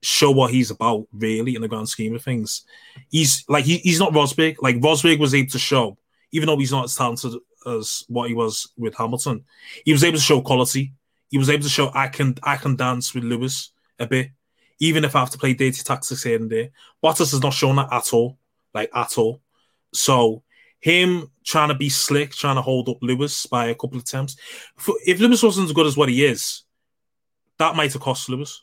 show 0.03 0.31
what 0.31 0.53
he's 0.53 0.71
about, 0.71 1.09
really, 1.13 1.57
in 1.57 1.63
the 1.63 1.69
grand 1.69 1.89
scheme 1.89 2.15
of 2.15 2.23
things. 2.23 2.65
He's 3.11 3.45
like 3.49 3.65
he, 3.65 3.79
he's 3.79 4.01
not 4.01 4.13
Rosberg. 4.13 4.57
Like 4.61 4.77
Rosberg 4.77 5.19
was 5.19 5.35
able 5.35 5.51
to 5.51 5.59
show, 5.59 5.99
even 6.33 6.47
though 6.47 6.59
he's 6.59 6.73
not 6.73 6.85
as 6.85 6.95
talented 6.95 7.35
as 7.67 8.05
what 8.09 8.29
he 8.29 8.35
was 8.35 8.71
with 8.77 8.95
Hamilton, 8.95 9.45
he 9.85 9.93
was 9.93 10.05
able 10.05 10.19
to 10.19 10.23
show 10.23 10.41
quality 10.41 10.93
he 11.29 11.39
was 11.39 11.51
able 11.51 11.63
to 11.63 11.69
show 11.69 11.91
I 11.95 12.09
can 12.09 12.37
I 12.43 12.57
can 12.57 12.77
dance 12.77 13.15
with 13.15 13.25
Lewis 13.25 13.71
a 13.99 14.07
bit, 14.07 14.31
even 14.79 15.05
if 15.05 15.17
I 15.17 15.21
have 15.21 15.31
to 15.31 15.39
play 15.39 15.55
dirty 15.55 15.83
tactics 15.83 16.23
here 16.23 16.37
and 16.37 16.51
there. 16.51 16.71
Bottas 17.03 17.33
has 17.33 17.43
not 17.43 17.55
shown 17.55 17.77
that 17.77 17.93
at 17.93 18.13
all, 18.13 18.39
like 18.75 18.91
at 18.95 19.17
all. 19.19 19.41
So 19.95 20.43
him 20.81 21.31
trying 21.45 21.69
to 21.69 21.75
be 21.75 21.89
slick, 21.89 22.33
trying 22.33 22.57
to 22.57 22.63
hold 22.63 22.89
up 22.89 22.99
Lewis 23.01 23.47
by 23.47 23.67
a 23.67 23.75
couple 23.75 23.97
of 23.97 24.03
attempts. 24.03 24.37
If 25.07 25.21
Lewis 25.21 25.43
wasn't 25.43 25.67
as 25.67 25.73
good 25.73 25.87
as 25.87 25.97
what 25.97 26.09
he 26.09 26.25
is, 26.25 26.65
that 27.59 27.75
might 27.75 27.93
have 27.93 28.03
cost 28.03 28.29
Lewis. 28.29 28.63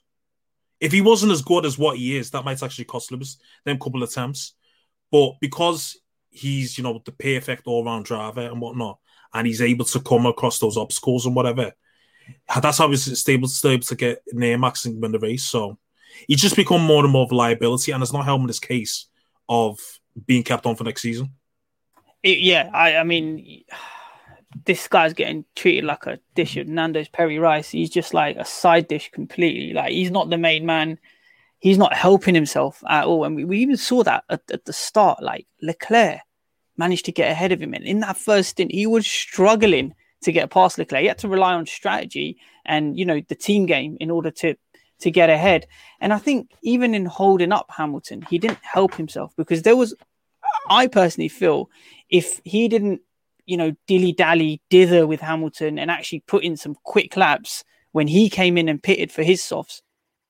If 0.80 0.91
he 0.91 1.02
wasn't 1.02 1.32
as 1.32 1.41
good 1.41 1.65
as 1.65 1.78
what 1.78 1.97
he 1.97 2.17
is, 2.17 2.30
that 2.32 2.45
might 2.45 2.62
actually 2.62 2.86
cost 2.86 3.12
Lewis 3.12 3.38
them 3.65 3.80
couple 3.80 4.04
of 4.04 4.10
attempts. 4.10 4.54
But 5.12 5.34
because 5.41 5.97
he's, 6.30 6.78
you 6.78 6.84
know, 6.84 7.02
the 7.04 7.12
perfect 7.12 7.67
all-round 7.67 8.06
driver 8.06 8.41
and 8.41 8.62
whatnot, 8.62 8.99
and 9.34 9.47
he's 9.47 9.62
able 9.62 9.86
to 9.86 9.99
come 9.99 10.26
across 10.26 10.60
those 10.60 10.78
obstacles 10.78 11.26
and 11.26 11.36
whatever, 11.36 11.71
that's 12.62 12.78
how 12.78 12.89
he's 12.89 13.28
able 13.28 13.47
to 13.47 13.95
get 13.95 14.21
near 14.32 14.58
Max 14.58 14.86
and 14.86 15.02
win 15.02 15.12
the 15.12 15.19
race. 15.19 15.45
So 15.45 15.80
he's 16.28 16.41
just 16.41 16.56
become 16.56 16.82
more 16.82 17.04
and 17.04 17.12
more 17.12 17.23
of 17.23 17.32
a 17.32 17.36
liability, 17.36 17.91
and 17.91 18.02
it's 18.02 18.13
not 18.13 18.26
helping 18.26 18.47
his 18.47 18.60
case 18.60 19.08
of 19.49 19.80
being 20.26 20.43
kept 20.43 20.65
on 20.65 20.76
for 20.76 20.84
next 20.84 21.02
season. 21.02 21.32
It, 22.21 22.39
yeah, 22.39 22.69
I, 22.73 22.97
I 22.97 23.04
mean, 23.04 23.63
this 24.65 24.88
guy's 24.88 25.13
getting 25.13 25.45
treated 25.56 25.84
like 25.84 26.06
a 26.06 26.19
dish 26.36 26.58
of 26.58 26.67
Nando's 26.67 27.10
Peri 27.10 27.39
rice. 27.39 27.69
He's 27.69 27.89
just 27.89 28.13
like 28.13 28.38
a 28.38 28.45
side 28.45 28.88
dish 28.88 29.12
completely. 29.12 29.73
Like 29.73 29.91
he's 29.91 30.12
not 30.12 30.30
the 30.30 30.38
main 30.38 30.65
man. 30.65 30.99
He's 31.60 31.78
not 31.78 31.93
helping 31.93 32.36
himself 32.36 32.84
at 32.88 33.06
all. 33.06 33.23
And 33.23 33.36
we, 33.36 33.45
we 33.45 33.60
even 33.60 33.78
saw 33.78 34.04
that 34.04 34.26
at, 34.30 34.41
at 34.52 34.65
the 34.65 34.73
start. 34.73 35.21
Like 35.21 35.47
Leclerc 35.62 36.19
managed 36.78 37.06
to 37.06 37.12
get 37.12 37.32
ahead 37.32 37.52
of 37.52 37.62
him, 37.62 37.73
and 37.73 37.86
in 37.86 37.99
that 38.02 38.17
first 38.17 38.49
stint, 38.49 38.71
he 38.71 38.88
was 38.88 39.06
struggling 39.06 39.93
to 40.23 40.32
get 40.32 40.49
past 40.49 40.78
Leclerc. 40.78 41.02
He 41.02 41.08
had 41.08 41.17
to 41.19 41.28
rely 41.28 41.54
on 41.54 41.65
strategy 41.65 42.38
and 42.65 42.97
you 42.97 43.06
know 43.06 43.21
the 43.28 43.36
team 43.36 43.65
game 43.65 43.97
in 43.99 44.10
order 44.10 44.32
to 44.32 44.56
to 45.04 45.12
get 45.12 45.30
ahead. 45.30 45.68
And 46.00 46.13
I 46.13 46.18
think 46.18 46.52
even 46.63 46.94
in 46.96 47.06
holding 47.06 47.52
up 47.52 47.70
Hamilton, 47.70 48.24
he 48.30 48.38
didn't 48.38 48.60
help 48.62 48.96
himself 48.96 49.34
because 49.38 49.62
there 49.62 49.76
was. 49.76 49.96
I 50.70 50.88
personally 50.88 51.30
feel 51.30 51.70
if 52.10 52.42
he 52.44 52.68
didn't, 52.68 53.02
you 53.46 53.58
know, 53.58 53.74
dilly 53.88 54.12
dally 54.12 54.62
dither 54.70 55.08
with 55.08 55.22
Hamilton 55.22 55.80
and 55.80 55.89
actually 55.89 56.22
put 56.22 56.44
in 56.44 56.58
some 56.58 56.76
quick 56.84 57.16
laps 57.16 57.63
when 57.92 58.08
he 58.08 58.30
came 58.30 58.58
in 58.58 58.70
and 58.70 58.82
pitted 58.82 59.12
for 59.12 59.24
his 59.24 59.44
softs, 59.44 59.82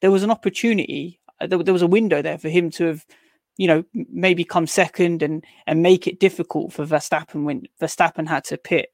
there 0.02 0.12
was 0.12 0.24
an 0.24 0.32
opportunity. 0.32 1.20
Uh, 1.40 1.48
there, 1.48 1.60
there 1.64 1.74
was 1.74 1.82
a 1.82 1.88
window 1.88 2.22
there 2.22 2.38
for 2.38 2.50
him 2.50 2.70
to 2.72 2.86
have 2.86 3.06
you 3.58 3.68
know, 3.68 3.84
maybe 3.94 4.44
come 4.44 4.66
second 4.68 5.22
and 5.22 5.46
and 5.68 5.82
make 5.82 6.08
it 6.08 6.20
difficult 6.20 6.74
for 6.74 6.86
Verstappen 6.86 7.44
when 7.44 7.64
Verstappen 7.80 8.28
had 8.28 8.44
to 8.46 8.58
pit 8.58 8.90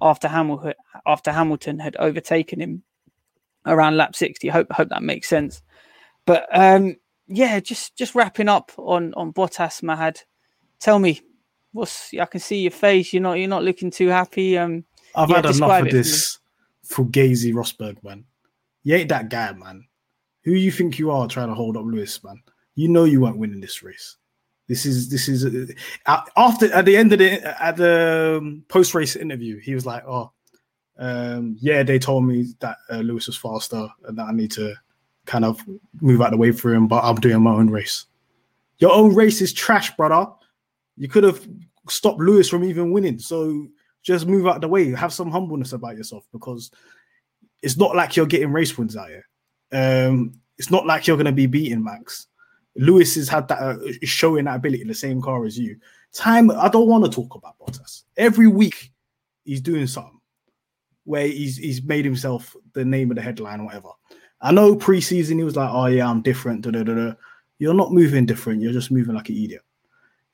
after 0.00 0.28
Hamilton 0.28 0.74
after 1.06 1.32
Hamilton 1.32 1.78
had 1.78 1.96
overtaken 1.96 2.60
him 2.60 2.82
around 3.66 3.96
lap 3.96 4.14
60. 4.14 4.48
Hope 4.48 4.70
hope 4.72 4.88
that 4.88 5.02
makes 5.02 5.28
sense. 5.28 5.62
But 6.26 6.46
um, 6.52 6.96
yeah, 7.26 7.60
just 7.60 7.96
just 7.96 8.14
wrapping 8.14 8.48
up 8.48 8.72
on 8.76 9.14
on 9.14 9.32
Bottas 9.32 9.82
Mahad. 9.82 10.22
Tell 10.80 10.98
me, 10.98 11.20
what's 11.72 12.12
I 12.14 12.24
can 12.24 12.40
see 12.40 12.60
your 12.60 12.70
face. 12.70 13.12
You're 13.12 13.22
not 13.22 13.34
you're 13.34 13.48
not 13.48 13.64
looking 13.64 13.90
too 13.90 14.08
happy. 14.08 14.58
Um, 14.58 14.84
I've 15.14 15.30
yeah, 15.30 15.36
had 15.36 15.46
enough 15.46 15.82
of 15.82 15.90
this 15.90 16.38
Fugazi 16.86 17.52
Rosberg 17.52 18.02
man. 18.02 18.24
You 18.82 18.96
ain't 18.96 19.08
that 19.10 19.30
guy, 19.30 19.52
man. 19.52 19.86
Who 20.44 20.52
you 20.52 20.70
think 20.70 20.98
you 20.98 21.10
are 21.10 21.26
trying 21.26 21.48
to 21.48 21.54
hold 21.54 21.76
up 21.76 21.84
Lewis, 21.84 22.22
man? 22.22 22.42
You 22.74 22.88
know 22.88 23.04
you 23.04 23.20
weren't 23.20 23.38
winning 23.38 23.60
this 23.60 23.82
race. 23.82 24.16
This 24.66 24.86
is 24.86 25.10
this 25.10 25.28
is 25.28 25.44
uh, 26.06 26.20
after 26.36 26.72
at 26.72 26.84
the 26.86 26.96
end 26.96 27.12
of 27.12 27.18
the 27.18 27.62
at 27.62 27.76
the 27.76 28.38
um, 28.40 28.64
post 28.68 28.94
race 28.94 29.14
interview, 29.14 29.58
he 29.58 29.74
was 29.74 29.84
like, 29.84 30.04
"Oh, 30.06 30.32
um, 30.98 31.56
yeah, 31.60 31.82
they 31.82 31.98
told 31.98 32.24
me 32.24 32.46
that 32.60 32.78
uh, 32.90 32.98
Lewis 32.98 33.26
was 33.26 33.36
faster 33.36 33.88
and 34.04 34.16
that 34.18 34.28
I 34.28 34.32
need 34.32 34.52
to 34.52 34.74
kind 35.26 35.44
of 35.44 35.60
move 36.00 36.22
out 36.22 36.30
the 36.30 36.36
way 36.36 36.52
for 36.52 36.72
him, 36.72 36.86
but 36.86 37.02
I'm 37.02 37.16
doing 37.16 37.42
my 37.42 37.52
own 37.52 37.70
race. 37.70 38.06
Your 38.78 38.92
own 38.92 39.14
race 39.14 39.40
is 39.40 39.52
trash, 39.52 39.96
brother. 39.96 40.30
You 40.96 41.08
could 41.08 41.24
have 41.24 41.46
stopped 41.88 42.20
Lewis 42.20 42.48
from 42.48 42.64
even 42.64 42.92
winning. 42.92 43.18
So 43.18 43.68
just 44.02 44.26
move 44.26 44.46
out 44.46 44.60
the 44.60 44.68
way. 44.68 44.90
Have 44.90 45.12
some 45.12 45.30
humbleness 45.30 45.72
about 45.72 45.96
yourself 45.96 46.26
because 46.32 46.70
it's 47.62 47.76
not 47.76 47.96
like 47.96 48.16
you're 48.16 48.26
getting 48.26 48.52
race 48.52 48.76
wins 48.76 48.96
out 48.96 49.08
here. 49.08 49.26
Um, 49.72 50.34
it's 50.58 50.70
not 50.70 50.86
like 50.86 51.06
you're 51.06 51.16
going 51.16 51.26
to 51.26 51.32
be 51.32 51.46
beating 51.46 51.82
Max. 51.82 52.26
Lewis 52.76 53.14
has 53.14 53.28
had 53.28 53.48
that 53.48 53.58
uh, 53.60 53.78
showing 54.02 54.44
that 54.44 54.56
ability 54.56 54.82
in 54.82 54.88
the 54.88 54.94
same 54.94 55.22
car 55.22 55.44
as 55.44 55.58
you. 55.58 55.76
Time, 56.12 56.50
I 56.50 56.68
don't 56.68 56.88
want 56.88 57.04
to 57.04 57.10
talk 57.10 57.34
about 57.34 57.58
Bottas. 57.58 58.04
Every 58.16 58.46
week, 58.46 58.92
he's 59.44 59.60
doing 59.60 59.86
something 59.86 60.13
where 61.04 61.26
he's 61.26 61.56
he's 61.56 61.82
made 61.82 62.04
himself 62.04 62.56
the 62.72 62.84
name 62.84 63.10
of 63.10 63.16
the 63.16 63.22
headline 63.22 63.60
or 63.60 63.66
whatever. 63.66 63.90
I 64.40 64.52
know 64.52 64.76
preseason 64.76 65.36
he 65.36 65.44
was 65.44 65.56
like, 65.56 65.70
"Oh 65.72 65.86
yeah, 65.86 66.08
I'm 66.08 66.22
different." 66.22 66.62
Da, 66.62 66.70
da, 66.70 66.82
da. 66.82 67.14
You're 67.58 67.74
not 67.74 67.92
moving 67.92 68.26
different. 68.26 68.60
You're 68.60 68.72
just 68.72 68.90
moving 68.90 69.14
like 69.14 69.28
an 69.28 69.36
idiot. 69.36 69.62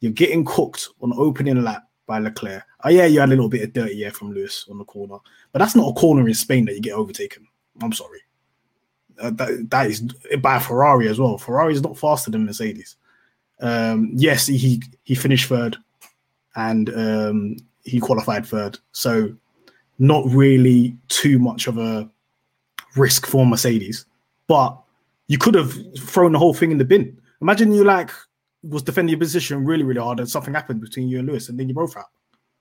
You're 0.00 0.12
getting 0.12 0.44
cooked 0.44 0.88
on 1.00 1.12
opening 1.16 1.62
lap 1.62 1.84
by 2.06 2.18
Leclerc. 2.18 2.64
Oh 2.82 2.88
yeah, 2.88 3.06
you 3.06 3.20
had 3.20 3.28
a 3.28 3.30
little 3.30 3.48
bit 3.48 3.62
of 3.62 3.72
dirty 3.72 4.04
air 4.04 4.10
from 4.10 4.32
Lewis 4.32 4.66
on 4.70 4.78
the 4.78 4.84
corner, 4.84 5.18
but 5.52 5.58
that's 5.58 5.76
not 5.76 5.88
a 5.88 5.92
corner 5.92 6.26
in 6.26 6.34
Spain 6.34 6.64
that 6.64 6.74
you 6.74 6.80
get 6.80 6.94
overtaken. 6.94 7.46
I'm 7.82 7.92
sorry. 7.92 8.20
Uh, 9.20 9.30
that, 9.30 9.70
that 9.70 9.86
is 9.90 10.00
by 10.40 10.58
Ferrari 10.58 11.06
as 11.06 11.20
well. 11.20 11.36
Ferrari 11.36 11.74
is 11.74 11.82
not 11.82 11.98
faster 11.98 12.30
than 12.30 12.46
Mercedes. 12.46 12.96
Um, 13.60 14.10
yes, 14.14 14.46
he 14.46 14.82
he 15.04 15.14
finished 15.14 15.48
third, 15.48 15.76
and 16.56 16.88
um, 16.96 17.56
he 17.84 18.00
qualified 18.00 18.46
third. 18.46 18.78
So 18.92 19.36
not 20.00 20.24
really 20.26 20.96
too 21.08 21.38
much 21.38 21.66
of 21.66 21.78
a 21.78 22.10
risk 22.96 23.26
for 23.26 23.46
Mercedes, 23.46 24.06
but 24.48 24.76
you 25.28 25.38
could 25.38 25.54
have 25.54 25.72
thrown 25.98 26.32
the 26.32 26.38
whole 26.38 26.54
thing 26.54 26.72
in 26.72 26.78
the 26.78 26.84
bin. 26.84 27.20
Imagine 27.40 27.72
you 27.72 27.84
like 27.84 28.10
was 28.62 28.82
defending 28.82 29.10
your 29.10 29.18
position 29.18 29.64
really, 29.64 29.84
really 29.84 30.00
hard, 30.00 30.18
and 30.18 30.28
something 30.28 30.52
happened 30.52 30.80
between 30.80 31.08
you 31.08 31.18
and 31.18 31.28
Lewis, 31.28 31.48
and 31.48 31.60
then 31.60 31.68
you're 31.68 31.74
both 31.74 31.96
out. 31.96 32.06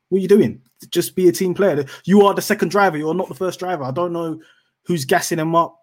What 0.10 0.20
are 0.20 0.22
you 0.22 0.28
doing? 0.28 0.62
Just 0.92 1.16
be 1.16 1.30
a 1.30 1.32
team 1.32 1.54
player. 1.54 1.86
You 2.04 2.26
are 2.26 2.34
the 2.34 2.42
second 2.42 2.70
driver. 2.70 2.98
You're 2.98 3.14
not 3.14 3.30
the 3.30 3.36
first 3.36 3.60
driver. 3.60 3.84
I 3.84 3.92
don't 3.92 4.14
know 4.14 4.42
who's 4.84 5.06
gassing 5.06 5.40
him 5.40 5.56
up. 5.56 5.78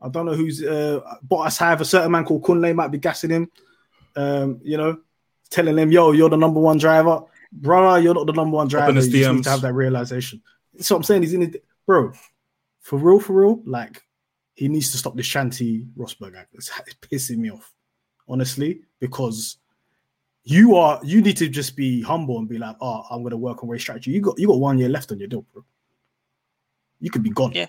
I 0.00 0.08
don't 0.08 0.26
know 0.26 0.34
who's 0.34 0.62
uh, 0.62 1.00
Bottas 1.26 1.58
have 1.58 1.80
a 1.80 1.84
certain 1.84 2.10
man 2.12 2.24
called 2.24 2.42
Kunle 2.42 2.74
might 2.74 2.88
be 2.88 2.98
gassing 2.98 3.30
him. 3.30 3.50
Um, 4.16 4.60
you 4.62 4.76
know, 4.76 4.98
telling 5.50 5.76
him, 5.76 5.92
"Yo, 5.92 6.12
you're 6.12 6.30
the 6.30 6.36
number 6.36 6.60
one 6.60 6.78
driver, 6.78 7.22
brother. 7.52 8.00
You're 8.00 8.14
not 8.14 8.26
the 8.26 8.32
number 8.32 8.56
one 8.56 8.68
driver." 8.68 8.92
You 8.92 9.00
just 9.00 9.12
need 9.12 9.44
to 9.44 9.50
have 9.50 9.60
that 9.62 9.74
realization. 9.74 10.42
So 10.80 10.96
I'm 10.96 11.02
saying 11.02 11.22
he's 11.22 11.34
in 11.34 11.42
it, 11.42 11.64
bro. 11.86 12.12
For 12.80 12.98
real, 12.98 13.20
for 13.20 13.32
real. 13.32 13.62
Like 13.64 14.02
he 14.54 14.68
needs 14.68 14.90
to 14.92 14.98
stop 14.98 15.16
this 15.16 15.26
shanty 15.26 15.86
Rosberg 15.96 16.36
act. 16.36 16.54
It's, 16.54 16.70
it's 16.86 16.96
pissing 16.96 17.38
me 17.38 17.50
off, 17.50 17.72
honestly, 18.28 18.82
because 19.00 19.58
you 20.44 20.76
are 20.76 21.00
you 21.02 21.22
need 21.22 21.36
to 21.38 21.48
just 21.48 21.76
be 21.76 22.02
humble 22.02 22.38
and 22.38 22.48
be 22.48 22.58
like, 22.58 22.76
"Oh, 22.80 23.04
I'm 23.10 23.22
gonna 23.22 23.36
work 23.36 23.62
on 23.62 23.70
race 23.70 23.82
strategy." 23.82 24.10
You 24.10 24.20
got 24.20 24.38
you 24.38 24.46
got 24.46 24.60
one 24.60 24.78
year 24.78 24.88
left 24.88 25.10
on 25.10 25.18
your 25.18 25.28
deal, 25.28 25.44
bro. 25.52 25.64
You 27.00 27.10
could 27.10 27.22
be 27.22 27.30
gone. 27.30 27.52
Yeah. 27.52 27.66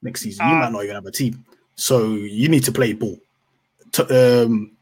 Next 0.00 0.20
season, 0.20 0.48
you 0.48 0.54
might 0.54 0.70
not 0.70 0.84
even 0.84 0.94
have 0.94 1.06
a 1.06 1.10
team. 1.10 1.44
So 1.74 2.14
you 2.14 2.48
need 2.48 2.64
to 2.64 2.72
play 2.72 2.92
ball. 2.92 3.18
To, 3.92 4.44
um, 4.44 4.76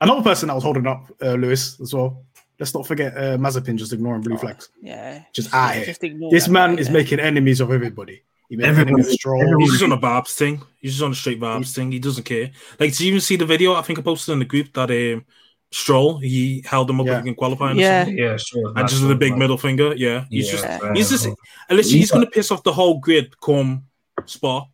another 0.00 0.22
person 0.22 0.48
that 0.48 0.54
was 0.54 0.62
holding 0.64 0.86
up 0.86 1.10
uh, 1.20 1.34
Lewis 1.34 1.78
as 1.80 1.92
well. 1.92 2.24
Let's 2.58 2.74
not 2.74 2.86
forget 2.86 3.16
uh, 3.16 3.36
Mazepin 3.36 3.76
just 3.76 3.92
ignoring 3.92 4.22
blue 4.22 4.38
flags. 4.38 4.70
Yeah, 4.80 5.22
Just 5.32 5.52
out 5.52 5.74
here. 5.74 5.84
just 5.86 6.00
This 6.30 6.48
man 6.48 6.70
right 6.70 6.78
is 6.80 6.86
there. 6.86 6.94
making 6.94 7.20
enemies 7.20 7.60
of 7.60 7.70
everybody. 7.70 8.22
He 8.48 8.56
made 8.56 8.66
Everybody- 8.66 9.02
Stroll. 9.02 9.42
everybody- 9.42 9.64
He's 9.64 9.72
just 9.72 9.82
on 9.84 9.92
a 9.92 9.96
Barb's 9.96 10.34
thing. 10.34 10.62
He's 10.80 10.92
just 10.92 11.02
on 11.02 11.10
a 11.12 11.14
straight 11.14 11.40
Barb's 11.40 11.74
thing. 11.74 11.92
He 11.92 11.98
doesn't 11.98 12.24
care. 12.24 12.50
Like, 12.80 12.90
did 12.92 13.00
you 13.00 13.08
even 13.08 13.20
see 13.20 13.36
the 13.36 13.44
video? 13.44 13.74
I 13.74 13.82
think 13.82 13.98
I 13.98 14.02
posted 14.02 14.32
in 14.32 14.38
the 14.38 14.44
group 14.44 14.72
that 14.72 14.90
um, 14.90 15.24
Stroll 15.72 16.18
he 16.18 16.62
held 16.64 16.88
him 16.88 17.00
up 17.00 17.06
Yeah. 17.08 17.22
in 17.24 17.34
qualifying. 17.34 17.76
or 17.76 17.80
Yeah. 17.80 18.04
something. 18.04 18.18
Yeah, 18.18 18.36
sure. 18.38 18.72
and 18.76 18.88
just 18.88 19.02
with 19.02 19.10
a 19.10 19.16
big 19.16 19.36
middle 19.36 19.58
finger. 19.58 19.94
Yeah, 19.96 20.24
he's 20.30 20.48
just 20.50 20.64
Yeah. 20.64 20.94
he's 20.94 21.10
just 21.10 21.26
literally 21.68 21.98
he's 21.98 22.10
going 22.10 22.24
to 22.24 22.30
piss 22.30 22.50
off 22.52 22.62
the 22.62 22.72
whole 22.72 23.00
grid 23.00 23.38
come 23.40 23.84
spot. 24.26 24.68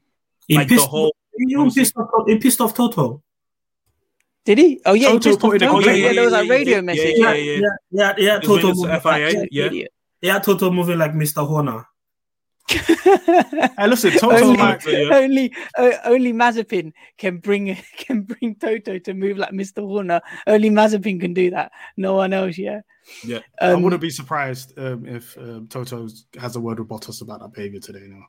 He 0.47 0.55
Like 0.57 0.69
pissed, 0.69 0.85
the 0.85 0.89
whole. 0.89 1.17
he 1.37 1.53
even 1.55 1.71
pissed 1.71 1.97
off. 1.97 2.11
He 2.29 2.37
pissed 2.37 2.61
off 2.61 2.75
Toto. 2.75 3.23
Did 4.45 4.59
he? 4.59 4.81
Oh 4.85 4.95
yeah, 4.95 5.09
he 5.09 5.15
Toto 5.15 5.21
just 5.31 5.41
put 5.41 5.63
in 5.63 5.69
a- 5.69 5.73
Toto. 5.73 5.91
yeah, 5.91 5.95
yeah, 5.95 6.13
there 6.13 6.25
was 6.25 6.33
a 6.33 6.47
radio 6.49 6.77
yeah, 6.77 6.81
message. 6.81 7.15
yeah, 7.17 7.33
yeah. 7.35 7.53
yeah, 7.61 7.69
yeah, 7.91 8.15
yeah. 8.19 8.39
His 8.41 8.49
Toto 8.49 8.75
moving 8.75 9.01
FIA, 9.01 9.41
like, 9.41 9.49
yeah. 9.53 9.85
Yeah, 10.21 10.39
Toto 10.41 10.71
moving 10.71 10.99
like 10.99 11.13
Mr. 11.13 11.47
Horner. 11.47 11.87
Hey, 12.69 13.87
listen, 13.89 14.13
Toto, 14.13 14.37
only, 14.37 14.57
like, 14.57 14.85
yeah. 14.87 15.09
only, 15.13 15.53
uh, 15.77 15.91
only 16.05 16.33
Mazepin 16.33 16.93
can 17.19 17.39
bring 17.39 17.77
can 17.99 18.23
bring 18.23 18.55
Toto 18.55 18.99
to 18.99 19.15
move 19.15 19.37
like 19.39 19.51
Mr. 19.51 19.83
Horner. 19.87 20.21
Only 20.47 20.71
Mazepin 20.71 21.21
can 21.21 21.35
do 21.35 21.51
that. 21.51 21.73
No 21.97 22.15
one 22.15 22.33
else. 22.33 22.57
Yeah. 22.59 22.81
Yeah. 23.25 23.41
I 23.61 23.73
Um, 23.73 23.83
wouldn't 23.83 24.01
be 24.03 24.11
surprised 24.11 24.79
um, 24.79 25.07
if 25.07 25.37
um, 25.37 25.67
Toto 25.69 26.09
has 26.41 26.57
a 26.57 26.61
word 26.61 26.79
with 26.79 26.89
Bottas 26.89 27.21
about 27.21 27.41
that 27.41 27.53
behavior 27.53 27.81
today. 27.81 28.07
Now, 28.07 28.25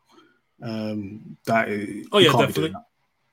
um, 0.64 1.38
that 1.45 1.70
is, 1.70 2.07
Oh, 2.11 2.18
yeah, 2.20 2.32
can't 2.32 2.41
be 2.41 2.47
definitely. 2.47 2.76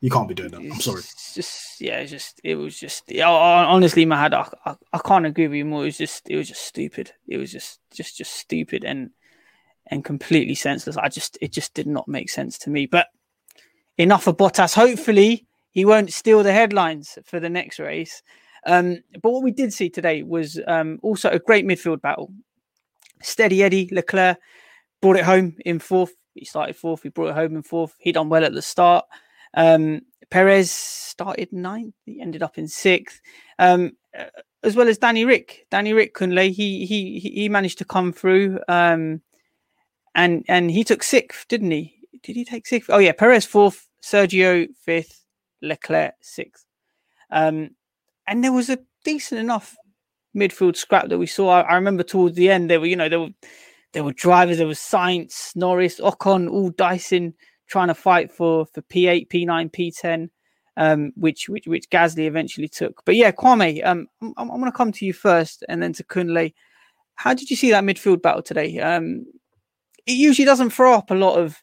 You 0.01 0.11
can't 0.11 0.29
be 0.29 0.35
doing 0.35 0.51
that. 0.51 0.61
I'm 0.61 0.81
sorry. 0.81 1.01
It's 1.01 1.35
just 1.35 1.81
yeah, 1.81 1.99
it's 1.99 2.11
just 2.11 2.41
it 2.43 2.55
was 2.55 2.79
just 2.79 3.11
honestly, 3.23 4.07
Mahad, 4.07 4.33
I, 4.33 4.49
I, 4.65 4.77
I 4.95 4.99
can't 4.99 5.27
agree 5.27 5.47
with 5.47 5.57
you 5.57 5.67
more. 5.67 5.83
It 5.83 5.87
was 5.87 5.99
just 5.99 6.31
it 6.31 6.37
was 6.37 6.49
just 6.49 6.63
stupid. 6.63 7.13
It 7.29 7.37
was 7.37 7.53
just 7.53 7.81
just 7.93 8.17
just 8.17 8.33
stupid 8.33 8.85
and 8.85 9.11
and 9.89 10.05
completely 10.05 10.55
senseless. 10.55 10.97
I 10.97 11.09
just 11.09 11.37
it 11.43 11.53
just 11.53 11.75
did 11.75 11.87
not 11.87 12.09
make 12.09 12.31
sense 12.31 12.57
to 12.59 12.71
me. 12.71 12.87
But 12.87 13.09
enough 13.99 14.27
of 14.27 14.39
Bottas. 14.39 14.75
Hopefully, 14.75 15.47
he 15.71 15.85
won't 15.85 16.13
steal 16.13 16.43
the 16.43 16.53
headlines 16.53 17.19
for 17.25 17.39
the 17.39 17.51
next 17.51 17.79
race. 17.79 18.23
Um, 18.67 19.03
but 19.23 19.31
what 19.31 19.43
we 19.43 19.51
did 19.51 19.73
see 19.73 19.91
today 19.91 20.23
was 20.23 20.59
um, 20.67 20.99
also 21.03 21.31
a 21.31 21.39
great 21.39 21.67
midfield 21.67 22.01
battle. 22.01 22.33
Steady 23.23 23.63
Eddie 23.63 23.89
Leclerc 23.93 24.39
brought 25.03 25.17
it 25.17 25.25
home 25.25 25.57
in 25.65 25.79
fourth. 25.79 26.13
He 26.35 26.47
started 26.47 26.77
fourth. 26.77 27.03
He 27.03 27.11
brought 27.11 27.29
it 27.29 27.35
home 27.35 27.57
in 27.57 27.63
fourth. 27.63 27.95
He 27.99 28.13
done 28.13 28.31
well 28.31 28.45
at 28.45 28.55
the 28.55 28.63
start. 28.63 29.05
Um, 29.55 30.03
Perez 30.31 30.71
started 30.71 31.53
ninth. 31.53 31.95
He 32.07 32.21
ended 32.21 32.43
up 32.43 32.59
in 32.59 32.69
sixth. 32.69 33.21
Um, 33.59 33.93
uh, 34.19 34.25
as 34.63 34.77
well 34.77 34.89
as 34.89 34.99
Danny 34.99 35.25
Rick. 35.25 35.67
Danny 35.71 35.93
Rick 35.93 36.15
Kunle, 36.15 36.53
he 36.53 36.87
he 36.87 37.19
he- 37.19 37.49
managed 37.49 37.79
to 37.79 37.85
come 37.85 38.13
through. 38.13 38.61
Um, 38.69 39.23
and 40.15 40.45
and 40.49 40.71
he 40.71 40.85
took 40.85 41.03
sixth, 41.03 41.47
didn't 41.49 41.71
he? 41.71 41.95
Did 42.23 42.37
he 42.37 42.45
take 42.45 42.67
sixth? 42.67 42.91
Oh 42.91 42.99
yeah, 42.99 43.13
Perez 43.13 43.47
fourth, 43.47 43.89
Sergio 44.03 44.69
fifth, 44.85 45.25
Leclerc 45.63 46.15
sixth. 46.21 46.67
Um, 47.31 47.71
and 48.27 48.45
there 48.45 48.53
was 48.53 48.69
a 48.69 48.79
decent 49.05 49.41
enough 49.41 49.77
midfield 50.37 50.77
scrap 50.77 51.09
that 51.09 51.19
we 51.19 51.27
saw. 51.27 51.51
I, 51.51 51.61
I 51.63 51.75
remember 51.75 52.03
towards 52.03 52.37
the 52.37 52.51
end 52.51 52.71
there 52.71 52.81
were, 52.81 52.87
you 52.87 52.97
know, 52.97 53.09
there 53.09 53.21
were 53.21 53.31
there 53.93 54.05
were 54.05 54.13
drivers, 54.13 54.59
there 54.59 54.67
was 54.67 54.79
Sainz, 54.79 55.57
Norris, 55.57 55.99
Ocon, 56.01 56.51
all 56.51 56.71
dicing, 56.71 57.35
trying 57.71 57.89
to 57.89 57.95
fight 57.95 58.31
for 58.31 58.67
for 58.67 58.83
P8, 58.83 59.29
P9, 59.29 59.71
P10, 59.71 60.29
um, 60.77 61.13
which 61.17 61.49
which 61.49 61.67
which 61.67 61.89
Gasly 61.89 62.27
eventually 62.27 62.69
took. 62.69 63.03
But 63.05 63.17
yeah, 63.17 63.31
Kwame, 63.33 63.85
um, 63.87 64.09
I'm, 64.21 64.35
I'm 64.37 64.61
going 64.61 64.65
to 64.65 64.77
come 64.77 64.93
to 64.93 65.07
you 65.07 65.13
first, 65.13 65.65
and 65.69 65.83
then 65.83 65.93
to 65.95 66.05
Kunle. 66.05 66.53
How 67.15 67.35
did 67.35 67.51
you 67.51 67.57
see 67.57 67.71
that 67.71 67.85
midfield 67.85 68.23
battle 68.23 68.43
today? 68.43 68.79
Um, 68.81 69.27
it 70.07 70.13
usually 70.13 70.47
doesn't 70.47 70.71
throw 70.71 70.95
up 70.95 71.11
a 71.11 71.15
lot 71.15 71.39
of 71.39 71.63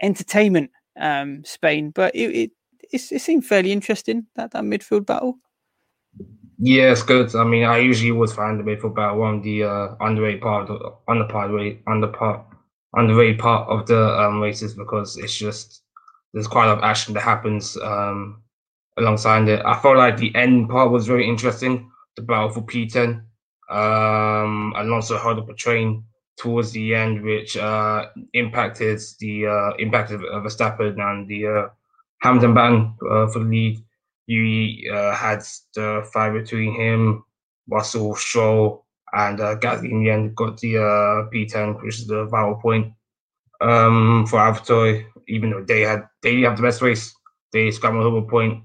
entertainment, 0.00 0.70
um, 0.98 1.44
Spain, 1.44 1.90
but 1.90 2.14
it 2.14 2.30
it, 2.30 2.50
it, 2.92 3.12
it 3.12 3.20
seemed 3.20 3.46
fairly 3.46 3.72
interesting 3.72 4.26
that 4.36 4.50
that 4.52 4.64
midfield 4.64 5.06
battle. 5.06 5.38
Yeah, 6.60 6.90
it's 6.90 7.04
good. 7.04 7.36
I 7.36 7.44
mean, 7.44 7.64
I 7.64 7.78
usually 7.78 8.10
always 8.10 8.32
find 8.32 8.58
the 8.58 8.64
midfield 8.64 8.96
battle 8.96 9.24
of 9.24 9.44
the 9.44 9.62
uh, 9.62 9.94
underrated 10.00 10.40
part, 10.40 10.68
of 10.68 10.78
the, 10.80 10.92
underpart, 11.08 11.54
rate, 11.54 11.84
underpart, 11.84 12.42
underrated 12.94 13.38
part 13.38 13.68
of 13.68 13.86
the 13.86 14.18
um, 14.18 14.40
races 14.40 14.74
because 14.74 15.16
it's 15.16 15.36
just 15.36 15.82
there's 16.32 16.46
quite 16.46 16.66
a 16.66 16.68
lot 16.68 16.78
of 16.78 16.84
action 16.84 17.14
that 17.14 17.22
happens 17.22 17.76
um, 17.78 18.42
alongside 18.96 19.48
it. 19.48 19.64
I 19.64 19.78
felt 19.80 19.96
like 19.96 20.16
the 20.16 20.34
end 20.34 20.68
part 20.68 20.90
was 20.90 21.06
very 21.06 21.28
interesting. 21.28 21.90
The 22.16 22.22
battle 22.22 22.50
for 22.50 22.62
P10. 22.62 23.22
Um, 23.70 24.72
Alonso 24.76 25.18
held 25.18 25.38
up 25.38 25.48
a 25.48 25.54
train 25.54 26.04
towards 26.38 26.72
the 26.72 26.94
end, 26.94 27.22
which 27.22 27.56
uh, 27.56 28.06
impacted 28.32 29.00
the 29.20 29.46
uh, 29.46 29.70
of 29.70 30.22
uh, 30.24 30.40
Verstappen 30.40 30.98
and 31.00 31.28
the 31.28 31.46
uh, 31.46 31.68
Hamilton 32.22 32.54
ban 32.54 32.94
uh, 33.10 33.26
for 33.28 33.40
the 33.40 33.44
lead 33.44 33.84
you 34.28 34.92
uh, 34.92 35.14
had 35.14 35.42
the 35.74 36.08
fight 36.12 36.32
between 36.32 36.74
him, 36.74 37.24
Russell, 37.68 38.14
Stroll, 38.14 38.84
and 39.14 39.40
uh, 39.40 39.56
in 39.82 40.02
the 40.02 40.10
end 40.10 40.34
got 40.34 40.58
the 40.58 40.78
uh, 40.78 41.28
P10, 41.32 41.82
which 41.82 41.98
is 41.98 42.06
the 42.06 42.24
vital 42.26 42.56
point 42.56 42.92
um, 43.60 44.26
for 44.28 44.38
AlphaTauri. 44.38 45.06
Even 45.28 45.50
though 45.50 45.64
they 45.64 45.82
had 45.82 46.08
they 46.22 46.30
didn't 46.30 46.44
have 46.44 46.56
the 46.56 46.62
best 46.62 46.82
race, 46.82 47.14
they 47.52 47.70
scrambled 47.70 48.04
over 48.04 48.18
a 48.18 48.22
point. 48.22 48.62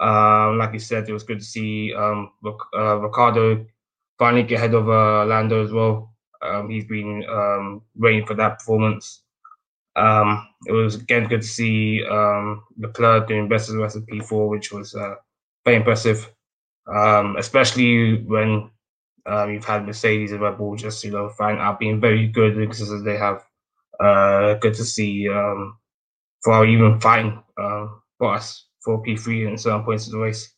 Um, 0.00 0.58
like 0.58 0.72
you 0.72 0.78
said, 0.78 1.08
it 1.08 1.12
was 1.12 1.22
good 1.22 1.38
to 1.40 1.44
see 1.44 1.94
um, 1.94 2.32
uh, 2.44 2.96
Ricciardo 2.98 3.66
finally 4.18 4.42
get 4.42 4.56
ahead 4.56 4.74
of 4.74 4.88
uh, 4.88 5.24
Lando 5.24 5.64
as 5.64 5.72
well. 5.72 6.14
Um, 6.42 6.68
he's 6.70 6.84
been 6.84 7.24
um, 7.28 7.82
waiting 7.94 8.26
for 8.26 8.34
that 8.34 8.58
performance. 8.58 9.22
Um, 9.96 10.46
it 10.66 10.72
was 10.72 10.96
again 10.96 11.26
good 11.26 11.40
to 11.40 11.46
see 11.46 12.04
um, 12.06 12.62
Leclerc 12.78 13.28
doing 13.28 13.48
best 13.48 13.70
as 13.70 13.76
rest 13.76 13.96
of 13.96 14.06
P4, 14.06 14.50
which 14.50 14.70
was 14.70 14.94
uh, 14.94 15.14
very 15.64 15.78
impressive, 15.78 16.30
um, 16.86 17.36
especially 17.36 18.22
when 18.24 18.70
um, 19.26 19.52
you've 19.52 19.64
had 19.64 19.86
Mercedes 19.86 20.32
and 20.32 20.40
Red 20.42 20.58
Bull 20.58 20.76
just 20.76 21.04
you 21.04 21.10
know 21.12 21.28
find 21.30 21.58
out 21.58 21.80
being 21.80 22.00
very 22.00 22.28
good 22.28 22.56
because 22.56 23.04
they 23.04 23.16
have. 23.16 23.42
Uh, 23.98 24.54
good 24.56 24.74
to 24.74 24.84
see 24.84 25.28
um, 25.28 25.78
for 26.44 26.66
even 26.66 27.00
fighting 27.00 27.42
um, 27.58 28.02
Bottas 28.20 28.62
for 28.84 29.02
P3 29.02 29.48
in 29.48 29.58
certain 29.58 29.84
points 29.84 30.06
of 30.06 30.12
the 30.12 30.18
race. 30.18 30.52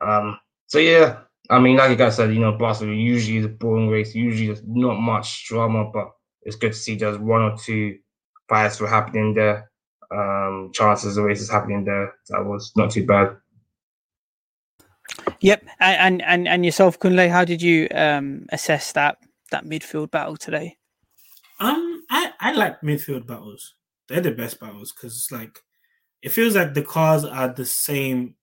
Um, 0.00 0.38
so 0.66 0.78
yeah, 0.78 1.20
I 1.50 1.60
mean, 1.60 1.76
like 1.76 1.90
you 1.90 1.96
guys 1.96 2.16
said, 2.16 2.32
you 2.34 2.40
know, 2.40 2.52
Barcelona 2.52 2.96
usually 2.96 3.38
is 3.38 3.46
a 3.46 3.48
boring 3.48 3.88
race. 3.88 4.14
Usually 4.14 4.46
there's 4.48 4.62
not 4.66 5.00
much 5.00 5.46
drama, 5.48 5.90
but 5.92 6.10
it's 6.42 6.56
good 6.56 6.72
to 6.72 6.78
see 6.78 6.96
there's 6.96 7.18
one 7.18 7.42
or 7.42 7.56
two 7.56 7.98
fights 8.48 8.80
were 8.80 8.88
happening 8.88 9.34
there. 9.34 9.70
Um, 10.14 10.70
chances 10.74 11.16
of 11.16 11.24
races 11.24 11.50
happening 11.50 11.84
there. 11.84 12.14
That 12.28 12.44
was 12.44 12.72
not 12.76 12.90
too 12.90 13.06
bad. 13.06 13.36
Yep, 15.40 15.64
and 15.80 16.22
and 16.22 16.48
and 16.48 16.64
yourself, 16.64 16.98
Kunle, 16.98 17.30
how 17.30 17.44
did 17.44 17.62
you 17.62 17.88
um, 17.94 18.46
assess 18.50 18.92
that 18.92 19.18
that 19.50 19.64
midfield 19.64 20.10
battle 20.10 20.36
today? 20.36 20.76
Um, 21.60 22.02
I 22.10 22.32
I 22.40 22.52
like 22.52 22.80
midfield 22.80 23.26
battles. 23.26 23.74
They're 24.08 24.20
the 24.20 24.32
best 24.32 24.60
battles 24.60 24.92
because 24.92 25.14
it's 25.14 25.30
like 25.30 25.60
it 26.22 26.30
feels 26.30 26.54
like 26.54 26.74
the 26.74 26.82
cars 26.82 27.24
are 27.24 27.48
the 27.48 27.64
same. 27.64 28.36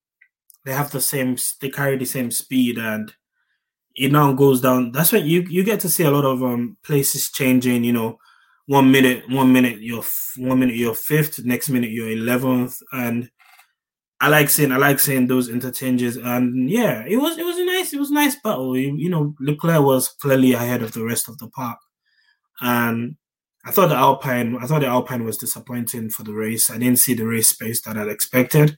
They 0.66 0.74
have 0.74 0.92
the 0.92 1.02
same. 1.02 1.38
They 1.62 1.70
carry 1.70 1.98
the 1.98 2.06
same 2.06 2.32
speed, 2.32 2.78
and 2.78 3.14
it 3.96 4.12
now 4.12 4.34
goes 4.34 4.62
down. 4.62 4.92
That's 4.92 5.12
when 5.12 5.26
you 5.26 5.42
you 5.50 5.64
get 5.64 5.80
to 5.82 5.90
see 5.90 6.04
a 6.04 6.12
lot 6.12 6.26
of 6.26 6.44
um 6.44 6.78
places 6.84 7.32
changing. 7.32 7.84
You 7.84 7.94
know, 7.94 8.18
one 8.66 8.92
minute, 8.92 9.30
one 9.30 9.52
minute 9.52 9.82
you're 9.82 10.04
one 10.38 10.60
minute 10.60 10.76
you're 10.76 10.96
fifth, 10.96 11.44
next 11.44 11.70
minute 11.70 11.92
you're 11.92 12.10
eleventh, 12.10 12.78
and 12.92 13.30
I 14.22 14.28
like 14.28 14.50
seeing 14.50 14.72
I 14.72 14.78
like 14.78 15.00
seeing 15.00 15.28
those 15.28 15.48
interchanges, 15.50 16.18
and 16.18 16.70
yeah, 16.70 17.06
it 17.08 17.16
was 17.18 17.38
it 17.38 17.46
was 17.46 17.58
a 17.58 17.66
nice 17.66 17.94
it 17.94 18.00
was 18.00 18.12
nice 18.12 18.36
battle. 18.44 18.76
You, 18.78 18.96
you 18.98 19.10
know, 19.10 19.34
Leclerc 19.40 19.82
was 19.84 20.10
clearly 20.10 20.54
ahead 20.54 20.84
of 20.84 20.92
the 20.92 21.06
rest 21.06 21.30
of 21.30 21.38
the 21.38 21.48
park, 21.50 21.80
and 22.62 23.16
I 23.66 23.72
thought 23.72 23.88
the 23.88 23.96
Alpine 23.96 24.58
I 24.62 24.66
thought 24.66 24.82
the 24.82 24.88
Alpine 24.88 25.24
was 25.24 25.38
disappointing 25.38 26.10
for 26.10 26.24
the 26.24 26.34
race. 26.34 26.70
I 26.70 26.78
didn't 26.78 27.00
see 27.00 27.14
the 27.14 27.26
race 27.28 27.54
pace 27.56 27.82
that 27.84 27.98
I'd 27.98 28.10
expected 28.10 28.76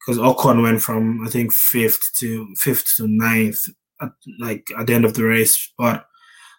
because 0.00 0.18
Ocon 0.20 0.62
went 0.62 0.80
from 0.80 1.26
I 1.26 1.30
think 1.30 1.52
fifth 1.52 2.00
to 2.18 2.46
fifth 2.56 2.96
to 2.96 3.08
ninth, 3.08 3.58
at, 4.00 4.10
like 4.38 4.68
at 4.78 4.86
the 4.86 4.94
end 4.94 5.04
of 5.04 5.14
the 5.14 5.24
race. 5.24 5.72
But 5.76 6.06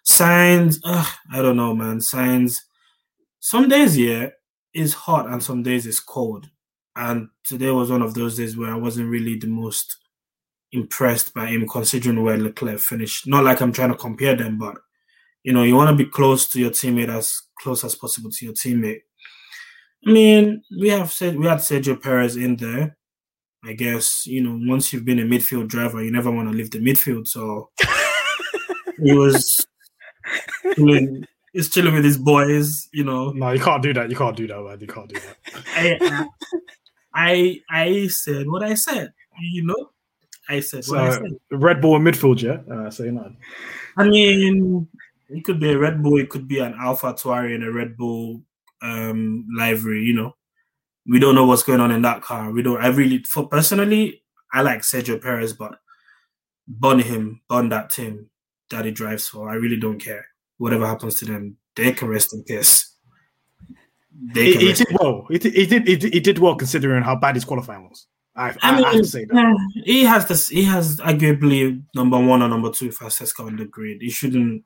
Sainz, 0.06 0.76
uh, 0.84 1.06
I 1.32 1.40
don't 1.42 1.56
know, 1.56 1.74
man. 1.74 2.00
Sainz. 2.00 2.58
some 3.40 3.68
days 3.68 3.96
yeah 3.96 4.28
is 4.74 4.94
hot 4.94 5.26
and 5.28 5.42
some 5.42 5.62
days 5.62 5.86
it's 5.86 6.00
cold 6.00 6.50
and 7.00 7.28
today 7.44 7.70
was 7.70 7.90
one 7.90 8.02
of 8.02 8.12
those 8.12 8.36
days 8.36 8.58
where 8.58 8.70
I 8.70 8.76
wasn't 8.76 9.08
really 9.08 9.38
the 9.38 9.46
most 9.46 9.96
impressed 10.70 11.32
by 11.32 11.46
him, 11.46 11.66
considering 11.66 12.22
where 12.22 12.36
Leclerc 12.36 12.78
finished. 12.78 13.26
Not 13.26 13.42
like 13.42 13.62
I'm 13.62 13.72
trying 13.72 13.88
to 13.88 13.96
compare 13.96 14.36
them, 14.36 14.58
but 14.58 14.76
you 15.42 15.54
know, 15.54 15.62
you 15.62 15.74
want 15.74 15.96
to 15.96 16.04
be 16.04 16.10
close 16.10 16.46
to 16.50 16.60
your 16.60 16.70
teammate 16.70 17.08
as 17.08 17.40
close 17.58 17.84
as 17.84 17.94
possible 17.94 18.30
to 18.30 18.44
your 18.44 18.52
teammate. 18.52 19.00
I 20.06 20.12
mean, 20.12 20.62
we 20.78 20.90
have 20.90 21.10
said 21.10 21.38
we 21.38 21.46
had 21.46 21.58
Sergio 21.58 22.00
Perez 22.00 22.36
in 22.36 22.56
there. 22.56 22.98
I 23.64 23.72
guess 23.72 24.26
you 24.26 24.42
know 24.42 24.58
once 24.70 24.92
you've 24.92 25.06
been 25.06 25.20
a 25.20 25.24
midfield 25.24 25.68
driver, 25.68 26.04
you 26.04 26.12
never 26.12 26.30
want 26.30 26.50
to 26.50 26.56
leave 26.56 26.70
the 26.70 26.80
midfield. 26.80 27.28
So 27.28 27.70
he 29.02 29.14
was 29.14 29.66
chilling, 30.74 31.26
he's 31.54 31.70
chilling 31.70 31.94
with 31.94 32.04
his 32.04 32.18
boys. 32.18 32.90
You 32.92 33.04
know, 33.04 33.30
No, 33.30 33.52
you 33.52 33.60
can't 33.60 33.82
do 33.82 33.94
that. 33.94 34.10
You 34.10 34.16
can't 34.16 34.36
do 34.36 34.46
that, 34.48 34.62
man. 34.62 34.80
You 34.80 34.86
can't 34.86 35.08
do 35.08 35.18
that. 35.18 35.36
I, 35.74 36.26
I 37.14 37.60
I 37.70 38.08
said 38.08 38.48
what 38.48 38.62
I 38.62 38.74
said. 38.74 39.12
You 39.40 39.64
know, 39.64 39.90
I 40.48 40.60
said 40.60 40.84
what 40.86 40.98
I 41.00 41.10
said. 41.10 41.36
Red 41.50 41.80
Bull 41.80 41.98
midfield, 41.98 42.42
yeah. 42.42 42.60
Uh, 42.72 42.90
say 42.90 43.10
no. 43.10 43.32
I 43.96 44.08
mean, 44.08 44.88
it 45.28 45.44
could 45.44 45.60
be 45.60 45.72
a 45.72 45.78
Red 45.78 46.02
Bull, 46.02 46.18
it 46.18 46.28
could 46.28 46.48
be 46.48 46.58
an 46.58 46.74
AlphaTauri 46.74 47.54
and 47.54 47.64
a 47.64 47.72
Red 47.72 47.96
Bull 47.96 48.42
um 48.82 49.46
livery. 49.56 50.02
You 50.02 50.14
know, 50.14 50.36
we 51.06 51.18
don't 51.18 51.34
know 51.34 51.46
what's 51.46 51.62
going 51.62 51.80
on 51.80 51.90
in 51.90 52.02
that 52.02 52.22
car. 52.22 52.50
We 52.50 52.62
don't. 52.62 52.80
I 52.80 52.88
really, 52.88 53.22
for 53.24 53.48
personally, 53.48 54.22
I 54.52 54.62
like 54.62 54.80
Sergio 54.80 55.20
Perez, 55.20 55.52
but 55.52 55.78
burn 56.66 57.00
him, 57.00 57.40
burn 57.48 57.68
that 57.70 57.90
team 57.90 58.30
that 58.70 58.84
he 58.84 58.90
drives 58.90 59.28
for. 59.28 59.50
I 59.50 59.54
really 59.54 59.78
don't 59.78 59.98
care. 59.98 60.26
Whatever 60.58 60.86
happens 60.86 61.14
to 61.16 61.24
them, 61.24 61.56
they 61.74 61.92
can 61.92 62.08
rest 62.08 62.34
in 62.34 62.44
peace. 62.44 62.89
They 64.34 64.52
He, 64.52 64.66
he 64.66 64.72
did 64.72 64.88
well. 65.00 65.26
He 65.30 65.38
did, 65.38 65.54
he 65.54 65.66
did. 65.66 65.88
He 65.88 65.96
did. 65.96 66.14
He 66.14 66.20
did 66.20 66.38
well 66.38 66.54
considering 66.56 67.02
how 67.02 67.16
bad 67.16 67.34
his 67.36 67.44
qualifying 67.44 67.88
was. 67.88 68.06
I, 68.36 68.54
I, 68.62 68.76
mean, 68.76 68.84
I 68.84 68.92
have 68.92 68.98
to 68.98 69.04
say 69.04 69.24
that. 69.24 69.34
yeah, 69.34 69.82
he 69.84 70.04
has 70.04 70.26
this. 70.26 70.48
He 70.48 70.64
has 70.64 70.96
arguably 70.98 71.82
number 71.94 72.18
one 72.18 72.42
or 72.42 72.48
number 72.48 72.70
two 72.70 72.92
fastest 72.92 73.36
car 73.36 73.46
on 73.46 73.56
the 73.56 73.64
grid. 73.64 73.98
He 74.00 74.10
shouldn't. 74.10 74.64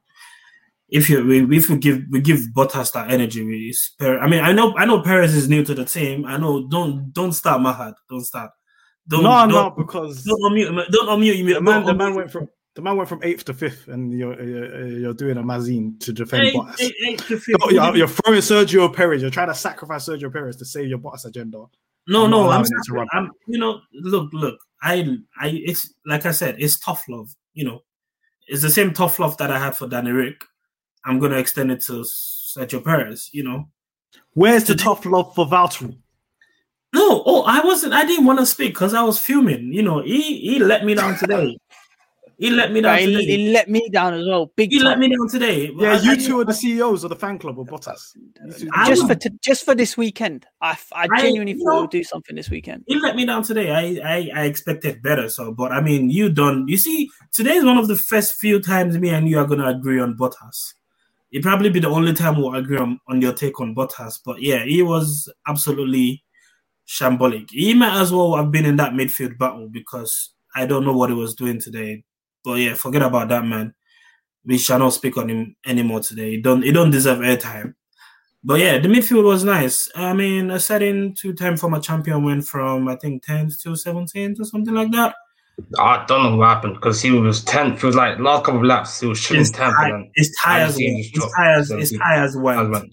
If 0.88 1.08
you 1.08 1.24
we- 1.24 1.56
if 1.56 1.68
we 1.70 1.78
give 1.78 2.04
we 2.10 2.20
give 2.20 2.40
Bottas 2.54 2.92
that 2.92 3.10
energy, 3.10 3.44
we 3.44 3.72
spare. 3.72 4.20
I 4.20 4.28
mean, 4.28 4.40
I 4.44 4.52
know 4.52 4.76
I 4.76 4.84
know 4.84 5.00
Perez 5.02 5.34
is 5.34 5.48
new 5.48 5.64
to 5.64 5.74
the 5.74 5.84
team. 5.84 6.24
I 6.26 6.36
know. 6.36 6.66
Don't 6.68 7.12
don't 7.12 7.32
start 7.32 7.60
Mahad. 7.60 7.94
Don't 8.08 8.24
start. 8.24 8.50
Don't, 9.06 9.22
no, 9.22 9.30
don't, 9.30 9.48
no, 9.50 9.70
because 9.70 10.24
don't 10.24 10.40
unmute. 10.42 10.90
Don't 10.90 11.08
unmute. 11.08 11.36
him. 11.36 11.46
the 11.46 11.60
man, 11.60 11.84
the 11.84 11.94
man 11.94 12.14
went 12.14 12.30
from 12.30 12.48
the 12.74 12.82
man 12.82 12.96
went 12.96 13.08
from 13.08 13.20
eighth 13.22 13.44
to 13.44 13.54
fifth, 13.54 13.88
and 13.88 14.12
you're 14.12 14.40
you're, 14.42 14.86
you're 14.86 15.14
doing 15.14 15.36
a 15.38 15.42
mazine 15.42 15.98
to 16.00 16.12
defend 16.12 16.48
Eight- 16.48 16.54
Bottas. 16.54 16.80
eight- 16.80 16.94
eight 17.06 17.18
to 17.20 17.38
fifth. 17.38 17.56
You're, 17.70 18.08
throwing 18.08 18.40
Sergio 18.40 18.92
Perez. 18.92 19.22
You're 19.22 19.30
trying 19.30 19.48
to 19.48 19.54
sacrifice 19.54 20.08
Sergio 20.08 20.32
Perez 20.32 20.56
to 20.56 20.64
save 20.64 20.88
your 20.88 20.98
Bottas 20.98 21.24
agenda. 21.24 21.64
No, 22.06 22.26
no, 22.26 22.40
I'm, 22.40 22.46
allowing 22.46 22.64
it 22.64 22.84
to 22.86 22.92
run. 22.92 23.08
I'm, 23.12 23.30
you 23.46 23.58
know, 23.58 23.80
look, 23.94 24.30
look, 24.34 24.58
I, 24.82 25.16
I, 25.40 25.48
it's 25.64 25.94
like 26.04 26.26
I 26.26 26.32
said, 26.32 26.56
it's 26.58 26.78
tough 26.78 27.04
love. 27.08 27.30
You 27.54 27.64
know, 27.64 27.82
it's 28.46 28.60
the 28.62 28.70
same 28.70 28.92
tough 28.92 29.18
love 29.18 29.36
that 29.38 29.50
I 29.50 29.58
had 29.58 29.76
for 29.76 29.88
Danny 29.88 30.10
Rick. 30.10 30.44
I'm 31.06 31.18
gonna 31.18 31.38
extend 31.38 31.70
it 31.70 31.82
to 31.84 32.04
Sergio 32.04 32.82
Perez. 32.84 33.30
You 33.32 33.44
know, 33.44 33.68
Where's 34.34 34.64
the 34.64 34.74
tough 34.74 35.06
love 35.06 35.34
for 35.34 35.46
Valtteri? 35.46 35.96
no, 36.92 37.22
oh, 37.26 37.42
I 37.46 37.60
wasn't. 37.64 37.92
I 37.94 38.04
didn't 38.04 38.26
want 38.26 38.38
to 38.40 38.46
speak 38.46 38.74
because 38.74 38.94
I 38.94 39.02
was 39.02 39.18
fuming. 39.18 39.72
You 39.72 39.82
know, 39.82 40.02
he 40.02 40.40
he 40.40 40.58
let 40.58 40.84
me 40.84 40.94
down 40.94 41.16
today. 41.18 41.56
He 42.38 42.50
let 42.50 42.72
me 42.72 42.80
down 42.80 42.92
Right, 42.92 43.08
he, 43.08 43.14
today. 43.14 43.24
he 43.36 43.52
let 43.52 43.68
me 43.70 43.88
down 43.90 44.14
as 44.14 44.26
well. 44.26 44.52
Big 44.56 44.70
He 44.70 44.78
let 44.80 44.98
me 44.98 45.08
down 45.08 45.28
today. 45.28 45.70
Yeah, 45.76 45.92
I- 45.94 46.00
you 46.00 46.12
I- 46.12 46.16
two 46.16 46.40
are 46.40 46.44
the 46.44 46.52
CEOs 46.54 47.04
of 47.04 47.10
the 47.10 47.16
fan 47.16 47.38
club 47.38 47.58
of 47.60 47.66
Bottas. 47.66 48.12
You 48.16 48.52
two- 48.52 48.68
I 48.72 48.88
just 48.88 49.06
for 49.06 49.14
t- 49.14 49.30
just 49.42 49.64
for 49.64 49.74
this 49.74 49.96
weekend. 49.96 50.46
I, 50.60 50.76
I 50.92 51.06
genuinely 51.20 51.52
you 51.52 51.58
thought 51.58 51.66
know- 51.72 51.78
we'll 51.80 51.86
do 51.88 52.02
something 52.04 52.34
this 52.36 52.50
weekend. 52.50 52.84
he 52.86 52.98
let 53.00 53.16
me 53.16 53.24
down 53.26 53.42
today. 53.42 53.70
I, 53.70 54.16
I 54.16 54.30
I 54.42 54.44
expected 54.46 55.02
better. 55.02 55.28
So, 55.28 55.52
but 55.52 55.72
I 55.72 55.80
mean, 55.80 56.10
you 56.10 56.28
done. 56.30 56.66
You 56.68 56.76
see, 56.76 57.08
today 57.32 57.54
is 57.54 57.64
one 57.64 57.78
of 57.78 57.88
the 57.88 57.96
first 57.96 58.34
few 58.40 58.60
times 58.60 58.98
me 58.98 59.10
and 59.10 59.28
you 59.28 59.38
are 59.38 59.46
gonna 59.46 59.68
agree 59.68 60.00
on 60.00 60.16
Bottas. 60.16 60.74
It 61.32 61.42
probably 61.42 61.68
be 61.70 61.80
the 61.80 61.88
only 61.88 62.12
time 62.12 62.36
we'll 62.36 62.54
agree 62.54 62.78
on, 62.78 63.00
on 63.08 63.20
your 63.20 63.32
take 63.32 63.60
on 63.60 63.74
Bottas. 63.74 64.20
But 64.24 64.40
yeah, 64.40 64.64
he 64.64 64.82
was 64.82 65.28
absolutely 65.48 66.22
shambolic. 66.86 67.50
He 67.50 67.74
might 67.74 68.00
as 68.00 68.12
well 68.12 68.36
have 68.36 68.50
been 68.52 68.64
in 68.66 68.76
that 68.76 68.92
midfield 68.92 69.36
battle 69.38 69.68
because 69.68 70.30
I 70.54 70.66
don't 70.66 70.84
know 70.84 70.92
what 70.96 71.10
he 71.10 71.16
was 71.16 71.34
doing 71.34 71.58
today. 71.60 72.04
But 72.44 72.54
yeah, 72.54 72.74
forget 72.74 73.02
about 73.02 73.28
that 73.28 73.44
man. 73.44 73.74
We 74.44 74.58
shall 74.58 74.78
not 74.78 74.90
speak 74.92 75.16
on 75.16 75.30
him 75.30 75.56
anymore 75.66 76.00
today. 76.00 76.32
He 76.32 76.40
don't 76.40 76.62
he 76.62 76.70
don't 76.72 76.90
deserve 76.90 77.18
airtime. 77.20 77.74
But 78.46 78.60
yeah, 78.60 78.78
the 78.78 78.88
midfield 78.88 79.24
was 79.24 79.42
nice. 79.42 79.90
I 79.96 80.12
mean, 80.12 80.50
a 80.50 80.60
setting 80.60 81.16
two-time 81.18 81.56
former 81.56 81.80
champion 81.80 82.22
went 82.22 82.44
from 82.46 82.88
I 82.88 82.96
think 82.96 83.24
10th 83.24 83.62
to 83.62 83.70
17th 83.70 84.38
or 84.40 84.44
something 84.44 84.74
like 84.74 84.90
that. 84.92 85.14
I 85.78 86.04
don't 86.06 86.22
know 86.24 86.36
what 86.36 86.48
happened 86.48 86.74
because 86.74 87.00
he 87.00 87.10
was 87.10 87.42
10th. 87.44 87.76
It 87.76 87.84
was 87.84 87.94
like 87.96 88.18
last 88.18 88.44
couple 88.44 88.60
of 88.60 88.66
laps, 88.66 89.00
he 89.00 89.06
was 89.06 89.18
shooting 89.18 89.38
His, 89.40 89.52
10th. 89.52 90.02
ti- 90.02 90.10
his 90.16 90.36
tires, 90.42 90.76
his 90.76 91.10
tires, 91.34 91.70
his 91.70 91.98
tires 91.98 92.36
went. 92.36 92.92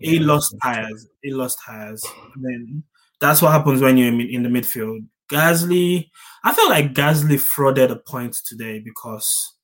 He 0.00 0.18
lost 0.18 0.54
tires. 0.62 1.08
He 1.22 1.30
lost 1.30 1.58
tires. 1.64 2.04
I 2.04 2.32
mean, 2.36 2.82
that's 3.20 3.40
what 3.40 3.52
happens 3.52 3.80
when 3.80 3.96
you're 3.96 4.08
in, 4.08 4.20
in 4.20 4.42
the 4.42 4.48
midfield. 4.48 5.06
Gasly, 5.30 6.10
I 6.44 6.52
felt 6.52 6.70
like 6.70 6.94
Gasly 6.94 7.36
frauded 7.38 7.90
a 7.90 7.96
point 7.96 8.36
today 8.46 8.78
because 8.80 9.54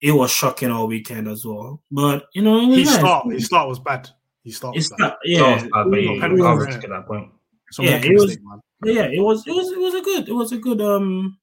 it 0.00 0.12
was 0.12 0.30
shocking 0.30 0.70
all 0.70 0.86
weekend 0.86 1.28
as 1.28 1.44
well. 1.44 1.82
But 1.90 2.26
you 2.34 2.42
know, 2.42 2.58
it 2.60 2.66
was 2.68 2.78
His 2.78 2.88
nice. 2.90 2.98
start, 2.98 3.32
his 3.32 3.46
start 3.46 3.68
was 3.68 3.78
bad. 3.80 4.08
His 4.44 4.56
start 4.56 4.76
It's 4.76 4.90
was 4.90 4.98
bad. 4.98 5.04
not, 5.04 5.18
That 5.22 5.28
yeah, 5.30 5.54
was 5.54 5.62
bad, 5.64 5.84
but 5.90 5.98
it 5.98 6.02
he 6.02 6.08
was- 6.08 6.30
recovered 6.30 6.70
yeah. 6.72 6.80
to 6.80 6.88
that 6.88 7.06
point. 7.06 7.30
Some 7.72 7.84
Yeah, 7.84 7.96
it 7.96 8.12
was- 8.14 8.24
mistake, 8.26 8.42
yeah, 8.84 9.06
it 9.06 9.20
was 9.20 9.46
it 9.46 9.52
was 9.52 9.72
it 9.72 9.78
was 9.78 9.94
a 9.94 10.02
good 10.02 10.28
it 10.28 10.32
was 10.34 10.52
a 10.52 10.58
good 10.58 10.80
um 10.80 11.38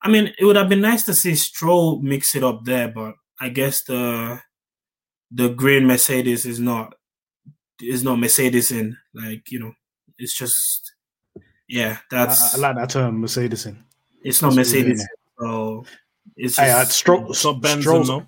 I 0.00 0.08
mean 0.08 0.32
it 0.38 0.44
would 0.44 0.56
have 0.56 0.68
been 0.68 0.80
nice 0.80 1.02
to 1.04 1.14
see 1.14 1.34
Stroll 1.34 2.00
mix 2.00 2.34
it 2.34 2.42
up 2.44 2.64
there, 2.64 2.88
but 2.88 3.14
I 3.40 3.48
guess 3.50 3.82
the 3.84 4.40
the 5.30 5.48
green 5.50 5.86
Mercedes 5.86 6.46
is 6.46 6.58
not 6.60 6.94
is 7.80 8.02
not 8.04 8.18
Mercedes 8.20 8.70
in 8.70 8.96
like 9.12 9.50
you 9.50 9.58
know 9.58 9.72
it's 10.18 10.36
just 10.36 10.81
yeah 11.78 11.98
that's 12.10 12.54
I 12.54 12.58
like 12.58 12.76
that 12.76 12.90
term, 12.90 13.20
Mercedes. 13.20 13.66
In. 13.66 13.76
it's 14.22 14.40
not 14.42 14.54
that's 14.54 14.68
what 14.72 14.82
we're 14.82 14.88
Mercedes 14.88 15.06
so 15.40 15.84
it's 16.36 16.56
Hey, 16.58 16.70
uh, 16.70 16.84
just, 16.84 16.98
Stroll, 16.98 17.30
It's 17.30 17.44
not 17.44 17.60
Benzin, 17.60 17.80
Stroll's- 17.80 18.08
no? 18.08 18.26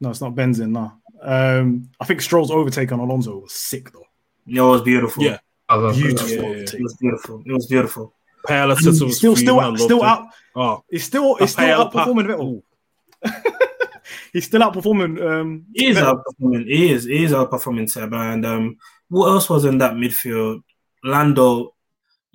No, 0.00 0.10
it's 0.10 0.20
not 0.20 0.34
Benzin. 0.34 0.70
No, 0.70 0.92
um, 1.22 1.88
I 2.00 2.04
think 2.04 2.20
Stroll's 2.20 2.50
overtake 2.50 2.92
on 2.92 3.00
Alonso 3.00 3.38
was 3.38 3.52
sick 3.52 3.90
though. 3.92 4.06
it 4.46 4.60
was 4.60 4.82
beautiful 4.82 5.22
Yeah. 5.24 5.38
Beautiful 5.68 6.28
yeah, 6.28 6.36
yeah. 6.40 6.46
overtake. 6.48 6.80
it 6.80 6.82
was 6.82 6.94
beautiful 7.00 7.42
it 7.44 7.52
was 7.52 7.66
beautiful 7.66 8.14
Pale 8.46 8.70
And 8.70 8.78
Assistant 8.78 9.12
still, 9.14 9.34
still, 9.34 9.58
out, 9.58 9.76
still 9.78 9.98
it. 9.98 10.04
out. 10.04 10.26
Oh, 10.54 10.84
He's 10.88 11.02
still, 11.04 11.34
he's 11.36 11.50
still 11.50 11.90
outperforming 11.90 12.26
Pa- 12.28 12.36
Vettel. 12.36 12.62
he's 14.32 14.44
still 14.44 14.60
outperforming. 14.60 15.20
Um, 15.20 15.66
He 15.74 15.86
is 15.88 15.96
Vettel. 15.96 16.22
outperforming. 16.22 16.64
He 16.66 16.92
is. 16.92 17.04
He 17.04 17.24
is 17.24 17.32
outperforming 17.32 17.90
Seba. 17.90 18.16
And 18.16 18.46
um, 18.46 18.76
what 19.08 19.28
else 19.28 19.50
was 19.50 19.64
in 19.64 19.78
that 19.78 19.94
midfield? 19.94 20.62
Lando, 21.02 21.74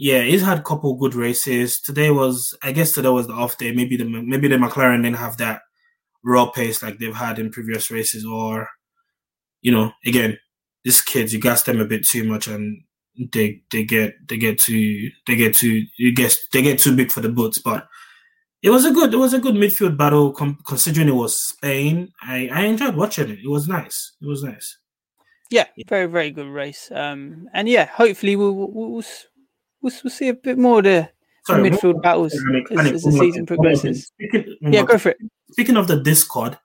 yeah, 0.02 0.24
he's 0.24 0.42
had 0.42 0.58
a 0.58 0.64
couple 0.64 0.96
good 0.96 1.14
races. 1.14 1.80
Today 1.80 2.10
was, 2.10 2.58
I 2.64 2.72
guess, 2.72 2.92
today 2.92 3.10
was 3.10 3.28
the 3.28 3.34
off 3.34 3.60
day. 3.60 3.72
Maybe 3.72 3.98
the 3.98 4.06
maybe 4.06 4.48
the 4.48 4.56
McLaren 4.56 5.04
didn't 5.04 5.18
have 5.18 5.38
that 5.38 5.62
raw 6.24 6.50
pace 6.50 6.82
like 6.82 6.98
they've 6.98 7.16
had 7.16 7.38
in 7.38 7.52
previous 7.52 7.92
races, 7.92 8.26
or 8.26 8.68
you 9.62 9.72
know, 9.72 9.92
again, 10.04 10.40
these 10.84 11.02
kids, 11.02 11.34
you 11.34 11.40
gas 11.40 11.62
them 11.62 11.80
a 11.80 11.86
bit 11.86 12.04
too 12.04 12.24
much, 12.24 12.48
and 12.48 12.82
they 13.32 13.62
they 13.70 13.84
get 13.84 14.16
they 14.28 14.38
get 14.38 14.58
too 14.58 15.12
they 15.28 15.36
get 15.36 15.54
too 15.54 15.84
you 16.00 16.12
guess 16.12 16.40
they 16.52 16.64
get 16.64 16.80
too 16.80 16.96
big 16.96 17.12
for 17.12 17.22
the 17.22 17.30
boots. 17.30 17.60
But 17.60 17.88
it 18.64 18.72
was 18.72 18.86
a 18.86 18.92
good 18.92 19.14
it 19.14 19.18
was 19.18 19.36
a 19.36 19.40
good 19.40 19.54
midfield 19.54 19.98
battle 19.98 20.34
com- 20.34 20.58
considering 20.66 21.10
it 21.10 21.16
was 21.16 21.38
Spain. 21.38 22.12
I 22.24 22.50
I 22.52 22.62
enjoyed 22.64 22.96
watching 22.96 23.30
it. 23.30 23.38
It 23.46 23.50
was 23.50 23.68
nice. 23.68 24.14
It 24.20 24.28
was 24.28 24.44
nice. 24.44 24.80
Yeah, 25.52 25.68
very 25.88 26.08
very 26.08 26.32
good 26.32 26.48
race. 26.48 26.90
Um, 26.92 27.50
and 27.54 27.70
yeah, 27.70 27.86
hopefully 27.86 28.36
we'll 28.36 28.56
we'll, 28.56 29.04
we'll, 29.82 29.92
we'll, 29.92 30.02
we'll 30.04 30.12
see 30.12 30.30
a 30.30 30.34
bit 30.34 30.58
more 30.58 30.80
of 30.80 30.84
the, 30.86 31.10
the 31.48 31.54
midfield 31.54 31.94
one- 31.96 32.02
battles 32.02 32.34
Panic, 32.46 32.72
as, 32.72 32.78
panic, 32.78 32.94
as 32.96 33.04
the 33.04 33.12
season 33.12 33.46
thing, 33.46 33.58
one 33.58 33.68
more 33.70 33.76
thing. 33.76 33.94
progresses. 33.94 34.06
Speaking, 34.08 34.58
Yeah, 34.62 34.84
go 34.84 34.98
for 34.98 35.10
it. 35.10 35.18
Speaking 35.52 35.78
of 35.78 35.88
the 35.88 36.00
Discord, 36.02 36.58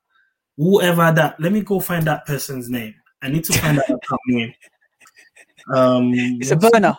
whoever 0.56 1.12
that, 1.12 1.40
let 1.40 1.52
me 1.52 1.60
go 1.62 1.80
find 1.80 2.04
that 2.06 2.24
person's 2.26 2.68
name. 2.68 2.94
I 3.22 3.28
need 3.28 3.44
to 3.44 3.52
find 3.58 3.78
that 3.78 3.84
account 3.90 4.20
name. 4.28 4.54
Um, 5.74 6.12
It's 6.14 6.50
a 6.50 6.56
burner. 6.56 6.96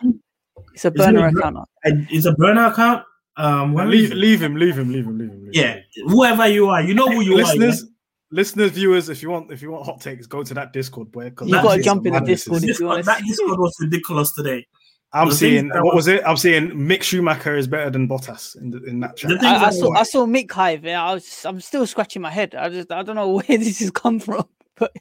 It's 0.74 0.86
a 0.86 0.92
burner 0.92 1.28
it 1.28 1.36
account. 1.38 1.58
I- 1.86 2.08
It's 2.10 2.26
a 2.26 2.34
burner 2.34 2.66
account. 2.66 3.04
Um, 3.40 3.74
when 3.74 3.92
leave, 3.92 4.12
leave 4.14 4.42
him, 4.42 4.56
leave 4.56 4.78
him, 4.80 4.92
leave 4.92 5.06
him, 5.06 5.18
leave 5.20 5.30
him. 5.30 5.44
Leave 5.46 5.56
yeah, 5.56 5.74
him. 5.76 6.08
whoever 6.10 6.48
you 6.48 6.70
are, 6.70 6.82
you 6.82 6.96
know 6.96 7.08
who 7.08 7.22
you 7.22 7.36
listeners, 7.36 7.84
are. 7.84 7.88
listeners, 8.32 8.72
viewers, 8.72 9.10
if 9.10 9.22
you 9.22 9.30
want, 9.30 9.52
if 9.52 9.62
you 9.62 9.70
want 9.70 9.86
hot 9.86 10.02
takes, 10.02 10.26
go 10.26 10.42
to 10.42 10.56
that 10.56 10.74
Discord, 10.74 11.12
boy. 11.12 11.26
You 11.26 11.30
that 11.52 11.64
gotta 11.64 11.80
jump 11.84 12.08
in 12.08 12.14
the. 12.14 12.20
Discord 12.22 12.58
if 12.64 12.64
you 12.64 12.68
Discord, 12.70 13.06
that 13.06 13.22
Discord 13.24 13.60
was 13.60 13.76
ridiculous 13.80 14.34
today. 14.34 14.66
I'm 15.14 15.30
The 15.30 15.36
seeing 15.36 15.70
what 15.70 15.84
was- 15.86 15.96
was 15.96 16.08
it? 16.08 16.24
I'm 16.26 16.38
seeing 16.38 16.70
Mick 16.72 17.02
Schumacher 17.02 17.56
is 17.56 17.68
better 17.68 17.90
than 17.90 18.08
Bottas 18.08 18.56
in 18.60 18.70
the, 18.72 18.84
in 18.84 19.00
that 19.00 19.16
chat. 19.18 19.30
The 19.40 19.48
I, 19.48 19.68
I 19.68 19.70
saw 19.72 19.94
I 19.94 20.04
saw 20.04 20.26
Mick 20.26 20.52
Hive. 20.52 20.86
And 20.86 20.96
I 20.96 21.14
was 21.14 21.46
I'm 21.46 21.62
still 21.62 21.88
scratching 21.88 22.22
my 22.22 22.30
head. 22.32 22.56
I 22.56 22.70
just 22.70 22.92
I 22.92 23.04
don't 23.04 23.16
know 23.16 23.30
where 23.36 23.44
this 23.58 23.80
has 23.80 23.92
come 23.92 24.20
from. 24.20 24.46
But 24.80 24.92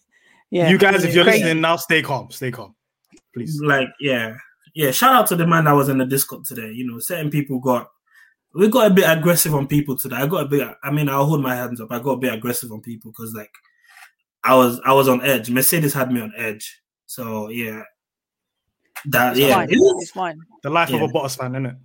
yeah, 0.50 0.70
you 0.70 0.78
guys, 0.78 1.04
if 1.04 1.14
you're 1.14 1.24
crazy. 1.24 1.42
listening 1.42 1.60
now, 1.60 1.76
stay 1.76 2.00
calm, 2.00 2.30
stay 2.30 2.50
calm, 2.50 2.74
please. 3.34 3.60
Like, 3.60 3.88
yeah, 4.00 4.36
yeah. 4.74 4.90
Shout 4.92 5.12
out 5.12 5.26
to 5.26 5.36
the 5.36 5.46
man 5.46 5.64
that 5.64 5.72
was 5.72 5.88
in 5.90 5.98
the 5.98 6.06
Discord 6.06 6.44
today. 6.46 6.70
You 6.72 6.86
know, 6.90 6.98
certain 7.00 7.28
people 7.30 7.58
got 7.58 7.90
we 8.54 8.68
got 8.68 8.90
a 8.90 8.94
bit 8.94 9.04
aggressive 9.06 9.54
on 9.54 9.66
people 9.66 9.96
today. 9.98 10.16
I 10.16 10.26
got 10.26 10.44
a 10.44 10.48
bit. 10.48 10.66
I 10.82 10.90
mean, 10.92 11.08
I'll 11.10 11.26
hold 11.26 11.42
my 11.42 11.54
hands 11.56 11.78
up. 11.80 11.90
I 11.90 11.98
got 11.98 12.12
a 12.12 12.16
bit 12.18 12.32
aggressive 12.32 12.72
on 12.72 12.80
people 12.80 13.10
because 13.10 13.34
like 13.34 13.50
I 14.44 14.54
was 14.54 14.80
I 14.86 14.92
was 14.94 15.08
on 15.08 15.20
edge. 15.22 15.50
Mercedes 15.50 15.92
had 15.92 16.10
me 16.12 16.20
on 16.22 16.32
edge. 16.38 16.80
So 17.04 17.48
yeah, 17.50 17.82
that 19.10 19.32
it's 19.32 19.40
yeah. 19.40 19.54
fine. 19.54 19.70
It, 19.70 19.76
was, 19.78 20.02
It's 20.02 20.10
fine. 20.12 20.38
The 20.62 20.70
life 20.70 20.90
Yeah. 20.90 20.96
of 20.96 21.10
a 21.10 21.12
Bottas 21.12 21.36
fan, 21.38 21.52
isn't 21.52 21.66
it? 21.66 21.76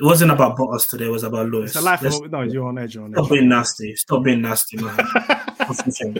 it 0.00 0.04
wasn't 0.04 0.30
about 0.30 0.56
Bottas 0.56 0.88
today. 0.88 1.06
It 1.06 1.10
was 1.10 1.24
about 1.24 1.48
Lewis. 1.50 1.70
It's 1.72 1.78
the 1.80 1.84
life 1.84 2.00
Let's- 2.02 2.20
of 2.20 2.30
no. 2.30 2.42
You're 2.42 2.66
on 2.68 2.78
edge. 2.78 2.94
You're 2.94 3.04
on 3.04 3.12
Stop 3.12 3.24
edge. 3.26 3.30
being 3.32 3.48
nasty. 3.48 3.94
Stop 3.96 4.22
being 4.24 4.40
nasty, 4.42 4.76
man. 4.78 4.96
What's 5.66 5.82
the 5.82 5.90
thing? 5.92 6.18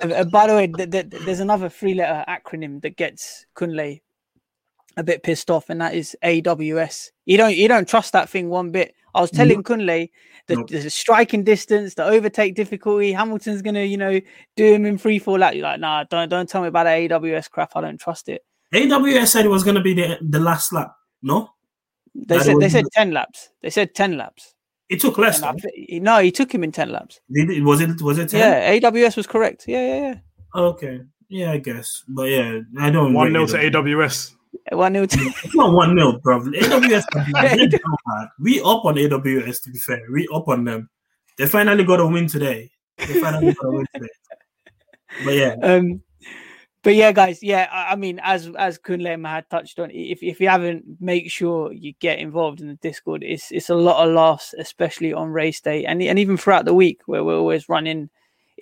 Uh, 0.00 0.24
by 0.24 0.46
the 0.46 0.54
way, 0.54 0.66
th- 0.66 0.90
th- 0.90 1.24
there's 1.24 1.40
another 1.40 1.68
three-letter 1.68 2.24
acronym 2.28 2.80
that 2.82 2.96
gets 2.96 3.46
Kunle 3.56 4.00
a 4.96 5.02
bit 5.02 5.22
pissed 5.22 5.50
off, 5.50 5.70
and 5.70 5.80
that 5.80 5.94
is 5.94 6.16
AWS. 6.24 7.10
You 7.24 7.36
don't 7.38 7.56
you 7.56 7.66
don't 7.68 7.88
trust 7.88 8.12
that 8.12 8.28
thing 8.28 8.48
one 8.50 8.70
bit. 8.72 8.94
I 9.14 9.20
was 9.22 9.30
telling 9.30 9.62
Kunle 9.62 10.10
the, 10.46 10.56
Nope. 10.56 10.68
the 10.68 10.88
striking 10.90 11.44
distance, 11.44 11.94
the 11.94 12.04
overtake 12.04 12.54
difficulty. 12.54 13.12
Hamilton's 13.12 13.62
gonna 13.62 13.82
you 13.84 13.96
know 13.96 14.20
do 14.56 14.74
him 14.74 14.84
in 14.84 14.98
free 14.98 15.18
fall. 15.18 15.38
Like 15.38 15.54
you're 15.54 15.64
like, 15.64 15.80
nah, 15.80 16.04
don't 16.04 16.28
don't 16.28 16.48
tell 16.48 16.62
me 16.62 16.68
about 16.68 16.84
that 16.84 16.98
AWS 16.98 17.50
crap. 17.50 17.72
I 17.74 17.80
don't 17.80 17.98
trust 18.00 18.28
it. 18.28 18.42
AWS 18.74 19.28
said 19.28 19.44
it 19.44 19.48
was 19.48 19.64
going 19.64 19.76
to 19.76 19.82
be 19.82 19.94
the, 19.94 20.18
the 20.20 20.38
last 20.40 20.72
lap. 20.72 20.92
No, 21.22 21.50
They 22.14 22.36
That 22.36 22.44
said 22.44 22.52
they 22.58 22.66
was- 22.66 22.72
said 22.72 22.84
ten 22.92 23.10
laps. 23.12 23.48
They 23.62 23.70
said 23.70 23.94
ten 23.94 24.16
laps. 24.16 24.54
it 24.88 25.00
took 25.00 25.18
less. 25.18 25.38
And 25.38 25.46
I 25.46 25.52
though. 25.52 25.58
thi- 25.58 26.00
no, 26.00 26.18
he 26.20 26.30
took 26.30 26.52
him 26.54 26.62
in 26.64 26.72
ten 26.72 26.90
laps. 26.90 27.20
Did 27.32 27.50
it, 27.50 27.62
was 27.62 27.80
it? 27.80 28.00
Was 28.02 28.18
it 28.18 28.28
10? 28.30 28.40
Yeah, 28.40 28.90
AWS 28.90 29.16
was 29.16 29.26
correct. 29.26 29.64
Yeah, 29.66 29.86
yeah, 29.86 30.00
yeah. 30.02 30.14
Okay. 30.60 31.00
Yeah, 31.28 31.52
I 31.52 31.58
guess. 31.58 32.04
But 32.08 32.24
yeah, 32.24 32.60
I 32.78 32.90
don't. 32.90 33.12
One 33.14 33.32
rate 33.34 33.48
0 33.48 33.60
to 33.70 33.70
AWS. 33.70 34.32
AWS. 34.70 34.76
One 34.76 34.92
nil. 34.94 35.04
It's 35.04 35.54
not 35.54 35.72
one 35.72 35.96
0 35.98 36.20
bro. 36.22 36.40
AWS. 36.40 37.04
they're 37.32 37.66
down 37.68 37.96
bad. 38.06 38.28
we 38.40 38.60
up 38.60 38.84
on 38.84 38.94
AWS. 38.96 39.62
To 39.64 39.70
be 39.70 39.78
fair, 39.78 40.00
we 40.12 40.26
up 40.34 40.48
on 40.48 40.64
them. 40.64 40.88
They 41.36 41.46
finally 41.46 41.84
got 41.84 42.00
a 42.00 42.06
win 42.06 42.26
today. 42.26 42.70
They 42.96 43.20
finally 43.20 43.52
got 43.52 43.66
a 43.66 43.70
win 43.70 43.86
today. 43.94 44.08
But 45.24 45.34
yeah, 45.34 45.56
um 45.62 46.02
but 46.82 46.94
yeah 46.94 47.12
guys 47.12 47.42
yeah 47.42 47.68
I, 47.72 47.96
mean 47.96 48.20
as 48.22 48.50
as 48.58 48.78
kunle 48.78 49.26
had 49.26 49.48
touched 49.50 49.78
on 49.78 49.90
if, 49.90 50.22
if 50.22 50.40
you 50.40 50.48
haven't 50.48 50.84
make 51.00 51.30
sure 51.30 51.72
you 51.72 51.92
get 52.00 52.18
involved 52.18 52.60
in 52.60 52.68
the 52.68 52.74
discord. 52.74 53.22
It's 53.22 53.50
it's 53.50 53.70
a 53.70 53.74
lot 53.74 54.06
of 54.06 54.14
laughs 54.14 54.54
especially 54.58 55.12
on 55.12 55.30
race 55.30 55.60
day 55.60 55.84
and, 55.84 56.02
and 56.02 56.18
even 56.18 56.36
throughout 56.36 56.64
the 56.64 56.74
week 56.74 57.00
where 57.06 57.24
we're 57.24 57.38
always 57.38 57.68
running 57.68 58.10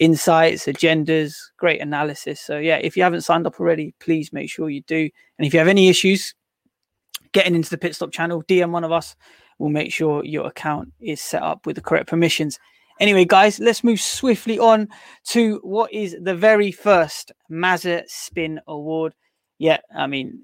insights 0.00 0.66
agendas 0.66 1.34
great 1.56 1.80
analysis. 1.80 2.40
So 2.40 2.58
yeah 2.58 2.76
if 2.76 2.96
you 2.96 3.02
haven't 3.02 3.22
signed 3.22 3.46
up 3.46 3.60
already 3.60 3.94
please 4.00 4.32
make 4.32 4.50
sure 4.50 4.70
you 4.70 4.82
do. 4.82 5.08
And 5.38 5.46
if 5.46 5.52
you 5.52 5.58
have 5.58 5.68
any 5.68 5.88
issues 5.88 6.34
getting 7.32 7.54
into 7.54 7.70
the 7.70 7.78
pit 7.78 7.94
stop 7.94 8.12
channel 8.12 8.42
dm 8.44 8.70
one 8.70 8.84
of 8.84 8.92
us. 8.92 9.14
We'll 9.58 9.70
make 9.70 9.92
sure 9.92 10.22
your 10.24 10.46
account 10.46 10.92
is 11.00 11.20
set 11.20 11.42
up 11.42 11.64
with 11.64 11.76
the 11.76 11.82
correct 11.82 12.08
permissions 12.08 12.58
anyway 13.00 13.24
guys 13.24 13.58
let's 13.58 13.84
move 13.84 14.00
swiftly 14.00 14.58
on 14.58 14.88
to 15.24 15.60
what 15.62 15.92
is 15.92 16.16
the 16.20 16.34
very 16.34 16.72
first 16.72 17.32
Mazepin 17.50 18.58
Award. 18.66 19.14
Yeah, 19.58 19.78
I 19.94 20.06
mean, 20.06 20.42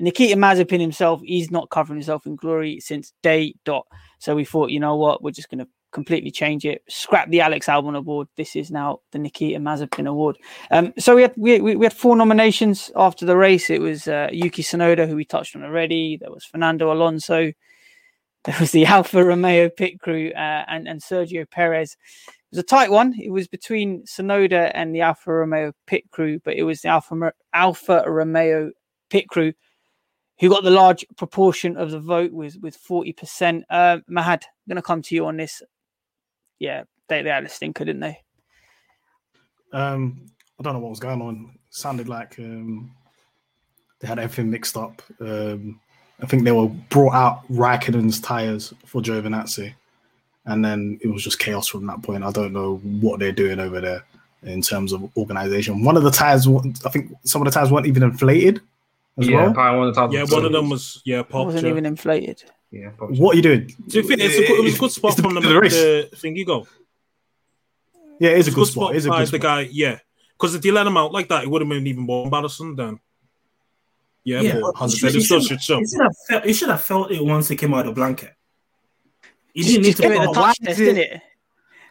Nikita 0.00 0.36
Mazepin 0.36 0.80
himself, 0.80 1.20
he's 1.24 1.50
not 1.50 1.70
covering 1.70 1.98
himself 1.98 2.26
in 2.26 2.36
glory 2.36 2.80
since 2.80 3.12
day 3.22 3.54
dot. 3.64 3.86
So 4.18 4.34
we 4.34 4.44
thought, 4.44 4.70
you 4.70 4.80
know 4.80 4.96
what, 4.96 5.22
we're 5.22 5.30
just 5.30 5.50
going 5.50 5.64
to 5.64 5.68
completely 5.92 6.30
change 6.30 6.66
it, 6.66 6.82
scrap 6.88 7.30
the 7.30 7.40
Alex 7.40 7.66
Albon 7.66 7.96
Award. 7.96 8.28
This 8.36 8.56
is 8.56 8.70
now 8.70 9.00
the 9.12 9.18
Nikita 9.18 9.58
Mazepin 9.58 10.06
Award. 10.06 10.36
Um, 10.70 10.92
so 10.98 11.16
we 11.16 11.22
had 11.22 11.34
we, 11.36 11.60
we, 11.60 11.84
had 11.84 11.92
four 11.92 12.16
nominations 12.16 12.90
after 12.96 13.24
the 13.24 13.36
race. 13.36 13.70
It 13.70 13.80
was 13.80 14.06
uh, 14.06 14.28
Yuki 14.32 14.62
Tsunoda, 14.62 15.08
who 15.08 15.16
we 15.16 15.24
touched 15.24 15.56
on 15.56 15.62
already. 15.62 16.18
There 16.20 16.30
was 16.30 16.44
Fernando 16.44 16.92
Alonso. 16.92 17.52
There 18.46 18.56
was 18.58 18.70
the 18.70 18.86
Alfa 18.86 19.22
Romeo 19.22 19.68
pit 19.68 20.00
crew 20.00 20.30
uh, 20.30 20.64
and, 20.68 20.88
and 20.88 21.00
Sergio 21.02 21.48
Perez. 21.50 21.96
It 22.28 22.34
was 22.52 22.58
a 22.60 22.62
tight 22.62 22.90
one. 22.90 23.14
It 23.20 23.30
was 23.30 23.48
between 23.48 24.04
Tsunoda 24.04 24.70
and 24.72 24.94
the 24.94 25.02
Alfa 25.02 25.32
Romeo 25.32 25.72
pit 25.86 26.10
crew, 26.10 26.40
but 26.44 26.54
it 26.54 26.62
was 26.62 26.80
the 26.80 26.88
Alfa, 26.88 27.32
Alfa 27.52 28.04
Romeo 28.06 28.70
pit 29.10 29.28
crew 29.28 29.52
who 30.38 30.48
got 30.48 30.64
the 30.64 30.70
large 30.70 31.04
proportion 31.16 31.76
of 31.76 31.90
the 31.90 32.00
vote 32.00 32.32
with 32.32 32.56
with 32.60 32.78
40%. 32.78 33.62
Uh, 33.70 33.98
Mahad, 34.10 34.44
I'm 34.44 34.68
going 34.68 34.76
to 34.76 34.82
come 34.82 35.02
to 35.02 35.14
you 35.14 35.26
on 35.26 35.36
this. 35.36 35.62
Yeah, 36.58 36.84
they, 37.08 37.22
they 37.22 37.30
had 37.30 37.44
a 37.44 37.48
stinker, 37.48 37.84
didn't 37.84 38.00
they? 38.00 38.22
Um, 39.72 40.26
I 40.58 40.62
don't 40.62 40.74
know 40.74 40.78
what 40.78 40.90
was 40.90 41.00
going 41.00 41.22
on. 41.22 41.58
sounded 41.70 42.08
like 42.08 42.38
um, 42.38 42.94
they 44.00 44.08
had 44.08 44.18
everything 44.18 44.50
mixed 44.50 44.76
up. 44.76 45.02
Um, 45.20 45.80
I 46.20 46.26
think 46.26 46.44
they 46.44 46.52
were 46.52 46.68
brought 46.68 47.14
out 47.14 47.46
Raikkonen's 47.48 48.20
tires 48.20 48.72
for 48.86 49.02
Giovinazzi, 49.02 49.74
and 50.46 50.64
then 50.64 50.98
it 51.02 51.08
was 51.08 51.22
just 51.22 51.38
chaos 51.38 51.66
from 51.68 51.86
that 51.86 52.02
point. 52.02 52.24
I 52.24 52.30
don't 52.30 52.52
know 52.52 52.76
what 52.78 53.20
they're 53.20 53.32
doing 53.32 53.60
over 53.60 53.80
there 53.80 54.04
in 54.42 54.62
terms 54.62 54.92
of 54.92 55.10
organization. 55.16 55.84
One 55.84 55.96
of 55.96 56.02
the 56.04 56.10
tires, 56.10 56.46
I 56.84 56.88
think 56.90 57.12
some 57.24 57.42
of 57.42 57.46
the 57.46 57.50
tires 57.50 57.70
weren't 57.70 57.86
even 57.86 58.02
inflated 58.02 58.60
as 59.18 59.28
yeah, 59.28 59.44
well. 59.44 59.54
probably 59.54 59.78
one 59.78 59.88
of 59.88 59.94
the 59.94 60.00
top. 60.00 60.12
Yeah, 60.12 60.24
one 60.24 60.44
of 60.44 60.52
them 60.52 60.70
was 60.70 61.02
yeah, 61.04 61.20
It 61.20 61.28
popped. 61.28 61.46
wasn't 61.46 61.64
yeah. 61.64 61.70
even 61.70 61.86
inflated. 61.86 62.44
Yeah, 62.70 62.90
probably. 62.96 63.18
What 63.18 63.34
are 63.34 63.36
you 63.36 63.42
doing? 63.42 63.68
To 63.90 64.02
be 64.02 64.16
fair, 64.16 64.26
it's 64.26 64.36
a 64.36 64.46
good, 64.46 64.58
it 64.58 64.64
was 64.64 64.74
a 64.76 64.78
good 64.78 64.90
spot 64.90 65.08
It's 65.10 65.16
the 65.16 65.22
from 65.22 65.34
the, 65.34 65.40
beginning 65.40 65.56
the 65.56 65.60
race. 65.62 66.10
the 66.10 66.16
thing 66.16 66.36
you 66.36 66.44
go. 66.46 66.66
Yeah, 68.18 68.30
it 68.30 68.38
is 68.38 68.46
a 68.46 68.50
It's 68.50 68.54
good 68.54 68.66
spot. 68.68 68.94
It 68.94 68.98
is 68.98 69.06
a 69.06 69.10
by 69.10 69.24
good 69.24 69.28
the 69.32 69.38
guy, 69.38 69.60
yeah. 69.70 69.98
Because 70.38 70.54
if 70.54 70.64
you 70.64 70.72
let 70.72 70.86
him 70.86 70.96
out 70.96 71.12
like 71.12 71.28
that, 71.28 71.44
it 71.44 71.50
would 71.50 71.62
have 71.62 71.68
been 71.68 71.86
even 71.86 72.02
more 72.04 72.24
embarrassing 72.24 72.76
then. 72.76 73.00
Yeah, 74.26 74.40
Yeah, 74.40 74.58
but 74.60 74.74
but 74.74 74.84
as 74.84 74.92
he 74.94 74.98
should- 74.98 75.14
it 75.14 75.22
still 75.22 75.38
he 75.40 75.46
should 75.46 75.62
show. 75.62 75.78
he 75.78 75.86
should 75.86 76.00
have 76.02 76.16
felt. 76.28 76.44
He 76.44 76.52
should 76.52 76.68
have 76.68 76.82
felt 76.82 77.10
it 77.12 77.24
once 77.24 77.48
it 77.50 77.56
came 77.56 77.72
out 77.72 77.80
of 77.80 77.86
the 77.86 77.92
blanket. 77.92 78.32
He 79.54 79.62
didn't 79.62 79.82
need 79.82 79.88
just 79.90 80.02
give 80.02 80.10
it 80.10 80.16
to. 80.16 80.20
a 80.20 80.24
felt- 80.24 80.34
touch 80.34 80.44
why 80.44 80.50
is 80.50 80.56
test, 80.66 80.80
it- 80.80 80.84
didn't 80.84 80.98
it? 80.98 81.20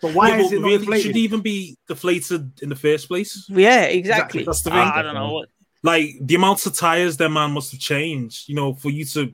But 0.02 0.14
why 0.14 0.28
Yeah, 0.28 0.38
is 0.40 0.48
but 0.50 0.56
it 0.56 0.60
not 0.60 0.68
really, 0.68 1.02
should 1.02 1.16
he 1.16 1.22
even 1.22 1.40
be 1.40 1.78
deflated 1.88 2.52
in 2.62 2.68
the 2.68 2.76
first 2.76 3.08
place? 3.08 3.46
Yeah, 3.50 3.84
exactly. 3.84 4.44
That's 4.44 4.62
the 4.62 4.74
I- 4.74 4.84
thing. 4.84 4.92
I 5.00 5.02
don't 5.02 5.14
know 5.16 5.32
what. 5.32 5.50
Like 5.82 6.16
the 6.20 6.36
amounts 6.36 6.66
of 6.66 6.76
tires 6.76 7.16
their 7.16 7.30
man 7.30 7.52
must 7.52 7.72
have 7.72 7.80
changed, 7.80 8.50
you 8.50 8.56
know, 8.56 8.74
for 8.74 8.90
you 8.90 9.06
to 9.06 9.34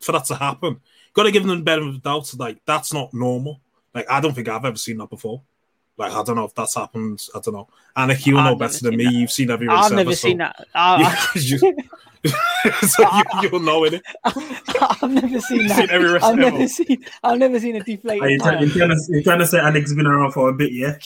for 0.00 0.10
that 0.12 0.24
to 0.26 0.34
happen. 0.34 0.80
Got 1.12 1.22
to 1.24 1.30
give 1.30 1.44
them 1.46 1.56
the 1.58 1.62
benefit 1.64 1.88
of 1.88 1.94
the 1.94 2.00
doubt. 2.00 2.32
Like 2.36 2.58
that's 2.66 2.92
not 2.92 3.14
normal. 3.14 3.60
Like 3.94 4.10
I 4.10 4.20
don't 4.20 4.34
think 4.34 4.48
I've 4.48 4.64
ever 4.64 4.76
seen 4.76 4.96
that 4.98 5.08
before. 5.10 5.42
Like 6.00 6.12
I 6.12 6.22
don't 6.24 6.36
know 6.36 6.44
if 6.44 6.54
that's 6.54 6.74
happened. 6.74 7.22
I 7.34 7.40
don't 7.40 7.52
know. 7.54 7.68
Anik, 7.96 8.24
you 8.26 8.32
know 8.34 8.56
better 8.56 8.78
than 8.82 8.96
me. 8.96 9.04
that. 9.04 9.12
You've 9.12 9.30
seen 9.30 9.50
every 9.50 9.68
I've 9.68 9.86
ever, 9.86 9.96
never 9.96 10.12
so- 10.16 10.28
seen 10.28 10.38
that. 10.38 10.64
I, 10.74 11.28
You- 11.34 11.58
so 12.86 13.02
you, 13.02 13.22
you'll 13.50 13.60
know 13.60 13.84
it. 13.84 14.02
I've 14.24 15.10
never 15.10 15.40
seen 15.40 15.66
that. 15.68 15.76
Seen 15.76 15.90
every 15.90 16.18
I've 16.20 16.36
never 16.36 16.56
ever. 16.56 16.68
seen. 16.68 17.04
I've 17.22 17.38
never 17.38 17.58
seen 17.60 17.76
a 17.76 17.78
Are 17.78 17.84
you, 17.86 17.96
deflated 17.96 18.40
trying, 18.40 18.60
you're, 18.60 18.70
trying 18.70 18.88
to, 18.90 18.96
you're 19.08 19.22
trying 19.22 19.38
to 19.38 19.46
say 19.46 19.58
Alex 19.58 19.92
been 19.94 20.06
around 20.06 20.32
for 20.32 20.48
a 20.50 20.52
bit, 20.52 20.70
yeah? 20.72 20.96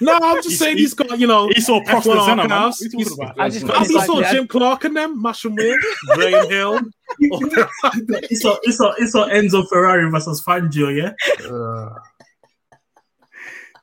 No, 0.00 0.14
I'm 0.20 0.36
just 0.36 0.48
He's- 0.48 0.58
saying 0.58 0.76
he's- 0.78 0.90
he's 0.90 0.94
got, 1.08 1.18
you 1.18 1.26
know, 1.26 1.48
He 1.54 1.60
saw 1.62 1.80
F1 1.80 1.84
Prosper's 1.86 2.28
in 2.28 2.36
man. 2.36 2.52
Arkansas. 2.52 2.64
What 2.66 2.80
are 2.80 2.84
you 2.84 2.98
He's- 2.98 3.08
talking 3.08 3.24
about? 3.24 3.40
I 3.40 3.48
just 3.48 3.64
I 3.64 3.68
I 3.68 3.72
find 3.72 3.86
still 3.86 3.96
it's 3.98 4.06
saw 4.06 4.12
like- 4.14 4.30
Jim 4.32 4.46
Clark 4.48 4.84
and 4.84 4.96
them, 4.96 5.22
mash 5.22 5.44
and 5.44 5.56
win, 5.56 5.80
Graham 6.14 6.50
Hill. 6.50 6.80
It's 7.20 8.44
a, 8.44 8.56
it's 8.62 8.80
a, 8.80 8.94
it's 8.98 9.14
a 9.14 9.18
Enzo 9.26 9.68
Ferrari 9.68 10.10
versus 10.10 10.42
Fangio, 10.44 10.94
yeah. 10.94 11.12
Uh, 11.48 11.94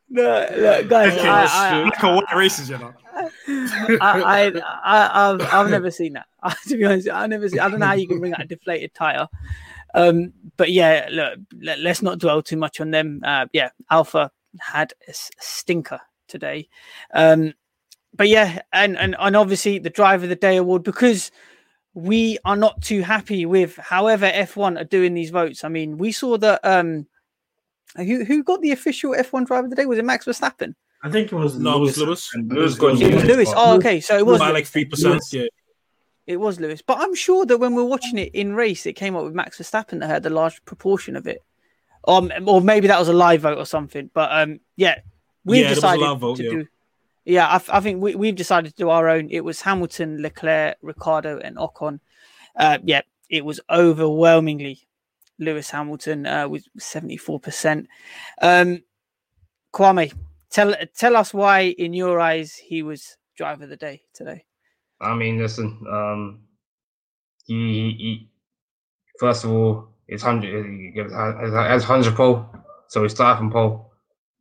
No, 0.10 0.48
look, 0.58 0.90
guys, 0.90 1.14
Okay, 1.14 1.28
I, 1.28 1.42
that's 1.42 1.54
I, 1.54 1.70
true. 1.72 1.84
Like 1.86 2.04
a 2.04 2.16
white 2.16 2.36
races, 2.36 2.70
you 2.70 2.78
know. 2.78 2.94
I, 3.16 3.98
I, 4.02 4.62
I, 4.84 5.32
I've, 5.32 5.42
I've 5.54 5.70
never 5.70 5.92
seen 5.92 6.14
that. 6.14 6.26
to 6.68 6.78
be 6.78 6.86
honest, 6.86 7.10
I've 7.10 7.30
never 7.30 7.48
seen. 7.48 7.60
I 7.60 7.70
don't 7.70 7.80
know 7.80 7.86
how 7.86 7.94
you 7.94 8.08
can 8.08 8.20
bring 8.20 8.34
out 8.34 8.42
a 8.42 8.46
deflated 8.46 8.94
tire. 8.94 9.28
Um, 9.94 10.34
but 10.58 10.72
yeah, 10.72 11.08
look, 11.12 11.40
let, 11.62 11.86
us 11.86 12.02
not 12.02 12.20
dwell 12.20 12.42
too 12.42 12.58
much 12.58 12.80
on 12.80 12.92
them. 12.92 13.22
Uh, 13.24 13.48
yeah, 13.54 13.70
Alpha 13.90 14.32
had 14.60 14.94
a 15.08 15.14
stinker 15.14 16.00
today. 16.28 16.70
Um, 17.14 17.54
but 18.16 18.28
yeah, 18.30 18.62
and, 18.74 18.98
and 18.98 19.16
and 19.20 19.36
obviously 19.36 19.80
the 19.80 19.90
Driver 19.90 20.26
of 20.26 20.30
the 20.30 20.36
Day 20.36 20.58
award 20.58 20.84
because 20.84 21.32
we 21.94 22.38
are 22.46 22.56
not 22.56 22.82
too 22.82 23.02
happy 23.02 23.46
with 23.46 23.76
however 23.78 24.30
F1 24.30 24.80
are 24.80 24.86
doing 24.86 25.14
these 25.14 25.30
votes. 25.30 25.64
I 25.64 25.70
mean, 25.70 25.98
we 25.98 26.12
saw 26.12 26.38
that 26.38 26.60
um, 26.64 27.08
who 27.98 28.24
who 28.26 28.44
got 28.44 28.62
the 28.62 28.72
official 28.72 29.14
F1 29.14 29.46
Driver 29.48 29.66
of 29.66 29.70
the 29.70 29.76
Day? 29.76 29.86
Was 29.86 29.98
it 29.98 30.06
Max 30.06 30.26
Verstappen? 30.26 30.76
I 31.02 31.10
think 31.10 31.32
it 31.32 31.36
was 31.36 31.58
No, 31.58 31.78
it 31.78 31.80
was 31.80 31.98
Lewis. 31.98 32.30
Lewis. 32.36 32.50
Lewis 32.52 32.76
got 32.76 32.88
It 33.02 33.14
was 33.14 33.24
Yeah. 33.24 33.30
Lewis. 33.36 33.50
Oh, 33.56 33.76
okay, 33.78 34.00
so 34.02 34.18
it 34.18 34.26
was 34.26 34.40
By 34.40 34.48
Lewis. 34.48 34.54
like 34.56 34.66
three 34.68 34.86
percent. 34.86 35.22
Yeah, 35.32 35.46
It 36.28 36.38
was 36.38 36.60
Lewis, 36.60 36.82
but 36.82 36.98
I'm 37.00 37.16
sure 37.16 37.46
that 37.46 37.58
when 37.58 37.74
we're 37.74 37.84
watching 37.86 38.18
it 38.18 38.34
in 38.36 38.54
race, 38.54 38.86
it 38.86 38.94
came 38.94 39.16
up 39.16 39.24
with 39.24 39.34
Max 39.34 39.58
Verstappen 39.58 40.00
that 40.02 40.10
had 40.10 40.24
the 40.24 40.30
large 40.30 40.64
proportion 40.66 41.16
of 41.16 41.26
it, 41.28 41.42
um, 42.08 42.32
or 42.46 42.62
maybe 42.62 42.88
that 42.88 43.00
was 43.00 43.08
a 43.08 43.14
live 43.14 43.42
vote 43.42 43.58
or 43.58 43.66
something. 43.66 44.10
But 44.14 44.30
um, 44.32 44.60
yeah, 44.76 45.00
we've 45.46 45.58
Yeah, 45.62 45.64
there 45.64 45.70
was 45.70 45.78
a 45.78 45.82
decided 45.82 46.02
live 46.06 46.20
vote, 46.20 46.38
to 46.38 46.44
yeah. 46.44 46.50
do. 46.52 46.68
Yeah, 47.26 47.48
I, 47.48 47.78
I 47.78 47.80
think 47.80 48.02
we, 48.02 48.16
we've 48.16 48.36
decided 48.36 48.72
to 48.72 48.76
do 48.78 48.90
our 48.90 49.08
own. 49.08 49.30
It 49.30 49.42
was 49.42 49.62
Hamilton, 49.62 50.22
Leclerc, 50.22 50.78
Ricciardo, 50.82 51.38
and 51.40 51.58
Ocon. 51.58 52.00
Uh, 52.56 52.80
yeah, 52.84 53.02
it 53.30 53.46
was 53.46 53.60
overwhelmingly 53.70 54.82
Lewis 55.40 55.70
Hamilton 55.70 56.26
uh, 56.26 56.48
with 56.48 56.66
seventy 56.78 57.18
four 57.18 57.40
percent. 57.40 57.88
Um, 58.42 58.84
Kwame, 59.74 60.14
tell 60.50 60.76
tell 60.96 61.16
us 61.16 61.34
why, 61.34 61.62
in 61.78 61.94
your 61.94 62.20
eyes, 62.20 62.56
he 62.56 62.84
was 62.84 63.18
driver 63.38 63.64
of 63.64 63.70
the 63.70 63.78
day 63.78 64.02
today. 64.14 64.44
I 65.02 65.16
mean, 65.16 65.40
listen. 65.40 65.80
Um, 65.90 66.42
he, 67.46 67.56
he, 67.56 67.92
he 67.98 68.30
first 69.20 69.44
of 69.46 69.52
all, 69.52 69.90
it's 70.08 70.24
hundred. 70.24 71.12
Has 71.12 71.84
hundred 71.84 72.16
pole, 72.16 72.46
so 72.88 73.04
he 73.04 73.10
started 73.10 73.38
from 73.38 73.52
pole. 73.52 73.92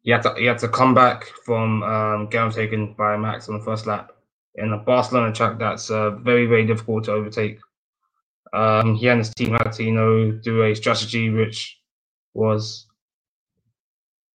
He 0.03 0.11
had 0.11 0.23
to 0.23 0.35
he 0.37 0.47
had 0.47 0.59
to 0.59 0.69
come 0.69 0.95
back 0.95 1.27
from 1.45 1.83
um, 1.83 2.29
overtaken 2.33 2.95
by 2.97 3.17
Max 3.17 3.49
on 3.49 3.59
the 3.59 3.65
first 3.65 3.87
lap 3.87 4.13
in 4.55 4.73
a 4.73 4.79
Barcelona 4.79 5.33
track 5.33 5.59
that's 5.59 5.91
uh, 5.91 6.11
very 6.11 6.47
very 6.47 6.67
difficult 6.67 7.05
to 7.05 7.13
overtake. 7.13 7.59
Um, 8.53 8.95
he 8.95 9.09
and 9.09 9.19
his 9.19 9.35
team 9.35 9.53
had 9.53 9.73
to 9.73 9.85
you 9.85 9.93
know 9.93 10.33
do 10.33 10.63
a 10.63 10.75
strategy 10.75 11.31
which 11.31 11.79
was 12.35 12.87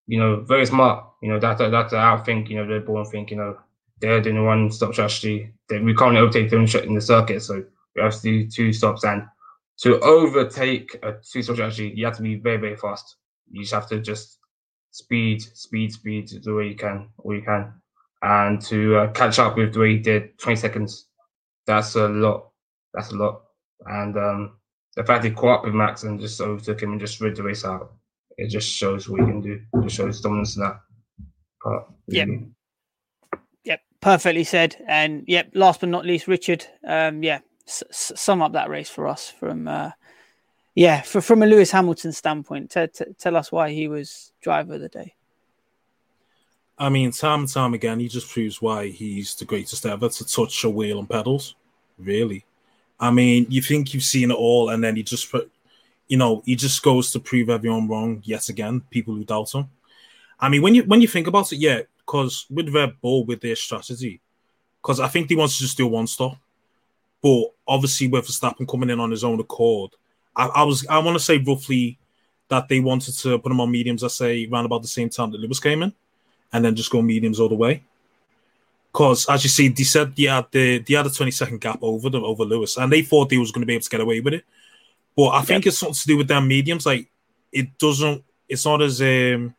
you 0.07 0.19
know 0.19 0.41
very 0.41 0.65
smart. 0.65 1.05
You 1.21 1.29
know 1.29 1.39
that 1.39 1.57
that 1.57 1.89
to 1.89 1.95
outthink 1.95 2.49
you 2.49 2.57
know 2.57 2.65
Red 2.71 2.85
Bull 2.85 2.97
and 2.99 3.07
think 3.07 3.31
you 3.31 3.37
know 3.37 3.57
they're 3.99 4.21
doing 4.21 4.37
a 4.37 4.43
one 4.43 4.69
stop 4.71 4.93
strategy. 4.93 5.53
They, 5.69 5.79
we 5.79 5.95
can't 5.95 6.17
overtake 6.17 6.49
them 6.49 6.65
in 6.65 6.93
the 6.93 7.01
circuit, 7.01 7.41
so 7.41 7.63
we 7.95 8.01
have 8.01 8.13
to 8.15 8.21
do 8.21 8.47
two 8.49 8.73
stops. 8.73 9.05
And 9.05 9.23
to 9.79 9.99
overtake 10.01 10.97
a 11.03 11.13
two 11.13 11.41
stop 11.41 11.55
strategy, 11.55 11.93
you 11.95 12.05
have 12.05 12.17
to 12.17 12.21
be 12.21 12.35
very, 12.35 12.57
very 12.57 12.75
fast. 12.75 13.15
You 13.49 13.61
just 13.61 13.73
have 13.73 13.87
to 13.89 14.01
just 14.01 14.39
speed, 14.91 15.41
speed, 15.41 15.93
speed 15.93 16.29
the 16.43 16.53
way 16.53 16.67
you 16.67 16.75
can, 16.75 17.09
all 17.17 17.33
you 17.33 17.41
can. 17.41 17.73
And 18.21 18.61
to 18.63 18.97
uh, 18.97 19.11
catch 19.11 19.39
up 19.39 19.57
with 19.57 19.73
the 19.73 19.79
way 19.79 19.93
he 19.93 19.99
did, 19.99 20.37
20 20.39 20.55
seconds, 20.57 21.07
that's 21.65 21.95
a 21.95 22.07
lot. 22.07 22.49
That's 22.93 23.11
a 23.11 23.15
lot. 23.15 23.41
And 23.87 24.17
um, 24.17 24.57
the 24.95 25.03
fact 25.03 25.23
he 25.23 25.31
caught 25.31 25.59
up 25.59 25.65
with 25.65 25.73
Max 25.73 26.03
and 26.03 26.19
just 26.19 26.39
overtook 26.41 26.81
him 26.81 26.91
and 26.91 26.99
just 26.99 27.21
rid 27.21 27.35
the 27.35 27.43
race 27.43 27.65
out, 27.65 27.93
it 28.37 28.49
just 28.49 28.69
shows 28.69 29.07
what 29.09 29.21
he 29.21 29.25
can 29.25 29.41
do. 29.41 29.61
It 29.73 29.83
just 29.83 29.95
shows 29.95 30.21
dominance 30.21 30.55
in 30.55 30.63
that 30.63 30.79
part. 31.61 31.85
Yep. 32.07 32.27
really. 32.27 32.47
Yep, 33.65 33.81
perfectly 34.01 34.43
said. 34.43 34.83
And 34.87 35.23
yep, 35.27 35.51
last 35.53 35.79
but 35.79 35.89
not 35.89 36.05
least, 36.05 36.27
Richard. 36.27 36.65
Um, 36.85 37.23
yeah, 37.23 37.39
s- 37.67 37.83
s- 37.89 38.11
sum 38.15 38.41
up 38.41 38.53
that 38.53 38.69
race 38.69 38.89
for 38.89 39.07
us 39.07 39.29
from 39.29 39.67
uh, 39.67 39.91
yeah, 40.75 41.01
for, 41.01 41.21
from 41.21 41.43
a 41.43 41.45
Lewis 41.45 41.71
Hamilton 41.71 42.11
standpoint. 42.11 42.71
T- 42.71 42.87
t- 42.87 43.05
tell 43.17 43.35
us 43.35 43.51
why 43.51 43.71
he 43.71 43.87
was 43.87 44.31
driver 44.41 44.75
of 44.75 44.81
the 44.81 44.89
day. 44.89 45.15
I 46.77 46.89
mean, 46.89 47.11
time 47.11 47.41
and 47.41 47.49
time 47.49 47.75
again, 47.75 47.99
he 47.99 48.07
just 48.07 48.29
proves 48.29 48.61
why 48.61 48.87
he's 48.87 49.35
the 49.35 49.45
greatest 49.45 49.85
ever 49.85 50.09
to 50.09 50.25
touch 50.25 50.63
a 50.63 50.69
wheel 50.69 50.97
and 50.99 51.09
pedals. 51.09 51.55
Really, 51.99 52.45
I 53.03 53.11
mean, 53.11 53.47
you 53.49 53.61
think 53.61 53.93
you've 53.93 54.03
seen 54.03 54.31
it 54.31 54.35
all, 54.35 54.69
and 54.69 54.81
then 54.81 54.95
he 54.95 55.03
just 55.03 55.29
put, 55.29 55.51
you 56.07 56.15
know, 56.15 56.41
he 56.45 56.55
just 56.55 56.81
goes 56.81 57.11
to 57.11 57.19
prove 57.19 57.49
everyone 57.49 57.89
wrong 57.89 58.21
yet 58.23 58.47
again. 58.47 58.81
People 58.91 59.13
who 59.13 59.25
doubt 59.25 59.53
him. 59.53 59.67
I 60.39 60.47
mean, 60.47 60.61
when 60.61 60.73
you 60.73 60.83
when 60.85 61.01
you 61.01 61.09
think 61.09 61.27
about 61.27 61.51
it, 61.51 61.57
yeah, 61.57 61.81
because 61.97 62.45
with 62.49 62.73
Red 62.73 62.93
Bull 63.01 63.25
with 63.25 63.41
their 63.41 63.57
strategy, 63.57 64.21
because 64.81 65.01
I 65.01 65.09
think 65.09 65.27
they 65.27 65.35
want 65.35 65.51
to 65.51 65.57
just 65.57 65.75
do 65.75 65.85
one 65.85 66.07
stop, 66.07 66.37
but 67.21 67.47
obviously 67.67 68.07
with 68.07 68.25
Verstappen 68.25 68.65
coming 68.65 68.89
in 68.89 69.01
on 69.01 69.11
his 69.11 69.25
own 69.25 69.41
accord, 69.41 69.91
I, 70.33 70.45
I 70.47 70.63
was 70.63 70.87
I 70.87 70.99
want 70.99 71.17
to 71.17 71.23
say 71.23 71.39
roughly 71.39 71.99
that 72.47 72.69
they 72.69 72.79
wanted 72.79 73.15
to 73.15 73.37
put 73.37 73.51
him 73.51 73.59
on 73.59 73.69
mediums. 73.69 74.05
I 74.05 74.07
say 74.07 74.47
around 74.49 74.63
about 74.63 74.81
the 74.81 74.87
same 74.87 75.09
time 75.09 75.29
that 75.31 75.41
Lewis 75.41 75.59
came 75.59 75.83
in 75.83 75.91
and 76.53 76.63
then 76.63 76.73
just 76.73 76.89
go 76.89 77.01
mediums 77.01 77.41
all 77.41 77.49
the 77.49 77.55
way. 77.55 77.83
Because 78.93 79.25
as 79.27 79.43
you 79.43 79.49
see, 79.49 79.69
they 79.69 79.83
said 79.83 80.15
they 80.15 80.23
had 80.23 80.45
the 80.51 80.77
they 80.77 80.93
had 80.93 81.07
a 81.07 81.09
20 81.09 81.31
second 81.31 81.59
gap 81.59 81.79
over 81.81 82.11
them 82.11 82.23
over 82.23 82.45
Lewis, 82.45 82.77
and 82.77 82.91
they 82.91 83.01
thought 83.01 83.29
they 83.29 83.39
was 83.39 83.51
going 83.51 83.63
to 83.63 83.65
be 83.65 83.73
able 83.73 83.83
to 83.83 83.89
get 83.89 84.01
away 84.01 84.19
with 84.19 84.35
it. 84.35 84.45
But 85.17 85.29
I 85.29 85.41
think 85.41 85.65
it's 85.65 85.79
something 85.79 85.95
to 85.95 86.07
do 86.07 86.17
with 86.17 86.27
them 86.27 86.47
mediums. 86.47 86.85
Like 86.85 87.09
it 87.51 87.75
doesn't, 87.79 88.23
it's 88.47 88.65
not 88.65 88.83
as 88.83 89.01
um, 89.01 89.55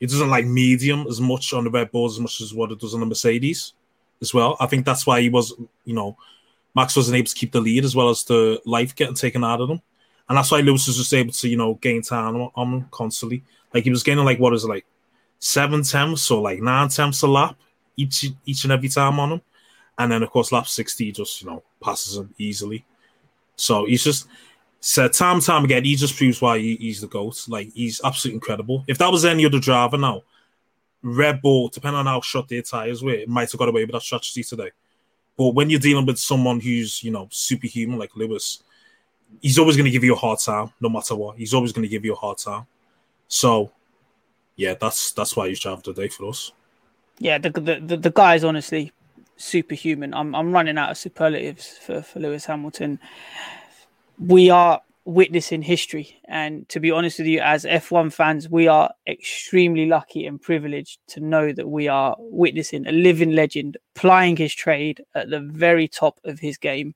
it 0.00 0.08
doesn't 0.08 0.30
like 0.30 0.46
medium 0.46 1.06
as 1.08 1.20
much 1.20 1.52
on 1.52 1.64
the 1.64 1.70
Red 1.70 1.90
Bulls 1.90 2.16
as 2.16 2.20
much 2.20 2.40
as 2.40 2.54
what 2.54 2.72
it 2.72 2.80
does 2.80 2.94
on 2.94 3.00
the 3.00 3.06
Mercedes 3.06 3.74
as 4.22 4.32
well. 4.32 4.56
I 4.58 4.66
think 4.66 4.86
that's 4.86 5.06
why 5.06 5.20
he 5.20 5.28
was, 5.28 5.52
you 5.84 5.94
know, 5.94 6.16
Max 6.74 6.96
wasn't 6.96 7.18
able 7.18 7.26
to 7.26 7.34
keep 7.34 7.52
the 7.52 7.60
lead 7.60 7.84
as 7.84 7.94
well 7.94 8.08
as 8.08 8.24
the 8.24 8.62
life 8.64 8.94
getting 8.94 9.14
taken 9.14 9.44
out 9.44 9.60
of 9.60 9.68
them. 9.68 9.82
And 10.28 10.38
that's 10.38 10.50
why 10.50 10.60
Lewis 10.60 10.86
was 10.86 10.96
just 10.96 11.12
able 11.12 11.32
to, 11.32 11.48
you 11.48 11.56
know, 11.56 11.74
gain 11.74 12.00
time 12.00 12.36
on, 12.36 12.50
on 12.54 12.72
him 12.72 12.88
constantly. 12.90 13.42
Like 13.74 13.84
he 13.84 13.90
was 13.90 14.02
gaining 14.02 14.24
like 14.24 14.38
what 14.38 14.54
is 14.54 14.64
it, 14.64 14.68
like 14.68 14.86
seven 15.38 15.82
tenths 15.82 16.30
or 16.30 16.40
like 16.40 16.60
nine 16.62 16.88
tenths 16.88 17.22
a 17.22 17.26
lap 17.26 17.56
each 18.02 18.26
each 18.44 18.64
and 18.64 18.72
every 18.72 18.88
time 18.88 19.18
on 19.20 19.32
him. 19.32 19.42
And 19.98 20.12
then 20.12 20.22
of 20.22 20.30
course 20.30 20.52
lap 20.52 20.66
60 20.66 21.04
he 21.04 21.12
just, 21.12 21.42
you 21.42 21.48
know, 21.48 21.62
passes 21.82 22.16
him 22.16 22.34
easily. 22.38 22.84
So 23.56 23.84
he's 23.86 24.04
just 24.04 24.26
said 24.80 25.12
time 25.12 25.36
and 25.36 25.44
time 25.44 25.64
again, 25.64 25.84
he 25.84 25.94
just 25.94 26.16
proves 26.16 26.40
why 26.40 26.58
he, 26.58 26.76
he's 26.76 27.00
the 27.00 27.06
GOAT. 27.06 27.44
Like 27.48 27.72
he's 27.72 28.00
absolutely 28.02 28.36
incredible. 28.36 28.84
If 28.88 28.98
that 28.98 29.12
was 29.12 29.24
any 29.24 29.44
other 29.44 29.60
driver 29.60 29.98
now, 29.98 30.22
Red 31.02 31.40
Bull, 31.40 31.68
depending 31.68 31.98
on 31.98 32.06
how 32.06 32.20
short 32.20 32.48
their 32.48 32.62
tires 32.62 33.02
were, 33.02 33.24
might 33.26 33.50
have 33.50 33.58
got 33.58 33.68
away 33.68 33.84
with 33.84 33.92
that 33.92 34.02
strategy 34.02 34.42
today. 34.42 34.70
But 35.36 35.54
when 35.54 35.70
you're 35.70 35.80
dealing 35.80 36.04
with 36.04 36.18
someone 36.18 36.60
who's, 36.60 37.02
you 37.02 37.10
know, 37.10 37.28
superhuman 37.30 37.98
like 37.98 38.16
Lewis, 38.16 38.62
he's 39.40 39.58
always 39.58 39.76
going 39.76 39.86
to 39.86 39.90
give 39.90 40.04
you 40.04 40.14
a 40.14 40.18
hard 40.18 40.38
time, 40.38 40.72
no 40.80 40.88
matter 40.88 41.14
what. 41.14 41.38
He's 41.38 41.54
always 41.54 41.72
going 41.72 41.84
to 41.84 41.88
give 41.88 42.04
you 42.04 42.12
a 42.12 42.16
hard 42.16 42.38
time. 42.38 42.66
So, 43.28 43.70
yeah, 44.56 44.74
that's 44.78 45.12
that's 45.12 45.36
why 45.36 45.48
he's 45.48 45.60
driver 45.60 45.80
today 45.80 46.08
for 46.08 46.28
us. 46.28 46.52
Yeah, 47.20 47.36
the 47.36 47.50
the, 47.50 47.98
the, 47.98 48.10
guy 48.10 48.34
is 48.34 48.44
honestly 48.44 48.92
superhuman. 49.36 50.14
I'm 50.14 50.34
I'm 50.34 50.52
running 50.52 50.78
out 50.78 50.90
of 50.90 50.96
superlatives 50.96 51.76
for, 51.76 52.00
for 52.00 52.18
Lewis 52.18 52.46
Hamilton. 52.46 52.98
We 54.18 54.48
are 54.48 54.80
witnessing 55.04 55.60
history, 55.60 56.18
and 56.26 56.66
to 56.70 56.80
be 56.80 56.90
honest 56.90 57.18
with 57.18 57.28
you, 57.28 57.40
as 57.40 57.66
F1 57.66 58.10
fans, 58.14 58.48
we 58.48 58.68
are 58.68 58.90
extremely 59.06 59.84
lucky 59.84 60.24
and 60.24 60.40
privileged 60.40 60.98
to 61.08 61.20
know 61.20 61.52
that 61.52 61.68
we 61.68 61.88
are 61.88 62.16
witnessing 62.18 62.86
a 62.86 62.92
living 62.92 63.32
legend 63.32 63.76
plying 63.94 64.36
his 64.38 64.54
trade 64.54 65.02
at 65.14 65.28
the 65.28 65.40
very 65.40 65.88
top 65.88 66.20
of 66.24 66.40
his 66.40 66.56
game. 66.56 66.94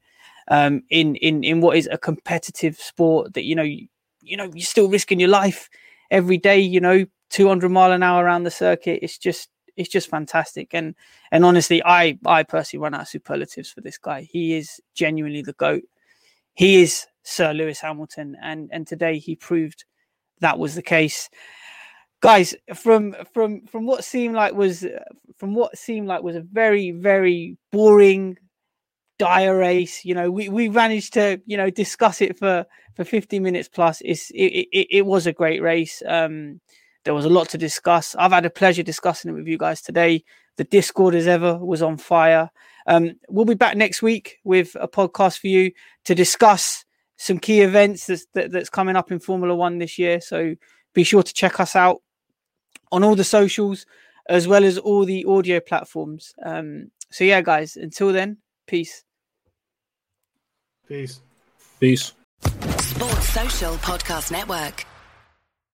Um, 0.49 0.85
in 0.89 1.17
in 1.17 1.45
in 1.45 1.61
what 1.61 1.77
is 1.77 1.87
a 1.93 1.99
competitive 1.99 2.77
sport 2.79 3.35
that 3.35 3.45
you 3.45 3.55
know 3.55 3.63
you, 3.63 3.89
you 4.23 4.39
know 4.39 4.51
you're 4.55 4.63
still 4.63 4.89
risking 4.89 5.21
your 5.21 5.29
life 5.29 5.69
every 6.11 6.39
day. 6.39 6.61
You 6.61 6.81
know, 6.81 7.05
200 7.29 7.69
mile 7.69 7.93
an 7.93 8.03
hour 8.03 8.25
around 8.25 8.45
the 8.45 8.51
circuit. 8.51 9.01
It's 9.03 9.19
just 9.19 9.51
it's 9.77 9.89
just 9.89 10.09
fantastic. 10.09 10.75
And 10.75 10.95
and 11.31 11.45
honestly, 11.45 11.83
I 11.85 12.19
I 12.27 12.43
personally 12.43 12.83
run 12.83 12.95
out 12.95 13.03
of 13.03 13.09
superlatives 13.09 13.71
for 13.71 13.81
this 13.81 13.99
guy. 13.99 14.23
He 14.23 14.57
is 14.57 14.81
genuinely 14.95 15.43
the 15.43 15.53
goat. 15.55 15.83
He 16.55 16.83
is 16.83 17.07
Sir 17.23 17.53
Lewis 17.53 17.81
Hamilton, 17.81 18.37
and 18.43 18.69
and 18.73 18.87
today 18.87 19.19
he 19.19 19.37
proved 19.37 19.85
that 20.41 20.59
was 20.59 20.75
the 20.75 20.83
case. 20.83 21.31
Guys, 22.21 22.55
from 22.75 23.15
from 23.33 23.67
from 23.67 23.87
what 23.87 24.05
seemed 24.05 24.35
like 24.35 24.55
was 24.55 24.87
from 25.37 25.55
what 25.55 25.77
seemed 25.77 26.09
like 26.09 26.23
was 26.23 26.37
a 26.37 26.41
very 26.41 26.91
very 26.91 27.57
boring 27.71 28.39
dire 29.19 29.57
race 29.57 30.05
you 30.05 30.13
know 30.13 30.29
we 30.29 30.49
we 30.49 30.69
managed 30.69 31.15
to 31.15 31.41
you 31.47 31.57
know 31.57 31.71
discuss 31.71 32.21
it 32.21 32.37
for 32.37 32.67
for 32.97 33.05
50 33.05 33.39
minutes 33.39 33.69
plus 33.69 34.01
it's 34.05 34.31
it, 34.31 34.67
it, 34.73 34.89
it 34.91 35.07
was 35.07 35.29
a 35.29 35.33
great 35.33 35.63
race 35.63 36.03
um 36.07 36.61
there 37.05 37.15
was 37.15 37.25
a 37.25 37.31
lot 37.31 37.49
to 37.51 37.59
discuss. 37.59 38.15
I've 38.17 38.33
had 38.33 38.47
a 38.47 38.51
pleasure 38.51 38.83
discussing 38.83 39.31
it 39.31 39.35
with 39.35 39.47
you 39.47 39.59
guys 39.59 39.83
today. 39.83 40.25
The 40.57 40.65
Discord, 40.65 41.15
as 41.15 41.27
ever, 41.27 41.59
was 41.59 41.83
on 41.83 41.97
fire. 41.99 42.51
Um, 42.87 43.13
we'll 43.29 43.45
be 43.45 43.55
back 43.55 43.77
next 43.77 44.03
week 44.03 44.39
with 44.45 44.77
a 44.81 44.89
podcast 44.89 45.39
for 45.39 45.49
you 45.49 45.73
to 46.05 46.15
discuss 46.15 46.85
some 47.17 47.39
key 47.39 47.61
events 47.61 48.07
that's, 48.07 48.27
that, 48.35 48.51
that's 48.51 48.71
coming 48.71 48.97
up 48.97 49.11
in 49.13 49.19
Formula 49.19 49.55
One 49.55 49.79
this 49.79 49.99
year. 49.99 50.21
So 50.21 50.55
be 50.95 51.05
sure 51.05 51.23
to 51.23 51.35
check 51.35 51.61
us 51.61 51.77
out 51.77 52.03
on 52.93 53.05
all 53.05 53.15
the 53.15 53.25
socials 53.25 53.87
as 54.29 54.49
well 54.49 54.65
as 54.65 54.79
all 54.79 55.05
the 55.05 55.25
audio 55.27 55.61
platforms. 55.61 56.35
Um, 56.45 56.91
so 57.11 57.25
yeah, 57.25 57.41
guys, 57.43 57.77
until 57.77 58.13
then, 58.13 58.39
peace. 58.67 59.05
Peace. 60.89 61.21
Peace. 61.81 62.13
Sports 62.79 63.29
Social 63.29 63.75
Podcast 63.77 64.31
Network. 64.31 64.87